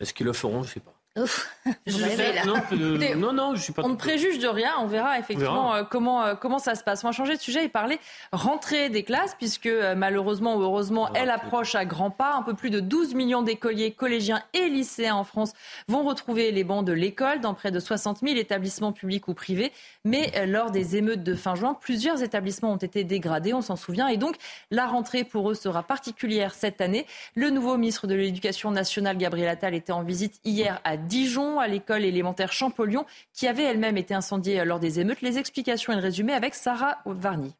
[0.00, 0.62] Est-ce qu'ils le feront?
[0.62, 0.94] Je ne sais pas.
[1.86, 3.82] Je non, non, je suis pas.
[3.84, 4.70] On ne préjuge de rien.
[4.80, 7.04] On verra effectivement euh, comment euh, comment ça se passe.
[7.04, 7.98] On va changer de sujet et parler
[8.32, 12.34] rentrée des classes, puisque euh, malheureusement ou heureusement, elle approche à grands pas.
[12.34, 15.52] Un peu plus de 12 millions d'écoliers, collégiens et lycéens en France
[15.86, 19.70] vont retrouver les bancs de l'école dans près de 60 000 établissements publics ou privés.
[20.04, 23.52] Mais lors des émeutes de fin juin, plusieurs établissements ont été dégradés.
[23.52, 24.08] On s'en souvient.
[24.08, 24.36] Et donc
[24.70, 27.06] la rentrée pour eux sera particulière cette année.
[27.34, 31.68] Le nouveau ministre de l'Éducation nationale, Gabriel Attal, était en visite hier à Dijon, à
[31.68, 35.22] l'école élémentaire Champollion, qui avait elle-même été incendiée lors des émeutes.
[35.22, 37.54] Les explications et le résumé avec Sarah Varny.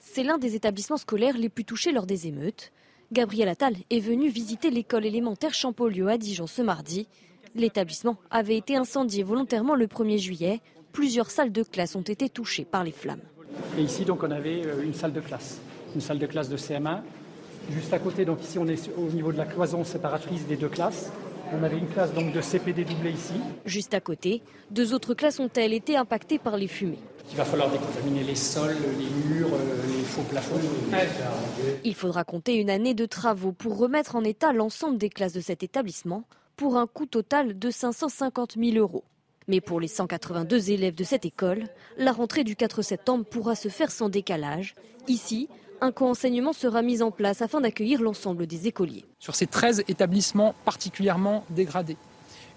[0.00, 2.72] C'est l'un des établissements scolaires les plus touchés lors des émeutes.
[3.12, 7.08] Gabriel Attal est venu visiter l'école élémentaire Champollion à Dijon ce mardi.
[7.54, 10.60] L'établissement avait été incendié volontairement le 1er juillet.
[10.92, 13.22] Plusieurs salles de classe ont été touchées par les flammes.
[13.78, 15.60] Et ici, donc, on avait euh, une salle de classe,
[15.94, 17.00] une salle de classe de CM1
[17.70, 20.68] Juste à côté, donc ici on est au niveau de la cloison séparatrice des deux
[20.68, 21.10] classes.
[21.54, 23.34] On avait une classe donc de CPD doublé ici.
[23.66, 26.98] Juste à côté, deux autres classes ont-elles été impactées par les fumées.
[27.30, 30.60] Il va falloir décontaminer les sols, les murs, euh, les faux plafonds.
[31.84, 35.40] Il faudra compter une année de travaux pour remettre en état l'ensemble des classes de
[35.40, 36.24] cet établissement
[36.56, 39.04] pour un coût total de 550 000 euros.
[39.48, 41.64] Mais pour les 182 élèves de cette école,
[41.96, 44.74] la rentrée du 4 septembre pourra se faire sans décalage.
[45.08, 45.48] Ici,
[45.82, 49.04] un co-enseignement sera mis en place afin d'accueillir l'ensemble des écoliers.
[49.18, 51.96] Sur ces 13 établissements particulièrement dégradés,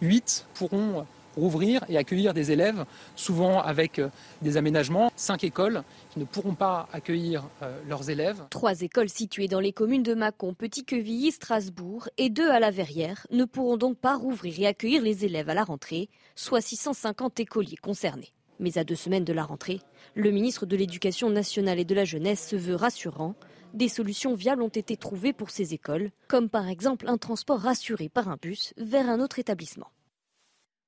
[0.01, 2.85] 8 pourront rouvrir et accueillir des élèves,
[3.15, 4.09] souvent avec euh,
[4.41, 5.11] des aménagements.
[5.17, 8.41] 5 écoles qui ne pourront pas accueillir euh, leurs élèves.
[8.51, 13.27] Trois écoles situées dans les communes de Mâcon, Petit-Quevilly, Strasbourg et deux à la Verrière
[13.31, 17.77] ne pourront donc pas rouvrir et accueillir les élèves à la rentrée, soit 650 écoliers
[17.77, 18.34] concernés.
[18.59, 19.81] Mais à deux semaines de la rentrée,
[20.15, 23.35] le ministre de l'Éducation nationale et de la jeunesse se veut rassurant.
[23.73, 28.09] Des solutions viables ont été trouvées pour ces écoles, comme par exemple un transport rassuré
[28.09, 29.91] par un bus vers un autre établissement.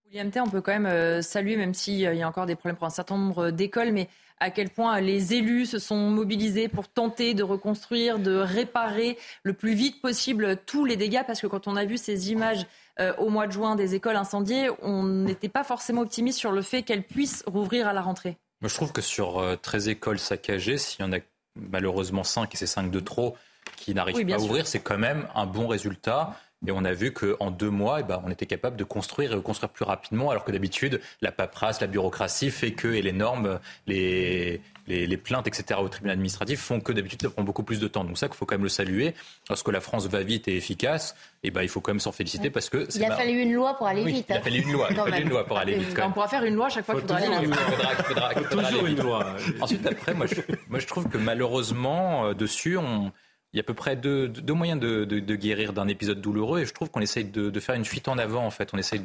[0.09, 2.87] William on peut quand même euh, saluer, même s'il y a encore des problèmes pour
[2.87, 4.07] un certain nombre d'écoles, mais
[4.39, 9.51] à quel point les élus se sont mobilisés pour tenter de reconstruire, de réparer le
[9.51, 12.65] plus vite possible tous les dégâts, parce que quand on a vu ces images
[12.99, 16.61] euh, au mois de juin des écoles incendiées, on n'était pas forcément optimiste sur le
[16.61, 18.37] fait qu'elles puissent rouvrir à la rentrée.
[18.61, 21.19] je trouve que sur 13 euh, écoles saccagées, s'il y en a
[21.55, 23.35] malheureusement 5 et c'est 5 de trop
[23.75, 26.39] qui n'arrivent pas à ouvrir, c'est quand même un bon résultat.
[26.65, 29.35] Et on a vu qu'en deux mois, eh ben, on était capable de construire et
[29.35, 33.59] reconstruire plus rapidement, alors que d'habitude, la paperasse, la bureaucratie fait que, et les normes,
[33.85, 37.87] les, les, plaintes, etc., au tribunal administratif font que d'habitude, ça prend beaucoup plus de
[37.87, 38.03] temps.
[38.03, 39.13] Donc ça, qu'il faut quand même le saluer.
[39.49, 42.49] Lorsque la France va vite et efficace, eh ben, il faut quand même s'en féliciter
[42.49, 42.87] parce que...
[42.95, 44.25] Il a fallu une loi pour aller vite.
[44.27, 45.99] Il a fallu une loi, il a fallu une loi pour aller vite.
[46.03, 47.55] On pourra faire une loi chaque fois qu'il faudra aller vite.
[47.99, 49.35] Il faudra, toujours une loi.
[49.61, 53.11] Ensuite, après, moi je, moi, je trouve que malheureusement, euh, dessus, on
[53.53, 56.73] il y a à peu près deux, moyens de, guérir d'un épisode douloureux et je
[56.73, 58.69] trouve qu'on essaye de, faire une fuite en avant en fait.
[58.73, 59.01] On essaye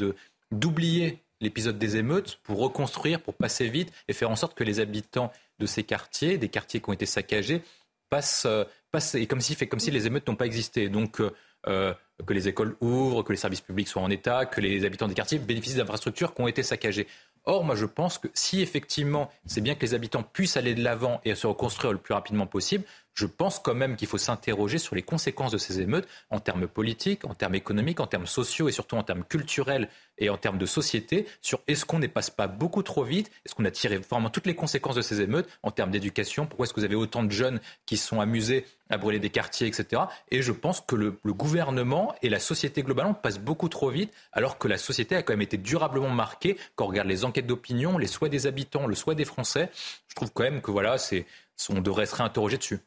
[0.51, 4.81] d'oublier l'épisode des émeutes pour reconstruire, pour passer vite et faire en sorte que les
[4.81, 7.62] habitants de ces quartiers, des quartiers qui ont été saccagés,
[8.10, 8.47] passent,
[8.90, 10.89] passent et comme si, fait comme si les émeutes n'ont pas existé.
[10.89, 11.20] Donc
[11.69, 11.94] euh,
[12.27, 15.14] que les écoles ouvrent, que les services publics soient en état, que les habitants des
[15.14, 17.09] quartiers bénéficient d'infrastructures qui ont été saccagées.
[17.44, 20.85] Or, moi, je pense que si effectivement, c'est bien que les habitants puissent aller de
[20.85, 24.78] l'avant et se reconstruire le plus rapidement possible, je pense quand même qu'il faut s'interroger
[24.78, 28.68] sur les conséquences de ces émeutes en termes politiques, en termes économiques, en termes sociaux
[28.68, 32.30] et surtout en termes culturels et en termes de société, sur est-ce qu'on ne passe
[32.30, 35.48] pas beaucoup trop vite Est-ce qu'on a tiré vraiment toutes les conséquences de ces émeutes
[35.62, 38.98] en termes d'éducation Pourquoi est-ce que vous avez autant de jeunes qui sont amusés à
[38.98, 40.02] brûler des quartiers, etc.
[40.30, 44.59] Et je pense que le, gouvernement et la société globalement passent beaucoup trop vite, alors
[44.59, 46.59] que la société a quand même été durablement marquée.
[46.76, 49.70] Quand on regarde les enquêtes d'opinion, les souhaits des habitants, le souhait des Français,
[50.09, 51.24] je trouve quand même que voilà, c'est,
[51.70, 52.80] on devrait se réinterroger dessus.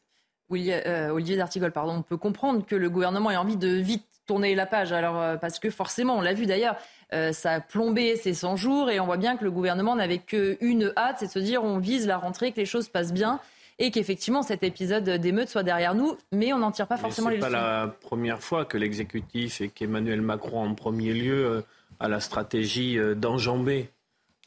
[0.52, 4.54] Euh, Olivier D'Artigol, pardon, on peut comprendre que le gouvernement ait envie de vite tourner
[4.54, 4.92] la page.
[4.92, 6.76] Alors, euh, parce que forcément, on l'a vu d'ailleurs,
[7.12, 10.18] euh, ça a plombé ces 100 jours et on voit bien que le gouvernement n'avait
[10.18, 13.40] qu'une hâte, c'est de se dire on vise la rentrée, que les choses passent bien
[13.78, 17.36] et qu'effectivement cet épisode d'émeute soit derrière nous, mais on n'en tire pas forcément les
[17.36, 17.48] leçons.
[17.48, 21.62] C'est pas la première fois que l'exécutif et qu'Emmanuel Macron en premier lieu
[22.00, 23.90] a la stratégie d'enjamber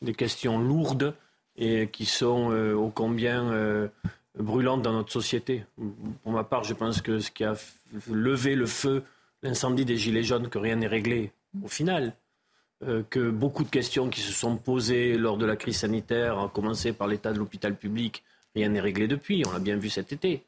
[0.01, 1.13] des questions lourdes
[1.57, 3.89] et qui sont ô combien
[4.39, 5.63] brûlante dans notre société.
[6.23, 7.55] Pour ma part, je pense que ce qui a
[8.09, 9.03] levé le feu,
[9.43, 11.31] l'incendie des Gilets jaunes, que rien n'est réglé
[11.63, 12.13] au final.
[12.87, 16.47] Euh, que beaucoup de questions qui se sont posées lors de la crise sanitaire, à
[16.47, 18.23] commencer par l'état de l'hôpital public,
[18.55, 19.43] rien n'est réglé depuis.
[19.45, 20.43] On l'a bien vu cet été.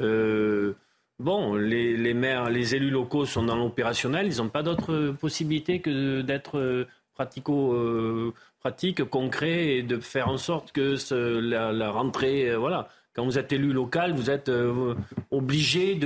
[0.00, 0.72] Euh,
[1.20, 4.26] bon, les, maires, les élus locaux sont dans l'opérationnel.
[4.26, 10.38] Ils n'ont pas d'autre possibilité que d'être euh, pratico, pratique, concret et de faire en
[10.38, 10.96] sorte que
[11.38, 14.94] la, la, rentrée, voilà quand vous êtes élu local, vous êtes euh,
[15.30, 15.98] obligé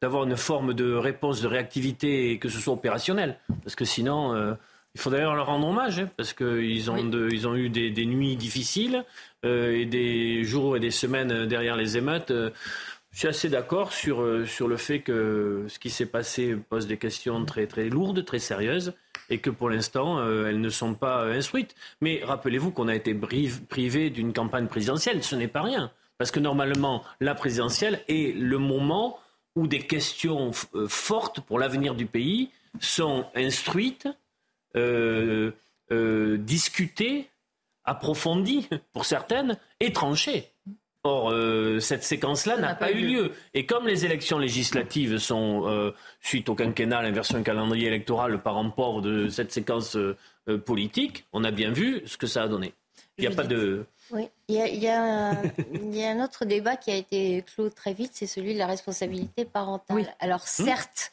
[0.00, 3.38] d'avoir une forme de réponse, de réactivité, et que ce soit opérationnel.
[3.62, 4.54] Parce que sinon, euh,
[4.94, 8.36] il faut d'ailleurs leur rendre hommage, hein, parce qu'ils ont, ils ont eu des, nuits
[8.36, 9.04] difficiles
[9.44, 12.32] euh, et des jours et des semaines derrière les émeutes.
[12.32, 16.96] je suis assez d'accord sur, sur le fait que ce qui s'est passé pose des
[16.98, 18.94] questions très, très lourdes, très sérieuses,
[19.30, 21.74] et que pour l'instant, elles ne sont pas instruites.
[22.00, 25.92] Mais rappelez-vous qu'on a été privé d'une campagne présidentielle, ce n'est pas rien.
[26.22, 29.18] Parce que normalement, la présidentielle est le moment
[29.56, 34.06] où des questions euh, fortes pour l'avenir du pays sont instruites,
[34.76, 35.50] euh,
[35.90, 37.28] euh, discutées,
[37.82, 40.52] approfondies pour certaines et tranchées.
[41.02, 41.34] Or,
[41.80, 43.32] cette séquence-là n'a pas, eu lieu.
[43.52, 48.70] Et comme les élections législatives sont, suite au quinquennat, l'inversion du calendrier électoral, le parent
[48.70, 49.98] pauvre de cette séquence
[50.64, 52.74] politique, on a bien vu ce que ça a donné.
[53.18, 53.86] Il n'y a pas de...
[54.12, 58.52] Oui, il y, a, un autre débat qui a été clos très vite, c'est celui
[58.52, 60.14] de la responsabilité parentale.
[60.20, 60.64] Alors mmh.
[60.64, 61.12] certes,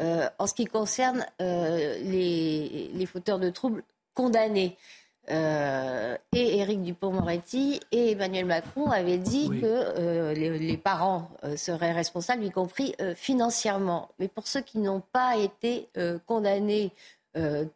[0.00, 3.82] euh, en ce qui concerne euh, les, fauteurs de troubles
[4.14, 4.78] condamnés,
[5.30, 12.50] euh, et Éric Dupont-Moretti et Emmanuel Macron avaient dit que les, parents seraient responsables, y
[12.50, 14.08] compris financièrement.
[14.18, 15.88] Mais pour ceux qui n'ont pas été
[16.26, 16.92] condamnés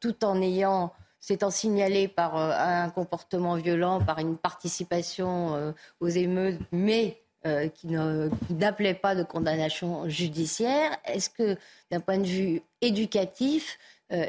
[0.01, 6.09] tout en ayant s'étant signalé par euh, un comportement violent, par une participation euh, aux
[6.09, 7.87] émeutes, mais euh, qui
[8.51, 10.91] n'appelait pas de condamnation judiciaire.
[11.07, 11.57] Est-ce que,
[11.91, 13.79] d'un point de vue éducatif,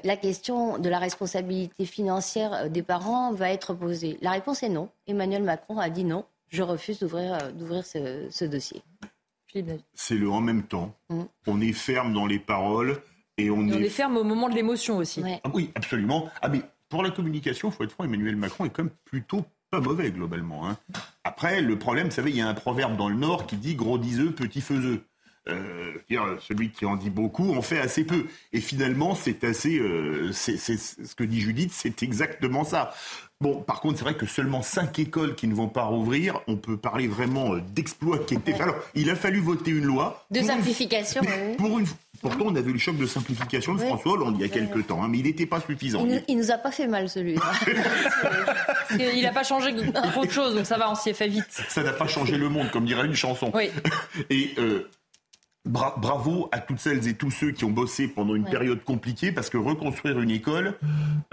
[0.05, 4.17] la question de la responsabilité financière des parents va être posée?
[4.21, 4.87] La réponse est non.
[5.07, 6.23] Emmanuel Macron a dit non.
[6.47, 7.37] Je refuse d'ouvrir
[7.85, 8.81] ce, dossier.
[9.93, 10.95] C'est le en même temps.
[11.09, 11.23] Mm.
[11.47, 13.01] On est ferme dans les paroles.
[13.37, 13.89] Et on, est...
[13.89, 15.21] ferme au moment de l'émotion aussi.
[15.43, 16.29] Ah oui, absolument.
[16.41, 16.61] Ah, mais
[16.93, 20.11] pour la communication, il faut être franc, Emmanuel Macron est quand même plutôt pas mauvais
[20.11, 20.69] globalement.
[20.69, 20.77] Hein.
[21.23, 23.73] Après, le problème, vous savez, il y a un proverbe dans le Nord qui dit
[23.73, 25.03] gros diseux, petit faiseux.
[25.49, 25.91] Euh,
[26.39, 28.25] celui qui en dit beaucoup en fait assez peu.
[28.53, 29.77] Et finalement, c'est assez.
[29.77, 32.93] Euh, c'est, ce que dit Judith, c'est exactement ça.
[33.41, 36.55] Bon, par contre, c'est vrai que seulement cinq écoles qui ne vont pas rouvrir, on
[36.55, 38.53] peut parler vraiment euh, d'exploit qui était.
[38.53, 40.25] Alors, il a fallu voter une loi.
[40.31, 41.21] De simplification.
[41.57, 41.87] Pour une,
[42.23, 44.87] Pourtant, on a vu le choc de simplification de François Hollande il y a quelques
[44.87, 46.05] temps, hein, mais il n'était pas suffisant.
[46.05, 47.41] Il, ne nous a pas fait mal celui-là.
[48.97, 49.75] il n'a pas changé
[50.13, 51.61] trop de choses, donc ça va, on s'y est fait vite.
[51.67, 53.51] Ça n'a pas changé le monde, comme dirait une chanson.
[53.53, 53.69] Oui.
[54.29, 54.89] Et euh,
[55.65, 59.49] bravo à toutes celles et tous ceux qui ont bossé pendant une période compliquée parce
[59.49, 60.77] que reconstruire une école,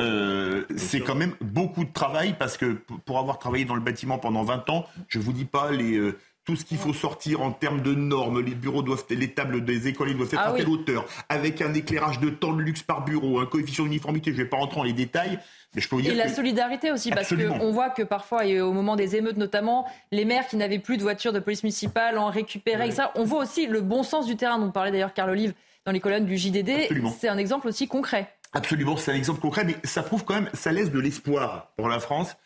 [0.01, 4.19] euh, c'est quand même beaucoup de travail parce que pour avoir travaillé dans le bâtiment
[4.19, 7.53] pendant 20 ans, je vous dis pas les euh, tout ce qu'il faut sortir en
[7.53, 8.41] termes de normes.
[8.41, 11.75] Les bureaux doivent, les tables des écoles doivent être ah à telle hauteur, avec un
[11.75, 14.33] éclairage de temps de luxe par bureau, un coefficient d'uniformité.
[14.33, 15.39] Je ne vais pas rentrer dans les détails.
[15.75, 18.61] Mais je peux vous dire et la solidarité aussi, parce qu'on voit que parfois, et
[18.61, 22.19] au moment des émeutes notamment, les maires qui n'avaient plus de voitures de police municipale
[22.19, 22.91] en récupéraient.
[22.91, 25.93] Ça, on voit aussi le bon sens du terrain dont parlait d'ailleurs Carl Olive dans
[25.93, 26.89] les colonnes du JDD.
[27.19, 28.35] C'est un exemple aussi concret.
[28.53, 31.89] Absolument, c'est un exemple concret, mais ça prouve quand même, ça laisse de l'espoir pour
[31.89, 32.37] la France,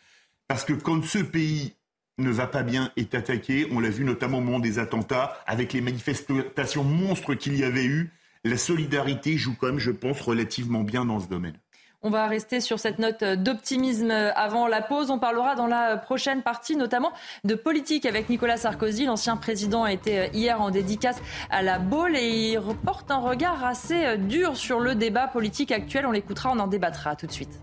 [0.47, 1.75] parce que quand ce pays
[2.19, 3.67] ne va pas bien, est attaqué.
[3.73, 7.85] On l'a vu notamment au moment des attentats, avec les manifestations monstres qu'il y avait
[7.85, 8.13] eu.
[8.45, 11.59] La solidarité joue quand même, je pense, relativement bien dans ce domaine.
[12.07, 15.11] On va rester sur cette note d'optimisme avant la pause.
[15.11, 17.13] On parlera dans la prochaine partie notamment
[17.45, 19.07] de politique avec Nicolas Sarkozy.
[19.07, 21.17] L'ancien président a été hier en dédicace
[21.49, 26.05] à la Baule et il reporte un regard assez dur sur le débat politique actuel.
[26.05, 27.59] On l'écoutera, on en débattra tout de suite.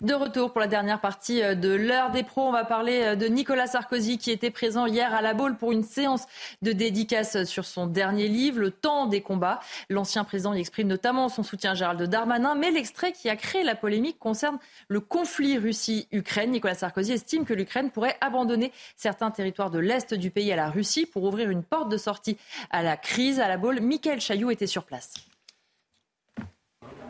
[0.00, 3.14] De retour pour la dernière partie euh, de l'heure des pros, on va parler euh,
[3.14, 6.24] de Nicolas Sarkozy qui était présent hier à la Baule pour une séance
[6.62, 9.60] de dédicace sur son dernier livre, Le temps des combats.
[9.88, 13.62] L'ancien président y exprime notamment son soutien à Gérald Darmanin, mais l'extrait qui a créé
[13.62, 14.58] la polémique concerne
[14.88, 16.50] le conflit Russie-Ukraine.
[16.50, 20.70] Nicolas Sarkozy estime que l'Ukraine pourrait abandonner certains territoires de l'Est du pays à la
[20.70, 22.36] Russie pour ouvrir une porte de sortie
[22.70, 23.38] à la crise.
[23.38, 25.14] À la Baule, Michael Chailloux était sur place.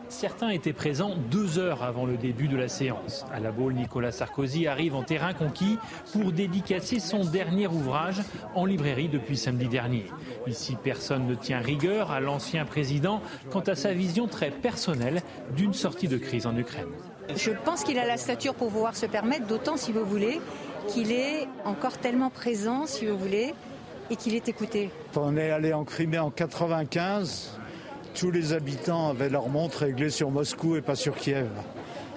[0.09, 3.25] Certains étaient présents deux heures avant le début de la séance.
[3.33, 5.77] À la Baule, Nicolas Sarkozy arrive en terrain conquis
[6.13, 8.21] pour dédicacer son dernier ouvrage
[8.53, 10.05] en librairie depuis samedi dernier.
[10.47, 13.21] Ici, personne ne tient rigueur à l'ancien président
[13.51, 15.21] quant à sa vision très personnelle
[15.55, 16.89] d'une sortie de crise en Ukraine.
[17.35, 20.39] Je pense qu'il a la stature pour pouvoir se permettre, d'autant si vous voulez,
[20.87, 23.53] qu'il est encore tellement présent, si vous voulez,
[24.11, 24.91] et qu'il est écouté.
[25.15, 27.54] On est allé en Crimée en 95
[28.15, 31.49] tous les habitants avaient leur montre réglée sur Moscou et pas sur Kiev.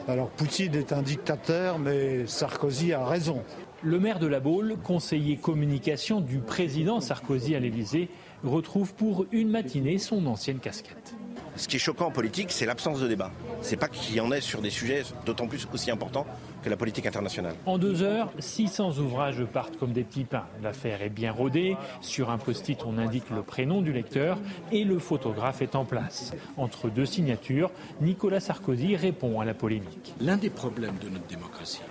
[0.06, 3.42] Alors Poutine est un dictateur, mais Sarkozy a raison.
[3.82, 8.08] Le maire de la Baule, conseiller communication du président Sarkozy à l'Élysée,
[8.44, 11.14] retrouve pour une matinée son ancienne casquette.
[11.56, 13.32] Ce qui est choquant en politique, c'est l'absence de débat.
[13.60, 16.26] C'est pas qu'il y en ait sur des sujets d'autant plus aussi importants
[16.62, 17.54] que la politique internationale.
[17.66, 20.46] En deux heures, 600 ouvrages partent comme des petits pains.
[20.62, 21.76] L'affaire est bien rodée.
[22.00, 24.38] Sur un post-it, on indique le prénom du lecteur
[24.72, 26.32] et le photographe est en place.
[26.56, 27.70] Entre deux signatures,
[28.00, 30.14] Nicolas Sarkozy répond à la polémique.
[30.20, 31.82] L'un des problèmes de notre démocratie,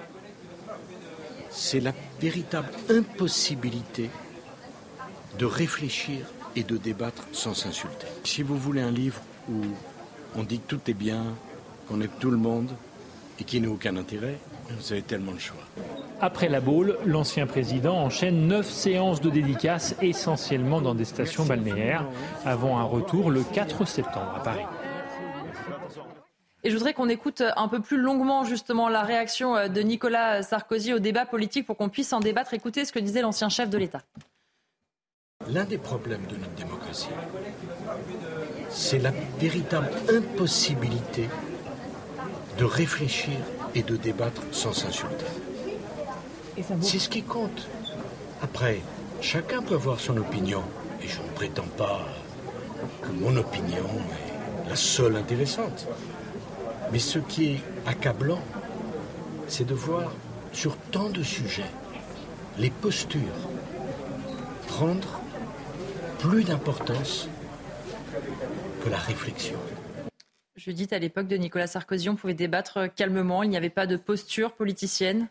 [1.49, 4.09] c'est la véritable impossibilité
[5.39, 6.25] de réfléchir
[6.55, 8.07] et de débattre sans s'insulter.
[8.23, 9.61] Si vous voulez un livre où
[10.35, 11.23] on dit que tout est bien,
[11.87, 12.71] qu'on aime tout le monde
[13.39, 14.37] et qui n'a aucun intérêt,
[14.69, 15.63] vous avez tellement de choix.
[16.19, 22.05] Après la boule, l'ancien président enchaîne neuf séances de dédicaces, essentiellement dans des stations balnéaires,
[22.45, 24.65] avant un retour le 4 septembre à Paris.
[26.63, 30.93] Et je voudrais qu'on écoute un peu plus longuement justement la réaction de Nicolas Sarkozy
[30.93, 32.53] au débat politique pour qu'on puisse en débattre.
[32.53, 34.01] Écoutez ce que disait l'ancien chef de l'État.
[35.49, 37.07] L'un des problèmes de notre démocratie,
[38.69, 41.29] c'est la véritable impossibilité
[42.57, 43.37] de réfléchir
[43.77, 45.25] et de débattre sans s'insulter.
[46.81, 47.67] C'est ce qui compte.
[48.41, 48.81] Après,
[49.21, 50.63] chacun peut avoir son opinion,
[51.03, 52.01] et je ne prétends pas
[53.03, 53.85] que mon opinion
[54.65, 55.87] est la seule intéressante.
[56.91, 58.41] Mais ce qui est accablant,
[59.47, 60.11] c'est de voir
[60.51, 61.71] sur tant de sujets
[62.57, 63.21] les postures
[64.67, 65.21] prendre
[66.17, 67.29] plus d'importance
[68.83, 69.59] que la réflexion.
[70.57, 73.95] Judith, à l'époque de Nicolas Sarkozy, on pouvait débattre calmement, il n'y avait pas de
[73.95, 75.27] posture politicienne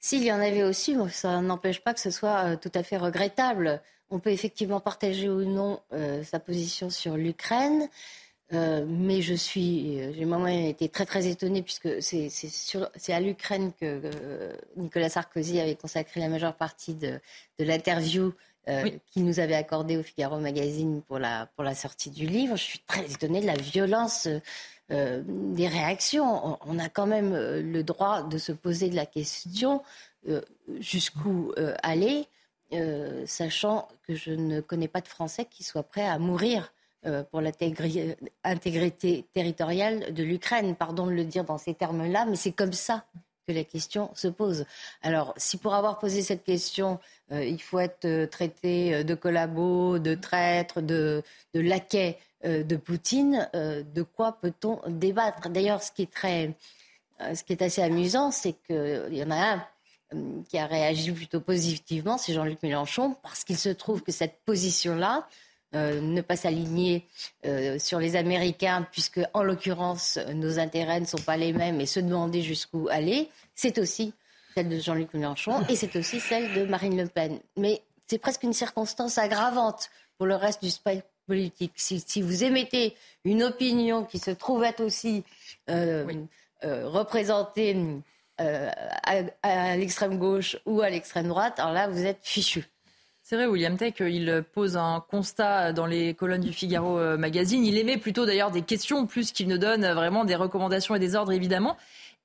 [0.00, 2.96] S'il y en avait aussi, ça n'empêche pas que ce soit euh, tout à fait
[2.96, 3.82] regrettable.
[4.08, 7.88] On peut effectivement partager ou non euh, sa position sur l'Ukraine.
[8.52, 14.00] Euh, mais je suis, j'ai moi-même été très très étonnée puisque c'est à l'Ukraine que
[14.76, 17.20] Nicolas Sarkozy avait consacré la majeure partie de,
[17.60, 18.32] de l'interview
[18.68, 22.56] euh, qui nous avait accordé au Figaro Magazine pour la, pour la sortie du livre.
[22.56, 24.28] Je suis très étonnée de la violence
[24.90, 26.58] euh, des réactions.
[26.66, 29.82] On, a quand même euh, le droit de se poser de la question
[30.80, 31.50] jusqu'où
[31.82, 32.26] aller,
[33.24, 36.74] sachant que je ne connais pas de Français qui soient prêts à mourir
[37.30, 40.76] pour l'intégrité territoriale de l'Ukraine.
[40.76, 43.06] Pardon de le dire dans ces termes-là, mais c'est comme ça
[43.46, 44.64] que la question se pose.
[45.02, 46.98] Alors, si pour avoir posé cette question,
[47.32, 51.22] euh, il faut être euh, traité euh, de collabo, de traître, de,
[51.54, 55.50] de laquais de Poutine, de quoi peut-on débattre?
[55.50, 56.54] D'ailleurs, ce qui est très,
[57.34, 59.66] ce qui est assez amusant, c'est qu'il y en a un
[60.48, 65.28] qui a réagi plutôt positivement, c'est Jean-Luc Mélenchon, parce qu'il se trouve que cette position-là,
[65.72, 67.06] ne pas s'aligner
[67.78, 72.00] sur les Américains, puisque en l'occurrence nos intérêts ne sont pas les mêmes, et se
[72.00, 74.12] demander jusqu'où aller, c'est aussi
[74.54, 77.38] celle de Jean-Luc Mélenchon, et c'est aussi celle de Marine Le Pen.
[77.56, 81.74] Mais c'est presque une circonstance aggravante pour le reste du spectre politique.
[81.76, 85.22] Si, vous émettez une opinion qui se trouve être aussi
[85.70, 86.04] euh,
[86.64, 87.76] euh, représentée
[88.40, 88.68] euh,
[89.42, 92.64] à, l'extrême gauche ou à l'extrême droite, alors là, vous êtes fichu.
[93.30, 97.64] C'est vrai, William Tech, il pose un constat dans les colonnes du Figaro Magazine.
[97.64, 101.14] Il émet plutôt d'ailleurs des questions plus qu'il ne donne vraiment des recommandations et des
[101.14, 101.76] ordres, évidemment.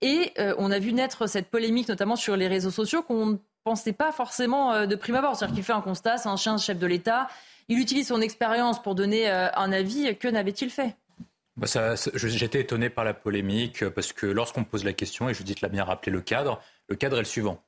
[0.02, 3.94] Et euh, on a vu naître cette polémique, notamment sur les réseaux sociaux, qu'on pensez
[3.94, 5.36] pas forcément de prime abord.
[5.36, 7.28] C'est-à-dire qu'il fait un constat, c'est un chien chef de l'État.
[7.68, 10.18] Il utilise son expérience pour donner un avis.
[10.18, 10.96] Que n'avait-il fait?
[11.56, 11.68] Bah
[12.16, 15.84] J'étais étonné par la polémique parce que lorsqu'on pose la question, et Judith l'a bien
[15.84, 17.64] rappelé le cadre, le cadre est le suivant.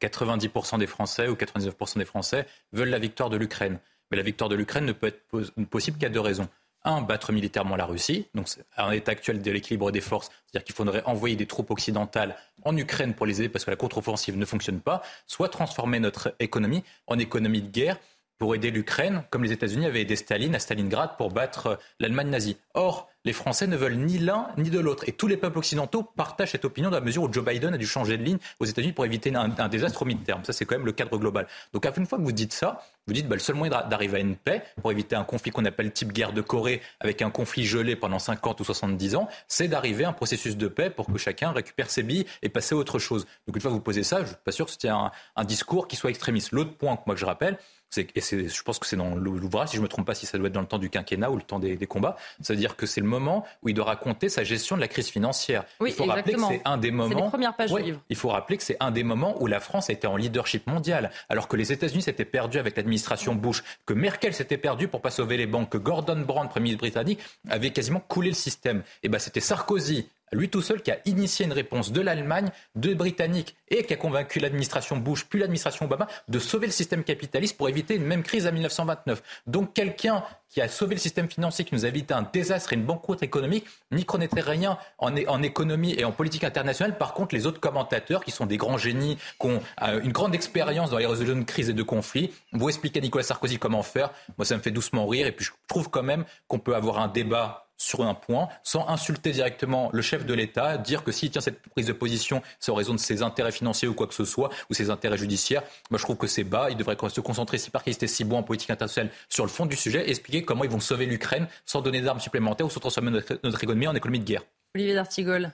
[0.00, 3.78] 90% des Français ou 99% des Français veulent la victoire de l'Ukraine.
[4.10, 6.48] Mais la victoire de l'Ukraine ne peut être possible qu'à deux raisons.
[6.84, 10.74] Un, battre militairement la Russie, donc à l'état actuel de l'équilibre des forces, c'est-à-dire qu'il
[10.74, 14.44] faudrait envoyer des troupes occidentales en Ukraine pour les aider parce que la contre-offensive ne
[14.44, 17.98] fonctionne pas, soit transformer notre économie en économie de guerre
[18.38, 22.56] pour aider l'Ukraine, comme les États-Unis avaient aidé Staline à Stalingrad pour battre l'Allemagne nazie.
[22.74, 25.08] Or, les Français ne veulent ni l'un ni de l'autre.
[25.08, 27.76] Et tous les peuples occidentaux partagent cette opinion dans la mesure où Joe Biden a
[27.76, 30.44] dû changer de ligne aux États-Unis pour éviter un, désastre au mi-terme.
[30.44, 31.48] Ça, c'est quand même le cadre global.
[31.72, 34.20] Donc, une fois que vous dites ça, vous dites bah, le seul moyen d'arriver à
[34.20, 37.66] une paix pour éviter un conflit qu'on appelle type guerre de Corée avec un conflit
[37.66, 41.18] gelé pendant 50 ou 70 ans, c'est d'arriver à un processus de paix pour que
[41.18, 43.26] chacun récupère ses billes et passe à autre chose.
[43.48, 45.10] Donc, une fois que vous posez ça, je ne suis pas sûr que c'était un,
[45.34, 46.52] un discours qui soit extrémiste.
[46.52, 47.58] L'autre point que moi que je rappelle,
[47.96, 50.38] et je pense que c'est dans l'ouvrage, si je ne me trompe pas, si ça
[50.38, 52.76] doit être dans le temps du quinquennat ou le temps des, combats, ça veut dire
[52.76, 55.64] que c'est le moment où il doit raconter sa gestion de la crise financière.
[55.80, 57.24] il faut rappeler que c'est un des moments.
[57.24, 58.00] Les premières pages du livre.
[58.08, 60.66] Il faut rappeler que c'est un des moments où la France a été en leadership
[60.66, 65.00] mondial, alors que les États-Unis s'étaient perdus avec l'administration Bush, que Merkel s'était perdue pour
[65.00, 68.82] pas sauver les banques, que Gordon Brown, premier ministre britannique, avait quasiment coulé le système.
[69.02, 72.94] Et ben c'était Sarkozy lui tout seul qui a initié une réponse de l'Allemagne, de
[72.94, 77.56] Britanniques et qui a convaincu l'administration Bush puis l'administration Obama de sauver le système capitaliste
[77.56, 79.22] pour éviter une même crise à 1929.
[79.46, 82.76] Donc quelqu'un qui a sauvé le système financier, qui nous a évité un désastre et
[82.76, 86.96] une banqueroute économique, n'y connaîtrait rien en, économie et en politique internationale.
[86.96, 90.34] Par contre, les autres commentateurs, qui sont des grands génies, qui ont euh, une grande
[90.34, 93.82] expérience dans les résolutions de crises et de conflits, vous expliquez à Nicolas Sarkozy comment
[93.82, 94.10] faire.
[94.38, 95.26] Moi, ça me fait doucement rire.
[95.26, 98.88] Et puis, je trouve quand même qu'on peut avoir un débat sur un point, sans
[98.88, 102.70] insulter directement le chef de l'État, dire que s'il tient cette prise de position, c'est
[102.70, 105.62] en raison de ses intérêts financiers ou quoi que ce soit, ou ses intérêts judiciaires.
[105.90, 106.68] Moi, je trouve que c'est bas.
[106.70, 109.50] Il devrait se concentrer, si par qu'il était si bon en politique internationale, sur le
[109.50, 112.70] fond du sujet, et expliquer comment ils vont sauver l'Ukraine sans donner d'armes supplémentaires ou
[112.70, 114.42] sans transformer notre, économie en économie de guerre.
[114.74, 115.52] Olivier D'Artigol.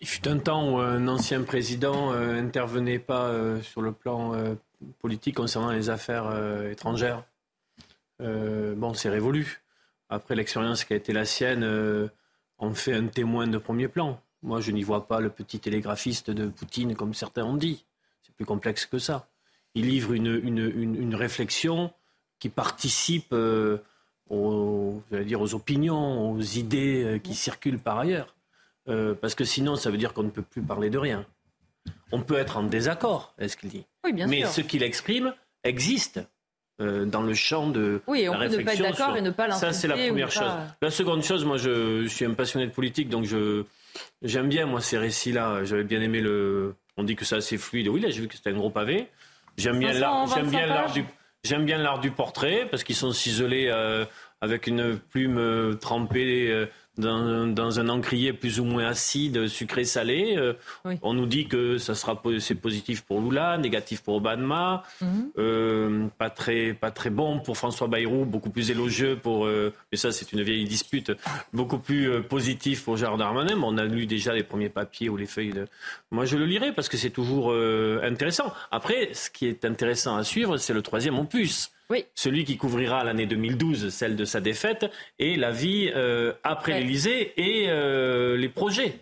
[0.00, 4.34] Il fut un temps où un ancien président n'intervenait euh, pas euh, sur le plan
[4.34, 4.54] euh,
[5.00, 6.30] politique concernant les affaires
[6.70, 7.24] étrangères.
[8.20, 9.63] bon, c'est révolu
[10.14, 14.20] après l'expérience qui a été la sienne, on euh, fait un témoin de premier plan.
[14.42, 17.84] Moi, je n'y vois pas le petit télégraphiste de Poutine comme certains ont dit.
[18.22, 19.28] C'est plus complexe que ça.
[19.74, 21.92] Il livre une, réflexion
[22.38, 23.78] qui participe euh,
[24.28, 28.36] aux, dire, aux opinions, aux idées euh, qui circulent par ailleurs.
[28.86, 31.26] parce que sinon, ça veut dire qu'on ne peut plus parler de rien.
[32.12, 33.86] On peut être en désaccord, est-ce qu'il dit.
[34.04, 35.34] Oui, bien Mais ce qu'il exprime
[35.64, 36.20] existe.
[36.80, 38.60] Euh, dans le champ de oui, on la réflexion.
[38.60, 40.50] ne pas être d'accord et ne pas Ça, c'est la première chose.
[40.82, 43.64] La seconde chose, moi, je, suis un passionné de politique, donc je
[44.22, 45.64] j'aime bien moi ces récits-là.
[45.64, 46.74] J'avais bien aimé le.
[46.96, 47.86] On dit que c'est assez fluide.
[47.86, 49.06] Oui, là, j'ai vu que c'était un gros pavé.
[49.56, 50.26] J'aime bien l'art.
[50.34, 51.04] J'aime bien l'art du.
[51.44, 54.04] J'aime bien l'art du portrait parce qu'ils sont ciselés euh,
[54.40, 56.66] avec une plume euh, trempée
[56.98, 60.36] dans, un encrier plus ou moins acide, sucré, salé.
[60.36, 60.54] Euh,
[61.02, 65.30] on nous dit que ça sera c'est positif pour Lula, négatif pour Obama, mhm.
[65.38, 69.98] euh, pas très pas très bon pour François Bayrou, beaucoup plus élogieux pour euh, mais
[69.98, 71.12] ça c'est une vieille dispute,
[71.52, 73.60] beaucoup plus positif pour Gérard Darmanin.
[73.62, 75.66] on a lu déjà les premiers papiers ou les feuilles de.
[76.10, 77.52] Moi je le lirai parce que c'est toujours
[78.02, 78.52] intéressant.
[78.70, 81.70] Après, ce qui est intéressant à suivre, c'est le troisième opus.
[82.14, 87.32] Celui qui couvrira l'année 2012, celle de sa défaite, et la vie euh, après l'Élysée
[87.36, 88.98] et euh, les projets.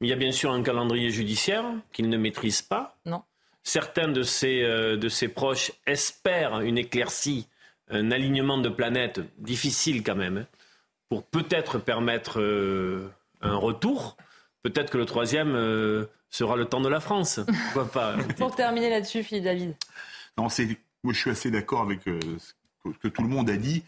[0.00, 2.96] Il y a bien sûr un calendrier judiciaire qu'il ne maîtrise pas.
[3.04, 3.22] Non.
[3.64, 7.48] Certains de ses, euh, de ses proches espèrent une éclaircie,
[7.90, 10.46] un alignement de planètes difficile quand même,
[11.08, 12.38] pour peut-être permettre
[13.40, 14.18] un retour.
[14.62, 17.40] Peut-être que le troisième sera le temps de la France.
[17.72, 18.16] Pourquoi pas?
[18.36, 19.74] Pour terminer là-dessus, Philippe David.
[20.36, 23.56] Non, c'est moi, je suis assez d'accord avec euh, ce que tout le monde a
[23.56, 23.82] dit.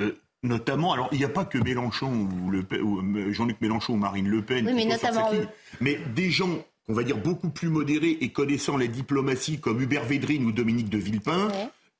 [0.00, 0.12] Euh,
[0.42, 4.42] notamment, alors il n'y a pas que Mélenchon ou, euh, Jean-Luc Mélenchon ou Marine Le
[4.42, 5.30] Pen, mais, notamment
[5.80, 10.04] mais des gens, on va dire beaucoup plus modérés et connaissant la diplomatie comme Hubert
[10.04, 11.48] Védrine ou Dominique de Villepin.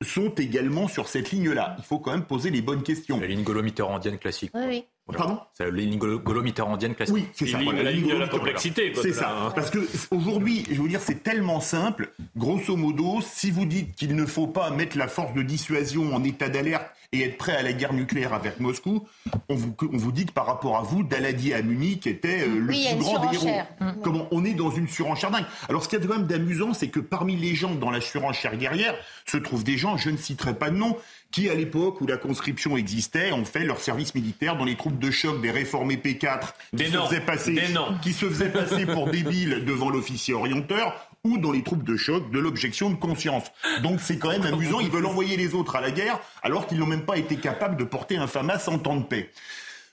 [0.03, 1.77] sont également sur cette ligne-là.
[1.79, 3.21] Il faut quand même poser les bonnes questions.
[3.21, 4.51] La ligne gaulo-mitterrandienne classique.
[4.53, 4.85] Oui, oui.
[5.17, 7.15] Pardon C'est la ligne gaulo-mitterrandienne classique.
[7.15, 7.59] Oui, c'est ça.
[7.59, 8.93] la, ligne de la complexité.
[8.95, 9.53] C'est ça.
[9.55, 9.79] Parce que
[10.11, 12.13] aujourd'hui, je veux dire, c'est tellement simple.
[12.37, 16.25] Grosso modo, si vous dites qu'il ne faut pas mettre la force de dissuasion en
[16.25, 19.07] état d'alerte et être prêt à la guerre nucléaire avec Moscou,
[19.51, 22.59] on vous, on vous dit que par rapport à vous, Daladier à Munich était euh,
[22.59, 23.61] le plus grand des héros.
[23.81, 23.91] Mm.
[24.03, 25.45] Comment on est dans une surenchère dingue.
[25.69, 28.01] Alors ce qu'il y a quand même d'amusant, c'est que parmi les gens dans la
[28.01, 28.95] surenchère guerrière
[29.27, 30.97] se trouvent des gens, je ne citerai pas de nom,
[31.33, 34.99] qui, à l'époque où la conscription existait, ont fait leur service militaire dans les troupes
[34.99, 37.63] de choc des réformés P4 qui, se, faisaient passer,
[38.03, 42.31] qui se faisaient passer pour débiles devant l'officier orienteur ou dans les troupes de choc
[42.31, 43.45] de l'objection de conscience.
[43.83, 46.79] Donc c'est quand même amusant, ils veulent envoyer les autres à la guerre alors qu'ils
[46.79, 49.31] n'ont même pas été capables de porter un FAMAS en temps de paix.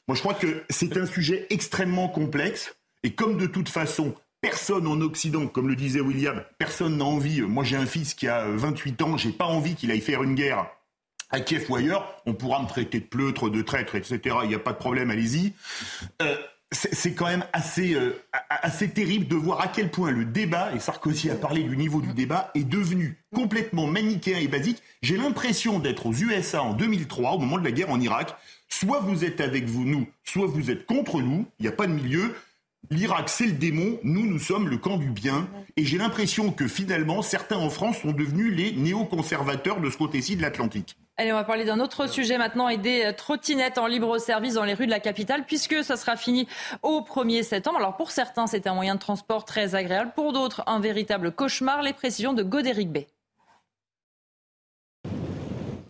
[0.08, 4.88] Moi je crois que c'est un sujet extrêmement complexe et comme de toute façon Personne
[4.88, 7.42] en Occident, comme le disait William, personne n'a envie.
[7.42, 10.34] Moi, j'ai un fils qui a 28 ans, j'ai pas envie qu'il aille faire une
[10.34, 10.66] guerre
[11.30, 12.22] à Kiev ou ailleurs.
[12.26, 14.20] On pourra me traiter de pleutre, de traître, etc.
[14.44, 15.54] Il n'y a pas de problème, allez-y.
[16.22, 16.36] Euh,
[16.72, 20.80] c'est quand même assez, euh, assez terrible de voir à quel point le débat, et
[20.80, 24.82] Sarkozy a parlé du niveau du débat, est devenu complètement manichéen et basique.
[25.02, 28.36] J'ai l'impression d'être aux USA en 2003, au moment de la guerre en Irak.
[28.68, 31.94] Soit vous êtes avec nous, soit vous êtes contre nous, il n'y a pas de
[31.94, 32.36] milieu.
[32.92, 35.50] L'Irak, c'est le démon, nous, nous sommes le camp du bien.
[35.76, 40.36] Et j'ai l'impression que finalement, certains en France sont devenus les néoconservateurs de ce côté-ci
[40.36, 40.96] de l'Atlantique.
[41.20, 44.54] Allez, on va parler d'un autre sujet maintenant et des euh, trottinettes en libre service
[44.54, 46.48] dans les rues de la capitale, puisque ça sera fini
[46.82, 47.76] au 1er septembre.
[47.76, 51.82] Alors pour certains, c'est un moyen de transport très agréable, pour d'autres, un véritable cauchemar.
[51.84, 53.08] Les précisions de Godéric Bay.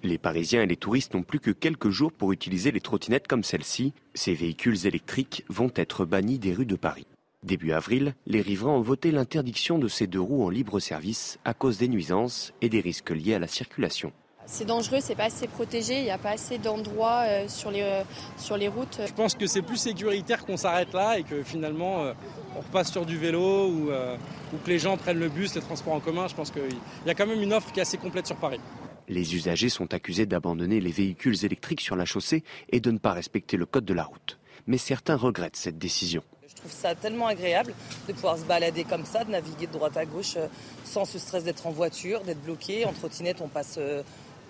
[0.01, 3.43] Les Parisiens et les touristes n'ont plus que quelques jours pour utiliser les trottinettes comme
[3.43, 3.93] celle-ci.
[4.15, 7.05] Ces véhicules électriques vont être bannis des rues de Paris.
[7.43, 11.53] Début avril, les riverains ont voté l'interdiction de ces deux roues en libre service à
[11.53, 14.11] cause des nuisances et des risques liés à la circulation.
[14.51, 17.83] C'est dangereux, c'est pas assez protégé, il n'y a pas assez d'endroits euh, sur, les,
[17.83, 18.01] euh,
[18.35, 18.99] sur les routes.
[19.05, 22.13] Je pense que c'est plus sécuritaire qu'on s'arrête là et que finalement euh,
[22.57, 25.93] on repasse sur du vélo ou, ou que les gens prennent le bus, les transports
[25.93, 26.27] en commun.
[26.27, 26.63] Je pense qu'il
[27.05, 28.59] y a quand même une offre qui est assez complète sur Paris.
[29.07, 33.13] Les usagers sont accusés d'abandonner les véhicules électriques sur la chaussée et de ne pas
[33.13, 34.39] respecter le code de la route.
[34.65, 36.23] Mais certains regrettent cette décision.
[36.47, 37.73] Je trouve ça tellement agréable
[38.07, 40.37] de pouvoir se balader comme ça, de naviguer de droite à gauche
[40.83, 42.85] sans ce stress d'être en voiture, d'être bloqué.
[42.85, 44.01] En trottinette, on passe euh,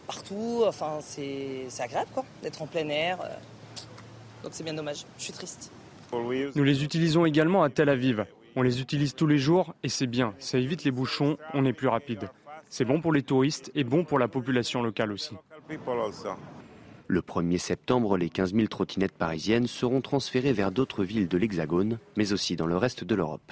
[0.10, 0.64] partout.
[0.65, 3.19] Enfin, c'est agréable, quoi, d'être en plein air.
[3.22, 3.27] Euh.
[4.44, 5.06] Donc c'est bien dommage.
[5.18, 5.72] Je suis triste.
[6.11, 8.26] Nous les utilisons également à Tel Aviv.
[8.56, 10.34] On les utilise tous les jours et c'est bien.
[10.40, 12.30] Ça évite les bouchons, on est plus rapide.
[12.69, 15.36] C'est bon pour les touristes et bon pour la population locale aussi.
[17.07, 21.99] Le 1er septembre, les 15 000 trottinettes parisiennes seront transférées vers d'autres villes de l'Hexagone,
[22.18, 23.52] mais aussi dans le reste de l'Europe.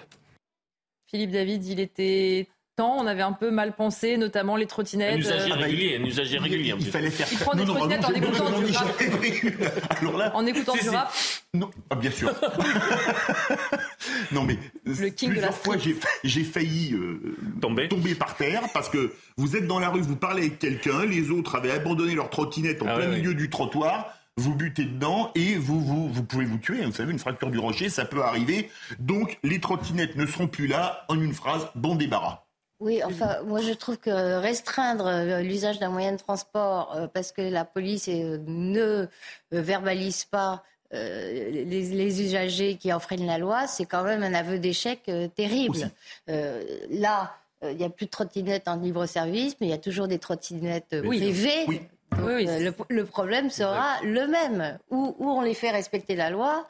[1.05, 2.47] Philippe David, il était
[2.85, 5.15] on avait un peu mal pensé, notamment les trottinettes.
[5.15, 6.75] Un usager euh, régulier, un usager régulier.
[6.79, 7.27] Il, fallait faire.
[7.31, 9.03] Il prend des trottinettes en écoutant du rap.
[10.01, 11.11] Alors là, en écoutant du rap.
[11.53, 12.31] Non, ah, bien sûr.
[14.31, 15.75] non mais le king de la fois
[16.23, 17.87] j'ai failli euh, tomber.
[17.87, 21.31] tomber par terre parce que vous êtes dans la rue, vous parlez avec quelqu'un, les
[21.31, 25.55] autres avaient abandonné leur trottinette en ah plein milieu du trottoir vous butez dedans et
[25.55, 26.85] vous, vous, vous pouvez vous tuer.
[26.85, 28.69] Vous savez, une fracture du rocher, ça peut arriver.
[28.99, 31.05] Donc, les trottinettes ne seront plus là.
[31.07, 32.46] En une phrase, bon débarras.
[32.79, 37.31] Oui, enfin, moi je trouve que restreindre euh, l'usage d'un moyen de transport euh, parce
[37.31, 39.07] que la police euh, ne
[39.51, 45.91] verbalise pas les, usagers qui enfreignent la loi, c'est quand même un aveu d'échec terrible.
[46.27, 50.07] là, il n'y a plus de trottinettes en libre service, mais il y a toujours
[50.07, 51.65] des trottinettes privées.
[51.67, 52.47] Oui.
[52.89, 54.79] le, problème sera le même.
[54.89, 56.65] Ou, on les fait respecter la loi,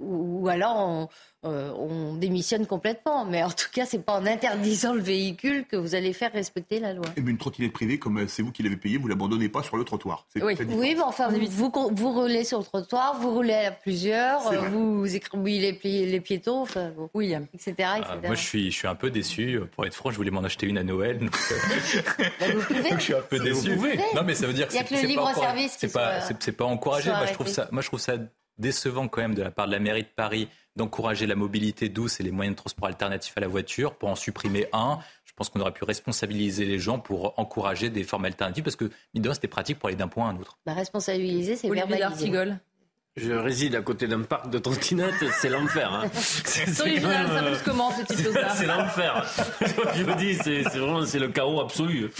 [0.00, 1.08] ou, alors on,
[1.44, 3.24] euh, on démissionne complètement.
[3.24, 6.80] Mais en tout cas, c'est pas en interdisant le véhicule que vous allez faire respecter
[6.80, 7.06] la loi.
[7.16, 9.76] Et une trottinette privée, comme euh, c'est vous qui l'avez payée, vous l'abandonnez pas sur
[9.76, 10.26] le trottoir.
[10.36, 14.68] Oui, oui mais enfin, vous, vous, roulez sur le trottoir, vous roulez à plusieurs, euh,
[14.68, 17.74] vous écrabouillez les, les, piétons, enfin, oui, etc.
[17.80, 19.60] Ah, moi, je suis, je suis un peu déçu.
[19.74, 21.18] Pour être franc, je voulais m'en acheter une à Noël.
[21.18, 21.30] Donc,
[22.40, 22.90] bah, vous pouvez.
[22.90, 23.76] je suis un peu déçu.
[24.14, 25.78] Non, mais ça veut dire que c'est le libre service.
[25.92, 27.10] Pas, c'est pas encouragé.
[27.10, 28.14] Moi, je trouve ça, moi, je trouve ça
[28.58, 32.20] décevant quand même de la part de la mairie de Paris d'encourager la mobilité douce
[32.20, 34.98] et les moyens de transport alternatifs à la voiture pour en supprimer un.
[35.24, 38.90] Je pense qu'on aurait pu responsabiliser les gens pour encourager des formes alternatives parce que,
[39.14, 40.58] mine c'était pratique pour aller d'un point à un autre.
[40.66, 42.56] Bah, responsabiliser, c'est verbaliser.
[43.16, 45.92] Je réside à côté d'un parc de trottinettes, c'est l'enfer.
[45.92, 46.10] Hein.
[46.12, 49.24] C'est original, ça pousse comment ces petites choses-là C'est l'enfer.
[49.94, 52.10] Je vous dis, c'est vraiment c'est le chaos absolu.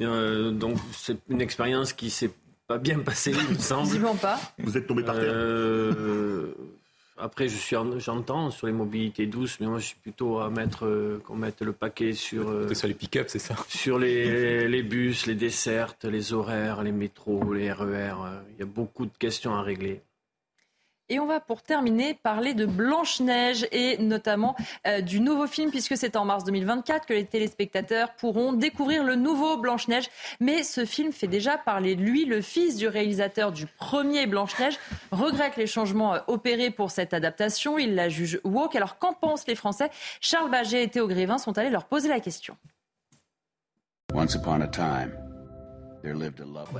[0.00, 2.30] Euh, donc c'est une expérience qui s'est
[2.66, 3.84] pas bien passée, il me semble.
[3.84, 4.38] Visiblement pas.
[4.58, 5.24] Vous êtes tombé par terre.
[5.26, 6.54] Euh,
[7.20, 10.86] après, je suis, j'entends sur les mobilités douces, mais moi, je suis plutôt à mettre,
[10.86, 12.48] euh, qu'on mette le paquet sur.
[12.48, 13.56] Euh, sur les pick-up, c'est ça?
[13.68, 17.84] Sur les, les, bus, les dessertes, les horaires, les métros, les RER.
[17.84, 20.02] Euh, il y a beaucoup de questions à régler.
[21.12, 24.54] Et on va pour terminer parler de Blanche-Neige et notamment
[24.86, 29.16] euh, du nouveau film puisque c'est en mars 2024 que les téléspectateurs pourront découvrir le
[29.16, 30.08] nouveau Blanche-Neige.
[30.38, 32.26] Mais ce film fait déjà parler de lui.
[32.26, 34.78] Le fils du réalisateur du premier Blanche-Neige
[35.10, 37.76] regrette les changements euh, opérés pour cette adaptation.
[37.76, 38.76] Il la juge woke.
[38.76, 39.90] Alors qu'en pensent les Français?
[40.20, 42.56] Charles Baget et Théo Grévin sont allés leur poser la question.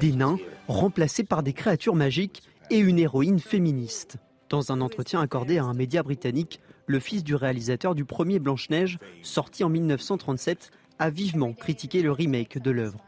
[0.00, 0.38] Des nains
[0.68, 4.16] remplacés par des créatures magiques et une héroïne féministe.
[4.48, 8.98] Dans un entretien accordé à un média britannique, le fils du réalisateur du premier Blanche-Neige,
[9.22, 13.04] sorti en 1937, a vivement critiqué le remake de l'œuvre.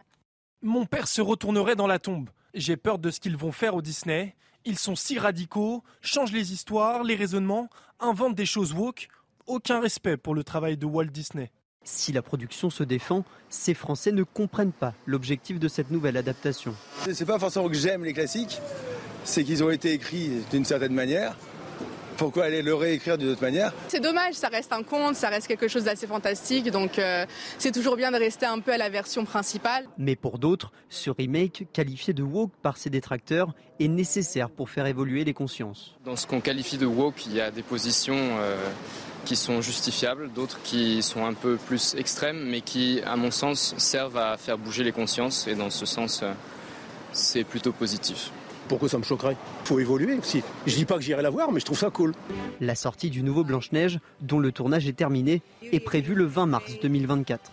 [0.62, 2.30] Mon père se retournerait dans la tombe.
[2.55, 4.34] J'ai peur de ce qu'ils vont faire au Disney.
[4.64, 7.68] Ils sont si radicaux, changent les histoires, les raisonnements,
[7.98, 9.09] inventent des choses woke.
[9.47, 11.51] Aucun respect pour le travail de Walt Disney.
[11.84, 16.76] Si la production se défend, ces Français ne comprennent pas l'objectif de cette nouvelle adaptation.
[17.10, 18.60] C'est pas forcément que j'aime les classiques,
[19.24, 21.36] c'est qu'ils ont été écrits d'une certaine manière.
[22.16, 23.73] Pourquoi aller le réécrire d'une autre manière?
[23.89, 27.27] C'est dommage, ça reste un conte, ça reste quelque chose d'assez fantastique, donc euh,
[27.59, 29.86] c'est toujours bien de rester un peu à la version principale.
[29.99, 34.86] Mais pour d'autres, ce remake, qualifié de woke par ses détracteurs, est nécessaire pour faire
[34.86, 35.97] évoluer les consciences.
[36.05, 38.57] Dans ce qu'on qualifie de woke, il y a des positions euh,
[39.24, 43.74] qui sont justifiables, d'autres qui sont un peu plus extrêmes, mais qui, à mon sens,
[43.78, 46.32] servent à faire bouger les consciences, et dans ce sens, euh,
[47.12, 48.31] c'est plutôt positif.
[48.68, 49.36] Pourquoi ça me choquerait?
[49.64, 50.43] Faut évoluer aussi.
[50.66, 52.14] Je dis pas que j'irai la voir, mais je trouve ça cool.
[52.60, 56.72] La sortie du nouveau Blanche-Neige, dont le tournage est terminé, est prévue le 20 mars
[56.80, 57.51] 2024.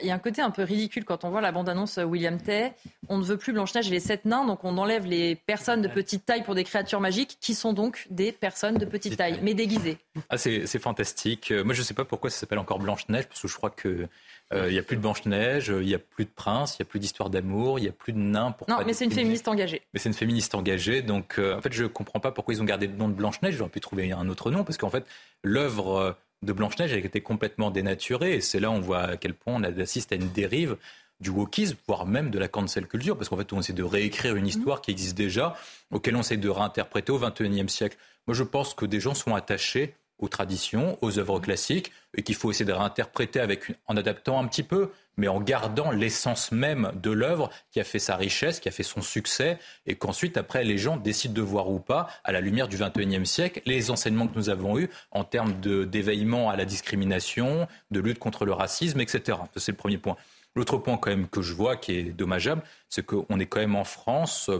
[0.00, 2.72] Il y a un côté un peu ridicule quand on voit la bande-annonce William Tay.
[3.08, 5.88] On ne veut plus Blanche-Neige et les sept nains, donc on enlève les personnes de
[5.88, 9.54] petite taille pour des créatures magiques, qui sont donc des personnes de petite taille, mais
[9.54, 9.98] déguisées.
[10.30, 11.50] Ah, c'est fantastique.
[11.50, 13.70] Euh, moi, je ne sais pas pourquoi ça s'appelle encore Blanche-Neige, parce que je crois
[13.70, 14.06] que
[14.52, 16.88] euh, il n'y a plus de Blanche-Neige, il n'y a plus de prince, il n'y
[16.88, 18.52] a plus d'histoire d'amour, il n'y a plus de nains.
[18.52, 19.82] Pour non, mais c'est une féministe engagée.
[19.92, 22.62] Mais c'est une féministe engagée, donc euh, en fait, je ne comprends pas pourquoi ils
[22.62, 23.56] ont gardé le nom de Blanche-Neige.
[23.56, 25.04] J'aurais pu trouver un autre nom, parce qu'en fait,
[25.42, 28.36] l'œuvre de Blanche-Neige a été complètement dénaturée.
[28.36, 30.76] Et c'est là où on voit à quel point on assiste à une dérive
[31.20, 34.36] du wokisme, voire même de la cancel culture, parce qu'en fait, on essaie de réécrire
[34.36, 35.56] une histoire qui existe déjà,
[35.90, 37.96] auquel on essaie de réinterpréter au XXIe siècle.
[38.26, 42.34] Moi, je pense que des gens sont attachés aux traditions, aux œuvres classiques, et qu'il
[42.34, 46.92] faut essayer de réinterpréter avec, en adaptant un petit peu, mais en gardant l'essence même
[46.94, 50.64] de l'œuvre qui a fait sa richesse, qui a fait son succès, et qu'ensuite, après,
[50.64, 54.28] les gens décident de voir ou pas, à la lumière du XXIe siècle, les enseignements
[54.28, 59.00] que nous avons eus en termes d'éveillement à la discrimination, de lutte contre le racisme,
[59.00, 59.38] etc.
[59.56, 60.16] C'est le premier point.
[60.54, 63.76] L'autre point quand même que je vois qui est dommageable, c'est qu'on est quand même
[63.76, 64.50] en France,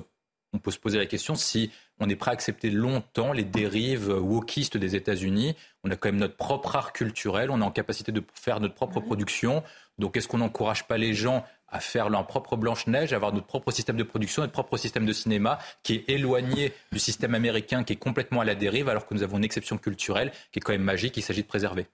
[0.52, 4.08] on peut se poser la question si on est prêt à accepter longtemps les dérives
[4.08, 5.56] wokistes des États-Unis.
[5.84, 8.74] On a quand même notre propre art culturel, on est en capacité de faire notre
[8.74, 9.62] propre production.
[9.98, 13.46] Donc est-ce qu'on n'encourage pas les gens à faire leur propre Blanche-Neige, à avoir notre
[13.46, 17.84] propre système de production, notre propre système de cinéma qui est éloigné du système américain,
[17.84, 20.62] qui est complètement à la dérive, alors que nous avons une exception culturelle qui est
[20.62, 21.86] quand même magique, qu'il s'agit de préserver?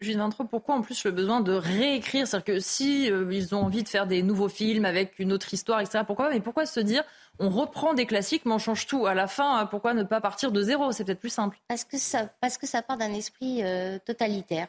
[0.00, 2.26] Jules Vintreux, pourquoi en plus le besoin de réécrire?
[2.26, 5.52] C'est-à-dire que si euh, ils ont envie de faire des nouveaux films avec une autre
[5.54, 7.04] histoire, etc., pourquoi Mais pourquoi se dire
[7.38, 10.20] on reprend des classiques, mais on change tout à la fin hein, Pourquoi ne pas
[10.20, 10.92] partir de zéro?
[10.92, 11.58] C'est peut-être plus simple.
[11.68, 14.68] Parce que ça, parce que ça part d'un esprit euh, totalitaire.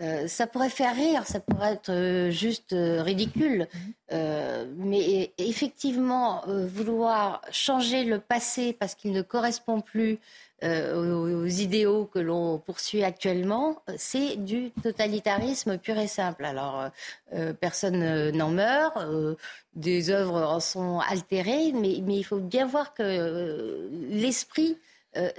[0.00, 3.68] Euh, ça pourrait faire rire, ça pourrait être euh, juste euh, ridicule,
[4.76, 10.18] mais effectivement, vouloir changer le passé parce qu'il ne correspond plus
[10.62, 16.44] aux, idéaux que l'on poursuit actuellement, c'est du totalitarisme pur et simple.
[16.44, 16.90] Alors,
[17.60, 18.98] personne n'en meurt,
[19.76, 24.76] des œuvres en sont altérées, mais, mais il faut bien voir que l'esprit,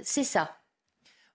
[0.02, 0.50] c'est ça.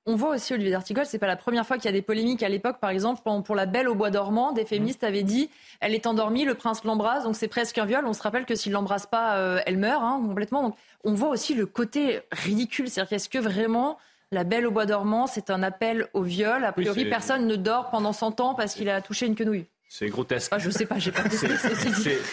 [0.10, 2.42] On voit aussi, Olivier D'Artigol, c'est pas la première fois qu'il y a des polémiques.
[2.42, 5.50] À l'époque, par exemple, pour La Belle au Bois dormant, des féministes avaient dit
[5.82, 8.06] elle est endormie, le prince l'embrasse, donc c'est presque un viol.
[8.08, 10.64] On se rappelle que s'il l'embrasse pas, euh, elle meurt hein, complètement.
[10.64, 12.90] Donc on voit aussi le côté ridicule.
[12.90, 13.98] C'est-à-dire qu'est-ce que vraiment
[14.32, 16.64] La Belle au Bois dormant, c'est un appel au viol?
[16.64, 19.66] A priori, personne ne dort pendant 100 ans parce qu'il a touché une quenouille.
[19.90, 20.54] C'est grotesque.
[20.56, 22.24] Ah, je sais pas, j'ai pas testé.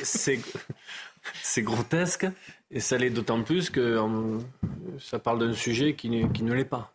[1.42, 2.28] c'est grotesque
[2.70, 4.38] et ça l'est d'autant plus que euh,
[5.00, 6.92] ça parle d'un sujet qui ne l'est pas.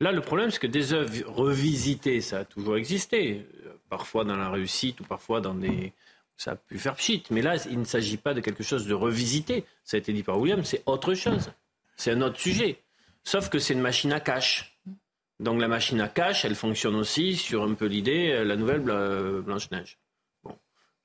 [0.00, 3.46] Là, le problème, c'est que des œuvres revisitées, ça a toujours existé.
[3.88, 5.92] Parfois dans la réussite ou parfois dans des.
[6.36, 7.22] Ça a pu faire pchit.
[7.30, 9.64] Mais là, il ne s'agit pas de quelque chose de revisité.
[9.84, 11.50] Ça a été dit par William, c'est autre chose.
[11.96, 12.82] C'est un autre sujet.
[13.24, 14.78] Sauf que c'est une machine à cash.
[15.40, 18.80] Donc la machine à cash, elle fonctionne aussi sur un peu l'idée, euh, la nouvelle
[18.80, 19.98] Blanche-Neige.
[20.44, 20.56] Bon.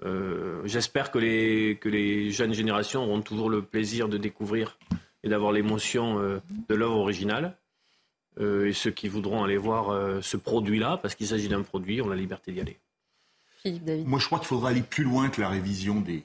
[0.03, 4.77] Euh, j'espère que les, que les jeunes générations auront toujours le plaisir de découvrir
[5.23, 6.39] et d'avoir l'émotion euh,
[6.69, 7.57] de l'œuvre originale.
[8.39, 12.01] Euh, et ceux qui voudront aller voir euh, ce produit-là, parce qu'il s'agit d'un produit,
[12.01, 12.79] ont la liberté d'y aller.
[14.05, 16.23] Moi, je crois qu'il faudra aller plus loin que la révision des,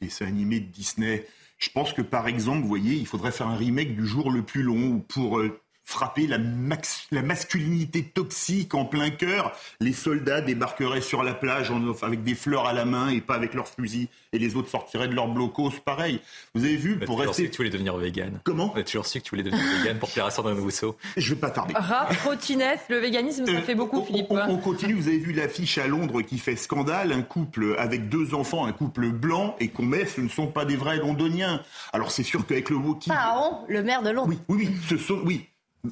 [0.00, 1.26] dessins animés de Disney.
[1.58, 4.42] Je pense que, par exemple, vous voyez, il faudrait faire un remake du jour le
[4.42, 9.52] plus long pour euh, frapper la, la, masculinité toxique en plein cœur.
[9.80, 13.54] Les soldats débarqueraient sur la plage avec des fleurs à la main et pas avec
[13.54, 16.20] leurs fusils, et les autres sortiraient de leur blocos, pareil.
[16.54, 17.44] Vous avez vu, pour rester...
[17.44, 18.38] Su que tu voulais devenir vegan.
[18.44, 20.94] Comment On a toujours su que tu voulais devenir vegan pour plaire à Sandrine Rousseau.
[21.16, 21.72] Je vais pas tarder.
[21.74, 24.26] Rap, trottinette, le véganisme, ça euh, fait beaucoup, Philippe.
[24.28, 28.10] On, on, continue, vous avez vu l'affiche à Londres qui fait scandale, un couple avec
[28.10, 31.62] deux enfants, un couple blanc, et qu'on met, ce ne sont pas des vrais londoniens.
[31.94, 33.08] Alors c'est sûr qu'avec le mot qui...
[33.08, 34.28] Pharaon, le maire de Londres.
[34.28, 35.20] Oui, oui, oui, ce sont...
[35.24, 35.48] Oui,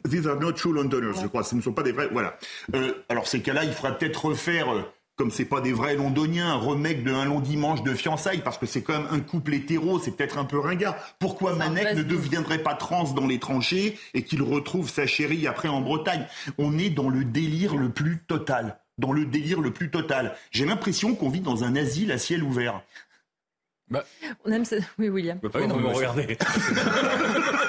[0.09, 1.45] These are not true Londoners, je crois.
[1.45, 2.09] Ce ne sont pas des vrais.
[2.13, 2.39] Voilà.
[2.75, 4.73] Euh, alors ces cas-là, il faudra peut-être refaire.
[4.73, 4.83] euh,
[5.17, 8.59] comme c'est pas des vrais londoniens, un remake de Un long dimanche de fiançailles, parce
[8.59, 10.95] que c'est quand même un couple hétéro, c'est peut-être un peu ringard.
[11.19, 15.69] Pourquoi Manek ne deviendrait pas trans dans les tranchées et qu'il retrouve sa chérie après
[15.69, 16.27] en Bretagne?
[16.59, 18.79] On est dans le délire le plus total.
[18.99, 20.37] Dans le délire le plus total.
[20.51, 22.83] J'ai l'impression qu'on vit dans un asile à ciel ouvert.
[24.45, 24.77] On aime ce...
[24.99, 25.39] Oui, William.
[25.45, 26.37] Ah oui, non, mais regardez.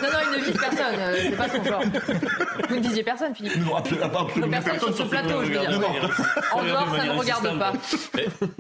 [0.01, 0.95] Non, non, il ne vise personne.
[0.99, 1.83] euh, c'est pas son genre.
[2.69, 3.55] Vous ne visiez personne, Philippe.
[3.57, 5.81] Non, absolument, Personne personne sur ce sur plateau, je veux dire.
[6.53, 7.73] En dehors, ça ne regarde pas.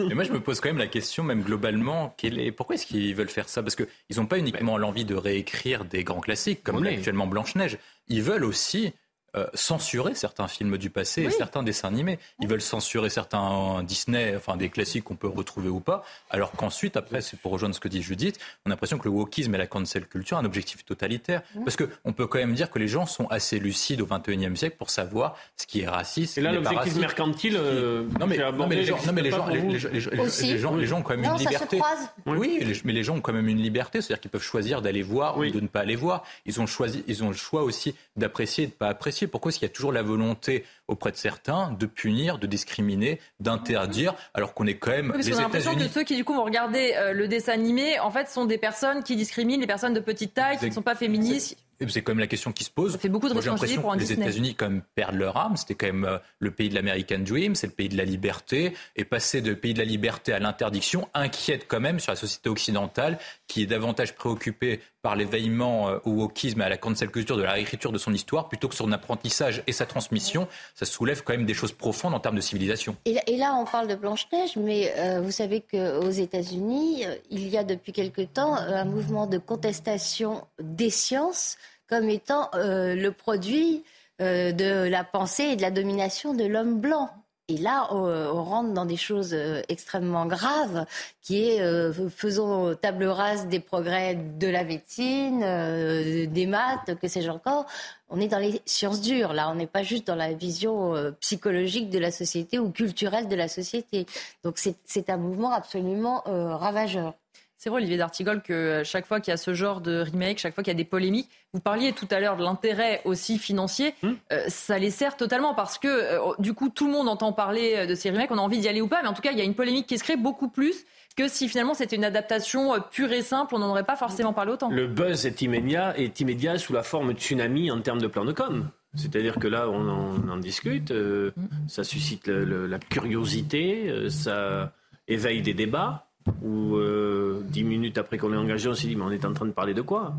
[0.09, 2.85] Et moi, je me pose quand même la question, même globalement, quel est- pourquoi est-ce
[2.85, 3.61] qu'ils veulent faire ça?
[3.63, 3.87] Parce qu'ils
[4.17, 6.95] n'ont pas uniquement l'envie de réécrire des grands classiques, comme Oui.
[6.95, 7.77] actuellement Blanche-Neige.
[8.07, 8.93] Ils veulent aussi
[9.37, 12.19] euh, censurer certains films du passé et certains dessins animés.
[12.41, 16.97] Ils veulent censurer certains Disney, enfin des classiques qu'on peut retrouver ou pas, alors qu'ensuite,
[16.97, 19.57] après, c'est pour rejoindre ce que dit Judith, on a l'impression que le wokisme et
[19.57, 21.41] la cancel culture ont un objectif totalitaire.
[21.63, 24.75] Parce qu'on peut quand même dire que les gens sont assez lucides au XXIe siècle
[24.77, 26.37] pour savoir ce qui est raciste.
[26.37, 26.99] Et là, l'objectif raciste.
[26.99, 29.87] mercantile, euh, non mais, non, les gens, non, mais les gens, les, pour les- vous.
[29.89, 30.47] les- les- Aussi.
[30.47, 31.79] les gens, les gens ont quand même Non, une liberté.
[32.25, 35.01] Oui, les- mais les gens ont quand même une liberté, c'est-à-dire qu'ils peuvent choisir d'aller
[35.03, 36.23] voir ou de ne pas aller voir.
[36.45, 39.26] Ils ont choisi, ils ont le choix aussi d'apprécier et de pas apprécier.
[39.27, 43.19] Pourquoi est-ce qu'il y a toujours la volonté auprès de certains de punir, de discriminer,
[43.39, 46.23] d'interdire, alors qu'on est quand même Oui, parce les a l'impression que ceux qui du
[46.23, 49.67] coup vont regarder euh, le dessin animé, en fait, sont des personnes qui discriminent les
[49.67, 51.57] personnes de petite taille, qui ne sont pas féministes.
[51.87, 52.93] C'est quand même la question qui se pose.
[52.93, 54.11] Ça fait beaucoup de Moi, j'ai l'impression pour un que les.
[54.11, 55.57] États-Unis quand même perdent leur âme.
[55.57, 58.73] C'était quand même euh, le pays de l'American Dream, c'est le pays de la liberté.
[58.95, 62.49] Et passer de pays de la liberté à l'interdiction inquiète quand même sur la société
[62.49, 67.37] occidentale qui est davantage préoccupée par l'éveillement euh, au wokisme et à la cancel culture
[67.37, 70.49] de la réécriture de son histoire plutôt que son apprentissage et sa transmission.
[70.75, 72.97] Ça soulève quand même des choses profondes en termes de civilisation.
[73.05, 77.57] Et là, on parle de Blanche-Neige, mais euh, vous savez qu'aux États-Unis, euh, il y
[77.57, 81.55] a depuis quelque temps un mouvement de contestation des sciences
[81.87, 83.85] comme étant le produit
[84.19, 87.09] de la pensée et de la domination de l'homme blanc.
[87.49, 90.85] Et là, on, rentre dans des choses euh, extrêmement graves,
[91.21, 97.07] qui est euh, faisons table rase des progrès de la médecine, euh, des maths, que
[97.07, 97.65] sais-je encore.
[98.09, 99.49] On est dans les sciences dures, là.
[99.49, 103.47] On n'est pas juste dans la vision psychologique de la société ou culturelle de la
[103.47, 104.05] société.
[104.43, 107.13] Donc c'est- un mouvement absolument ravageur.
[107.59, 110.37] C'est vrai, Olivier d'Artigol, que euh, chaque fois qu'il y a ce genre de remake,
[110.37, 113.39] chaque fois qu'il y a des polémiques, vous parliez tout à l'heure de l'intérêt aussi
[113.39, 113.95] financier,
[114.31, 117.87] euh, ça les sert totalement parce que euh, du coup tout le monde entend parler
[117.87, 119.37] de ces remakes, on a envie d'y aller ou pas, mais en tout cas il
[119.37, 120.85] y a une polémique qui se crée beaucoup plus
[121.15, 124.51] que si finalement c'était une adaptation pure et simple, on n'en aurait pas forcément parlé
[124.51, 124.69] autant.
[124.69, 128.23] Le buzz est immédiat, est immédiat sous la forme de tsunami en termes de plan
[128.23, 128.69] de com.
[128.93, 131.31] C'est-à-dire que là, on en, on en discute, euh,
[131.67, 134.71] ça suscite le- le- la curiosité, ça
[135.07, 136.06] éveille des débats,
[136.41, 139.33] où euh, dix minutes après qu'on est engagé, on s'est dit, mais on est en
[139.33, 140.13] train de parler de quoi?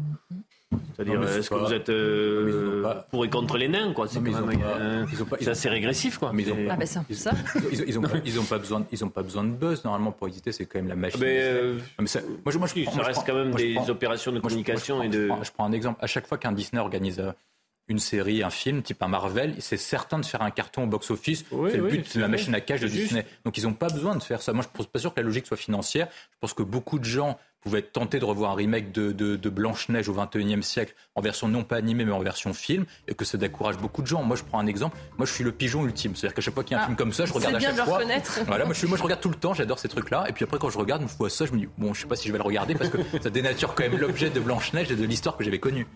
[0.94, 4.06] C'est-à-dire, est-ce que pas- vous êtes euh, pour et contre les nains quoi?
[4.08, 5.06] C'est quand même, euh,
[5.40, 6.18] c'est assez régressif.
[6.18, 6.28] quoi.
[6.30, 6.32] Ah
[7.14, 7.30] ça.
[7.72, 10.12] Ils, ils ont, pas- ils ont pas besoin, ils ont pas besoin de buzz normalement
[10.12, 10.52] pour exister.
[10.52, 11.20] C'est quand même la machine.
[11.22, 13.34] Mais, euh, Non, mais ça, moi, je- moi, je ça moi, je reste prends- quand
[13.34, 15.26] même moi, des prends- opérations de moi, je- moi, je communication prends- et je de.
[15.28, 15.98] prends- Je prends un exemple.
[16.02, 17.30] À chaque fois qu'un Disney organise euh,
[17.88, 21.44] une série, un film, type un Marvel, c'est certain de faire un carton au box-office.
[21.50, 22.36] Oui, c'est le but c'est de la vrai.
[22.36, 22.88] machine à cash de.
[22.88, 23.26] Disney.
[23.44, 24.52] Donc ils n'ont pas besoin de faire ça.
[24.52, 26.08] Moi, je ne pense pas sûr que la logique soit financière.
[26.32, 29.36] Je pense que beaucoup de gens pouvaient être tentés de revoir un remake de, de-
[29.36, 33.14] de Blanche-Neige au XXIe siècle en version non pas animée mais en version film et
[33.14, 34.22] que ça décourage beaucoup de gens.
[34.22, 34.96] Moi, je prends un exemple.
[35.18, 36.16] Moi, je suis le pigeon ultime.
[36.16, 37.58] C'est-à-dire qu'à chaque fois qu'il y a un Ah, film comme ça, je regarde à
[37.58, 37.98] bien chaque de le fois.
[37.98, 38.38] reconnaître.
[38.46, 40.24] Voilà, moi je, suis- moi je regarde tout le temps, j'adore ces trucs-là.
[40.28, 42.06] Et puis après, quand je regarde une fois ça, je me dis, bon, je sais
[42.08, 44.90] pas si je vais le regarder parce que ça dénature quand même l'objet de Blanche-Neige
[44.90, 45.86] et de l'histoire que j'avais connue.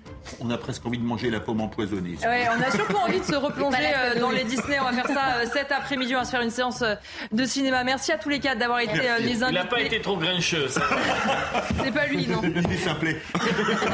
[0.41, 2.17] On a presque envie de manger la pomme empoisonnée.
[2.23, 4.79] Ouais, on a surtout envie de se replonger euh, dans les Disney.
[4.81, 6.15] On va faire ça euh, cet après-midi.
[6.15, 6.95] On va se faire une séance euh,
[7.33, 7.83] de cinéma.
[7.85, 9.53] Merci à tous les quatre d'avoir été euh, les Il invités.
[9.61, 10.83] n'a pas été trop grincheux, ça.
[11.83, 12.41] C'est pas lui, non.
[12.43, 12.51] Il.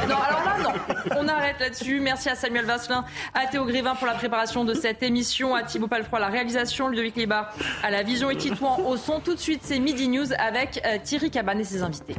[0.07, 0.71] Non, alors là, non.
[1.17, 1.99] On arrête là-dessus.
[1.99, 5.87] Merci à Samuel Vasselin, à Théo Grévin pour la préparation de cette émission, à Thibaut
[5.87, 9.19] Palfroy à la réalisation, Ludovic Lébar à la vision et Titouan au son.
[9.19, 12.15] Tout de suite, c'est Midi News avec euh, Thierry Caban et ses invités.